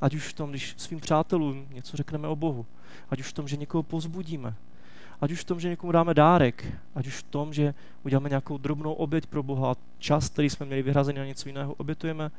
Ať 0.02 0.16
už 0.16 0.28
v 0.28 0.34
tom, 0.34 0.50
když 0.50 0.74
svým 0.78 1.00
přátelům 1.00 1.68
něco 1.74 1.98
řekneme 1.98 2.28
o 2.28 2.36
Bohu, 2.36 2.66
ať 3.10 3.20
už 3.20 3.28
v 3.28 3.34
tom, 3.34 3.48
že 3.48 3.58
někoho 3.58 3.84
pozbudíme, 3.84 4.56
ať 5.22 5.32
už 5.32 5.42
v 5.42 5.44
tom, 5.44 5.60
že 5.60 5.70
někomu 5.70 5.92
dáme 5.92 6.14
dárek, 6.14 6.66
ať 6.96 7.08
už 7.08 7.18
v 7.18 7.24
tom, 7.24 7.54
že 7.54 7.74
uděláme 8.04 8.30
nějakou 8.30 8.58
drobnou 8.58 8.94
oběť 8.94 9.26
pro 9.26 9.44
Boha 9.44 9.76
čas, 9.98 10.30
který 10.30 10.50
jsme 10.50 10.66
měli 10.66 10.82
vyhrazený 10.82 11.20
na 11.20 11.26
něco 11.26 11.50
jiného, 11.50 11.74
obětujeme 11.74 12.32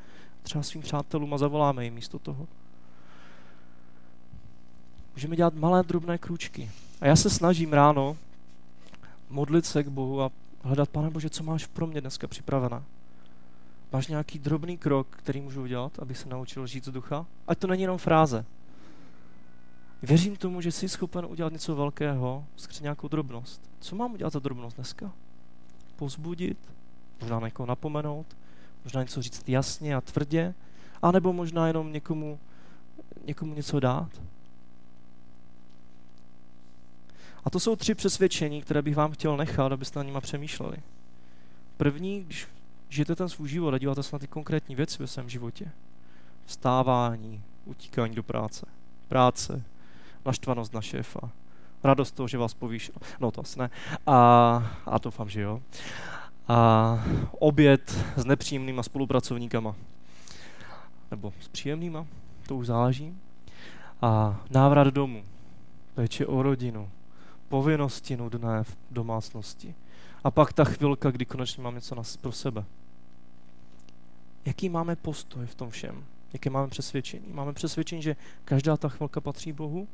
třeba 0.43 0.63
svým 0.63 0.83
přátelům 0.83 1.33
a 1.33 1.37
zavoláme 1.37 1.83
jim 1.83 1.93
místo 1.93 2.19
toho. 2.19 2.47
Můžeme 5.15 5.35
dělat 5.35 5.53
malé 5.53 5.83
drobné 5.83 6.17
kručky. 6.17 6.71
A 7.01 7.07
já 7.07 7.15
se 7.15 7.29
snažím 7.29 7.73
ráno 7.73 8.17
modlit 9.29 9.65
se 9.65 9.83
k 9.83 9.87
Bohu 9.87 10.21
a 10.21 10.31
hledat, 10.61 10.89
Pane 10.89 11.09
Bože, 11.09 11.29
co 11.29 11.43
máš 11.43 11.65
pro 11.65 11.87
mě 11.87 12.01
dneska 12.01 12.27
připravené. 12.27 12.83
Máš 13.91 14.07
nějaký 14.07 14.39
drobný 14.39 14.77
krok, 14.77 15.07
který 15.09 15.41
můžu 15.41 15.61
udělat, 15.61 15.99
abych 15.99 16.17
se 16.17 16.29
naučil 16.29 16.67
žít 16.67 16.85
z 16.85 16.91
ducha? 16.91 17.25
Ať 17.47 17.57
to 17.57 17.67
není 17.67 17.81
jenom 17.81 17.97
fráze. 17.97 18.45
Věřím 20.01 20.35
tomu, 20.35 20.61
že 20.61 20.71
jsi 20.71 20.89
schopen 20.89 21.25
udělat 21.25 21.53
něco 21.53 21.75
velkého 21.75 22.45
skrze 22.55 22.83
nějakou 22.83 23.07
drobnost. 23.07 23.69
Co 23.79 23.95
mám 23.95 24.13
udělat 24.13 24.33
za 24.33 24.39
drobnost 24.39 24.75
dneska? 24.75 25.11
Pozbudit, 25.95 26.57
možná 27.21 27.39
někoho 27.39 27.67
napomenout, 27.67 28.25
možná 28.83 29.01
něco 29.01 29.21
říct 29.21 29.49
jasně 29.49 29.95
a 29.95 30.01
tvrdě, 30.01 30.53
anebo 31.01 31.33
možná 31.33 31.67
jenom 31.67 31.93
někomu, 31.93 32.39
někomu 33.25 33.53
něco 33.53 33.79
dát. 33.79 34.09
A 37.43 37.49
to 37.49 37.59
jsou 37.59 37.75
tři 37.75 37.95
přesvědčení, 37.95 38.61
které 38.61 38.81
bych 38.81 38.95
vám 38.95 39.11
chtěl 39.11 39.37
nechat, 39.37 39.71
abyste 39.71 39.99
na 39.99 40.03
nima 40.03 40.21
přemýšleli. 40.21 40.77
První, 41.77 42.23
když 42.23 42.47
žijete 42.89 43.15
ten 43.15 43.29
svůj 43.29 43.49
život 43.49 43.73
a 43.73 43.77
díváte 43.77 44.03
se 44.03 44.15
na 44.15 44.19
ty 44.19 44.27
konkrétní 44.27 44.75
věci 44.75 44.97
ve 44.99 45.07
svém 45.07 45.29
životě. 45.29 45.71
Vstávání, 46.45 47.41
utíkání 47.65 48.15
do 48.15 48.23
práce, 48.23 48.65
práce, 49.07 49.63
naštvanost 50.25 50.73
na 50.73 50.81
šéfa, 50.81 51.29
radost 51.83 52.11
toho, 52.11 52.27
že 52.27 52.37
vás 52.37 52.53
povíš, 52.53 52.91
no 53.19 53.31
to 53.31 53.41
asi 53.41 53.59
ne, 53.59 53.69
a, 54.07 54.15
a 54.85 54.97
doufám, 54.97 55.29
že 55.29 55.41
jo. 55.41 55.61
A 56.47 57.03
oběd 57.31 58.05
s 58.15 58.25
nepříjemnýma 58.25 58.83
spolupracovníkama, 58.83 59.75
nebo 61.11 61.33
s 61.41 61.47
příjemnýma, 61.47 62.07
to 62.47 62.55
už 62.55 62.67
záleží. 62.67 63.17
A 64.01 64.41
návrat 64.49 64.87
domů, 64.87 65.23
péče 65.95 66.25
o 66.25 66.41
rodinu, 66.41 66.89
povinnosti 67.51 68.17
nudné 68.17 68.63
v 68.63 68.77
domácnosti. 68.91 69.75
A 70.23 70.31
pak 70.31 70.53
ta 70.53 70.63
chvilka, 70.63 71.11
kdy 71.11 71.25
konečně 71.25 71.63
mám 71.63 71.75
něco 71.75 72.03
pro 72.21 72.31
sebe. 72.31 72.65
Jaký 74.45 74.69
máme 74.69 74.95
postoj 74.95 75.45
v 75.45 75.55
tom 75.55 75.69
všem? 75.69 76.05
Jaké 76.33 76.49
máme 76.49 76.67
přesvědčení? 76.67 77.25
Máme 77.31 77.53
přesvědčení, 77.53 78.01
že 78.01 78.15
každá 78.45 78.77
ta 78.77 78.89
chvilka 78.89 79.21
patří 79.21 79.51
Bohu? 79.51 79.87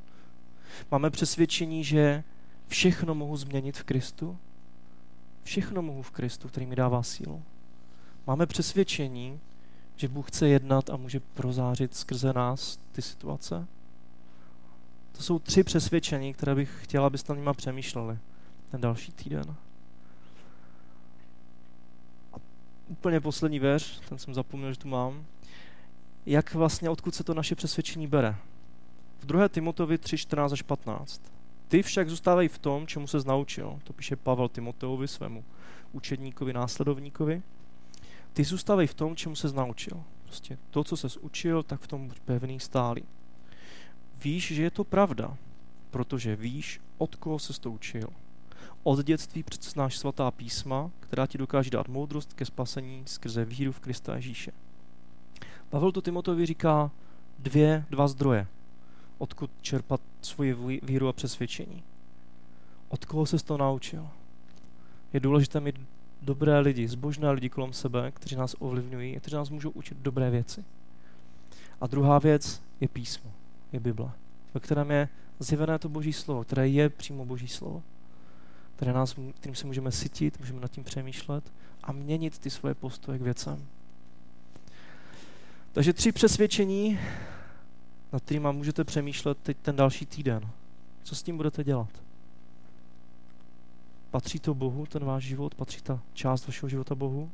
Máme 0.91 1.09
přesvědčení, 1.09 1.83
že 1.83 2.23
všechno 2.67 3.15
mohu 3.15 3.37
změnit 3.37 3.77
v 3.77 3.83
Kristu? 3.83 4.37
Všechno 5.43 5.81
mohu 5.81 6.01
v 6.01 6.11
Kristu, 6.11 6.47
který 6.47 6.65
mi 6.65 6.75
dává 6.75 7.03
sílu. 7.03 7.43
Máme 8.27 8.45
přesvědčení, 8.45 9.39
že 9.95 10.07
Bůh 10.07 10.27
chce 10.27 10.47
jednat 10.47 10.89
a 10.89 10.97
může 10.97 11.19
prozářit 11.19 11.95
skrze 11.95 12.33
nás 12.33 12.79
ty 12.91 13.01
situace? 13.01 13.67
To 15.17 15.23
jsou 15.23 15.39
tři 15.39 15.63
přesvědčení, 15.63 16.33
které 16.33 16.55
bych 16.55 16.83
chtěla, 16.83 17.07
abyste 17.07 17.35
nima 17.35 17.53
přemýšleli 17.53 18.17
ten 18.71 18.81
další 18.81 19.11
týden. 19.11 19.55
A 22.33 22.35
úplně 22.87 23.21
poslední 23.21 23.59
věř, 23.59 24.01
ten 24.09 24.17
jsem 24.17 24.33
zapomněl, 24.33 24.73
že 24.73 24.79
tu 24.79 24.87
mám. 24.87 25.25
Jak 26.25 26.53
vlastně, 26.53 26.89
odkud 26.89 27.15
se 27.15 27.23
to 27.23 27.33
naše 27.33 27.55
přesvědčení 27.55 28.07
bere? 28.07 28.35
V 29.19 29.25
2. 29.25 29.47
Timotovi 29.47 29.97
3, 29.97 30.17
14 30.17 30.51
až 30.51 30.61
15. 30.61 31.21
Ty 31.67 31.83
však 31.83 32.09
zůstávají 32.09 32.47
v 32.47 32.57
tom, 32.57 32.87
čemu 32.87 33.07
se 33.07 33.17
naučil. 33.25 33.79
To 33.83 33.93
píše 33.93 34.15
Pavel 34.15 34.49
Timoteovi, 34.49 35.07
svému 35.07 35.43
učedníkovi, 35.91 36.53
následovníkovi. 36.53 37.41
Ty 38.33 38.43
zůstávej 38.43 38.87
v 38.87 38.93
tom, 38.93 39.15
čemu 39.15 39.35
se 39.35 39.47
naučil. 39.53 40.03
Prostě 40.23 40.57
to, 40.69 40.83
co 40.83 40.97
se 40.97 41.19
učil, 41.19 41.63
tak 41.63 41.81
v 41.81 41.87
tom 41.87 42.07
buď 42.07 42.19
pevný, 42.19 42.59
stálý. 42.59 43.03
Víš, 44.23 44.51
že 44.51 44.63
je 44.63 44.71
to 44.71 44.83
pravda, 44.83 45.37
protože 45.91 46.35
víš, 46.35 46.81
od 46.97 47.15
koho 47.15 47.39
se 47.39 47.61
to 47.61 47.71
učil. 47.71 48.09
Od 48.83 49.03
dětství 49.03 49.43
přece 49.43 49.69
znáš 49.69 49.97
svatá 49.97 50.31
písma, 50.31 50.91
která 50.99 51.27
ti 51.27 51.37
dokáže 51.37 51.69
dát 51.69 51.87
moudrost 51.87 52.33
ke 52.33 52.45
spasení 52.45 53.03
skrze 53.05 53.45
víru 53.45 53.71
v 53.71 53.79
Krista 53.79 54.15
Ježíše. 54.15 54.51
Pavel 55.69 55.91
to 55.91 56.01
Timotovi 56.01 56.45
říká 56.45 56.91
dvě, 57.39 57.85
dva 57.89 58.07
zdroje, 58.07 58.47
odkud 59.17 59.51
čerpat 59.61 60.01
svoji 60.21 60.81
víru 60.83 61.07
a 61.07 61.13
přesvědčení. 61.13 61.83
Od 62.89 63.05
koho 63.05 63.25
se 63.25 63.37
to 63.45 63.57
naučil? 63.57 64.07
Je 65.13 65.19
důležité 65.19 65.59
mít 65.59 65.75
dobré 66.21 66.59
lidi, 66.59 66.87
zbožné 66.87 67.31
lidi 67.31 67.49
kolem 67.49 67.73
sebe, 67.73 68.11
kteří 68.11 68.35
nás 68.35 68.55
ovlivňují, 68.59 69.19
kteří 69.19 69.35
nás 69.35 69.49
můžou 69.49 69.69
učit 69.69 69.97
dobré 69.97 70.29
věci. 70.29 70.63
A 71.81 71.87
druhá 71.87 72.19
věc 72.19 72.61
je 72.81 72.87
písmo 72.87 73.31
je 73.71 73.79
Bible, 73.79 74.11
ve 74.53 74.59
kterém 74.59 74.91
je 74.91 75.09
zjevené 75.39 75.79
to 75.79 75.89
boží 75.89 76.13
slovo, 76.13 76.43
které 76.43 76.67
je 76.67 76.89
přímo 76.89 77.25
boží 77.25 77.47
slovo, 77.47 77.83
které 78.75 78.93
nás, 78.93 79.15
kterým 79.35 79.55
se 79.55 79.67
můžeme 79.67 79.91
sytit, 79.91 80.39
můžeme 80.39 80.59
nad 80.59 80.71
tím 80.71 80.83
přemýšlet 80.83 81.53
a 81.83 81.91
měnit 81.91 82.39
ty 82.39 82.49
svoje 82.49 82.75
postoje 82.75 83.19
k 83.19 83.21
věcem. 83.21 83.67
Takže 85.71 85.93
tři 85.93 86.11
přesvědčení, 86.11 86.99
nad 88.13 88.23
kterými 88.23 88.47
můžete 88.51 88.83
přemýšlet 88.83 89.37
teď 89.43 89.57
ten 89.61 89.75
další 89.75 90.05
týden. 90.05 90.49
Co 91.03 91.15
s 91.15 91.23
tím 91.23 91.37
budete 91.37 91.63
dělat? 91.63 91.89
Patří 94.11 94.39
to 94.39 94.53
Bohu, 94.53 94.85
ten 94.85 95.05
váš 95.05 95.23
život? 95.23 95.55
Patří 95.55 95.81
ta 95.81 96.01
část 96.13 96.47
vašeho 96.47 96.69
života 96.69 96.95
Bohu? 96.95 97.31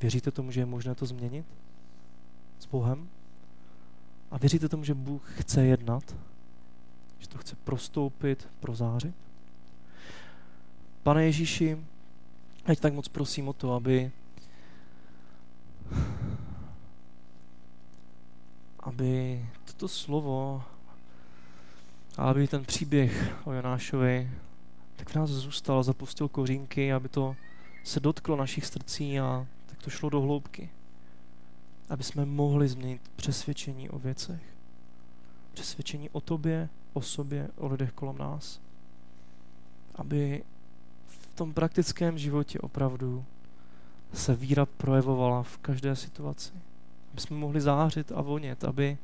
Věříte 0.00 0.30
tomu, 0.30 0.50
že 0.50 0.60
je 0.60 0.66
možné 0.66 0.94
to 0.94 1.06
změnit? 1.06 1.46
S 2.58 2.66
Bohem? 2.66 3.08
A 4.30 4.38
věříte 4.38 4.68
tomu, 4.68 4.84
že 4.84 4.94
Bůh 4.94 5.32
chce 5.40 5.64
jednat? 5.64 6.16
Že 7.18 7.28
to 7.28 7.38
chce 7.38 7.56
prostoupit, 7.64 8.48
prozářit? 8.60 9.14
Pane 11.02 11.24
Ježíši, 11.24 11.78
ať 12.64 12.80
tak 12.80 12.92
moc 12.92 13.08
prosím 13.08 13.48
o 13.48 13.52
to, 13.52 13.74
aby 13.74 14.12
aby 18.80 19.44
toto 19.64 19.88
slovo 19.88 20.64
a 22.16 22.30
aby 22.30 22.48
ten 22.48 22.64
příběh 22.64 23.36
o 23.44 23.52
Jonášovi 23.52 24.30
tak 24.96 25.08
v 25.08 25.14
nás 25.14 25.30
zůstal, 25.30 25.82
zapustil 25.82 26.28
kořínky, 26.28 26.92
aby 26.92 27.08
to 27.08 27.36
se 27.84 28.00
dotklo 28.00 28.36
našich 28.36 28.66
srdcí 28.66 29.20
a 29.20 29.46
tak 29.66 29.82
to 29.82 29.90
šlo 29.90 30.10
do 30.10 30.20
hloubky 30.20 30.70
aby 31.90 32.04
jsme 32.04 32.24
mohli 32.24 32.68
změnit 32.68 33.10
přesvědčení 33.16 33.90
o 33.90 33.98
věcech. 33.98 34.42
Přesvědčení 35.52 36.10
o 36.10 36.20
tobě, 36.20 36.68
o 36.92 37.02
sobě, 37.02 37.48
o 37.56 37.68
lidech 37.68 37.92
kolem 37.92 38.18
nás. 38.18 38.60
Aby 39.94 40.44
v 41.06 41.34
tom 41.34 41.54
praktickém 41.54 42.18
životě 42.18 42.58
opravdu 42.58 43.24
se 44.12 44.34
víra 44.34 44.66
projevovala 44.66 45.42
v 45.42 45.58
každé 45.58 45.96
situaci. 45.96 46.52
Aby 47.12 47.20
jsme 47.20 47.36
mohli 47.36 47.60
zářit 47.60 48.12
a 48.12 48.20
vonět, 48.20 48.64
aby 48.64 48.98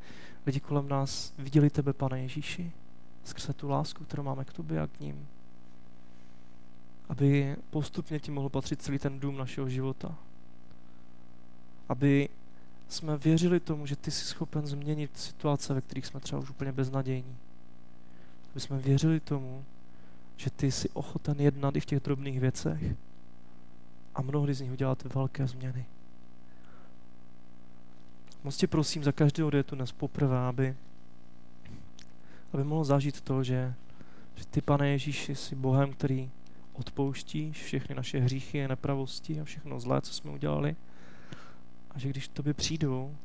lidi 0.47 0.61
kolem 0.61 0.89
nás 0.89 1.33
viděli 1.39 1.71
tebe, 1.71 1.93
Pane 1.93 2.21
Ježíši, 2.21 2.73
skrze 3.25 3.53
tu 3.53 3.69
lásku, 3.69 4.05
kterou 4.05 4.23
máme 4.23 4.45
k 4.45 4.53
tobě 4.53 4.81
a 4.81 4.87
k 4.87 5.01
ním. 5.01 5.27
Aby 7.09 7.57
postupně 7.71 8.21
ti 8.21 8.31
mohl 8.31 8.49
patřit 8.49 8.83
celý 8.83 8.99
ten 8.99 9.21
dům 9.21 9.37
našeho 9.37 9.69
života. 9.69 10.15
Aby 11.89 12.29
jsme 12.89 13.17
věřili 13.17 13.61
tomu, 13.61 13.87
že 13.87 13.97
ty 13.97 14.11
jsi 14.11 14.25
schopen 14.25 14.67
změnit 14.67 15.19
situace, 15.19 15.75
ve 15.75 15.81
kterých 15.81 16.07
jsme 16.07 16.21
třeba 16.21 16.41
už 16.41 16.51
úplně 16.51 16.73
beznadějní. 16.73 17.37
Aby 18.51 18.61
jsme 18.61 18.79
věřili 18.79 19.21
tomu, 19.21 19.65
že 20.37 20.51
ty 20.51 20.73
jsi 20.73 20.89
ochoten 20.89 21.41
jednat 21.41 21.77
i 21.77 21.81
v 21.81 21.87
těch 21.87 22.01
drobných 22.01 22.41
věcech 22.41 22.83
a 24.15 24.23
mnohdy 24.23 24.55
z 24.55 24.61
nich 24.61 24.73
udělat 24.73 25.15
velké 25.15 25.47
změny. 25.47 25.87
Moc 28.45 28.57
tě 28.57 28.67
prosím 28.67 29.05
za 29.05 29.13
každého, 29.13 29.49
kdo 29.49 29.59
je 29.59 29.65
tu 29.65 29.77
dnes 29.77 29.93
poprvé, 29.93 30.39
aby, 30.39 30.77
aby 32.53 32.65
mohl 32.65 32.85
zažít 32.85 33.21
to, 33.21 33.45
že, 33.45 33.75
že 34.35 34.47
ty, 34.47 34.61
pane 34.61 34.89
Ježíši, 34.89 35.35
jsi 35.35 35.55
Bohem, 35.55 35.93
který 35.93 36.31
odpouštíš 36.73 37.65
všechny 37.65 37.95
naše 37.95 38.19
hříchy 38.19 38.65
a 38.65 38.69
nepravosti 38.69 39.41
a 39.41 39.45
všechno 39.45 39.81
zlé, 39.81 40.01
co 40.01 40.15
jsme 40.15 40.31
udělali 40.31 40.77
a 41.95 41.99
že 41.99 42.09
když 42.09 42.29
k 42.29 42.33
tobě 42.33 42.55
přijdou, 42.55 43.17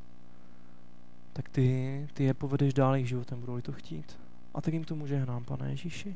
tak 1.34 1.50
ty, 1.50 2.08
ty 2.14 2.24
je 2.24 2.34
povedeš 2.34 2.74
dál 2.74 2.94
jejich 2.94 3.10
životem, 3.10 3.40
budou-li 3.40 3.62
to 3.62 3.72
chtít. 3.72 4.20
A 4.54 4.62
tak 4.62 4.74
jim 4.74 4.84
to 4.84 4.96
může 4.96 5.18
hnám, 5.18 5.44
pane 5.44 5.70
Ježíši. 5.70 6.16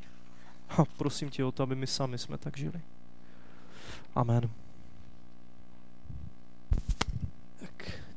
A 0.68 0.84
prosím 0.84 1.30
tě 1.30 1.44
o 1.44 1.52
to, 1.52 1.62
aby 1.62 1.76
my 1.76 1.86
sami 1.86 2.18
jsme 2.18 2.38
tak 2.38 2.56
žili. 2.56 2.80
Amen. 4.14 4.50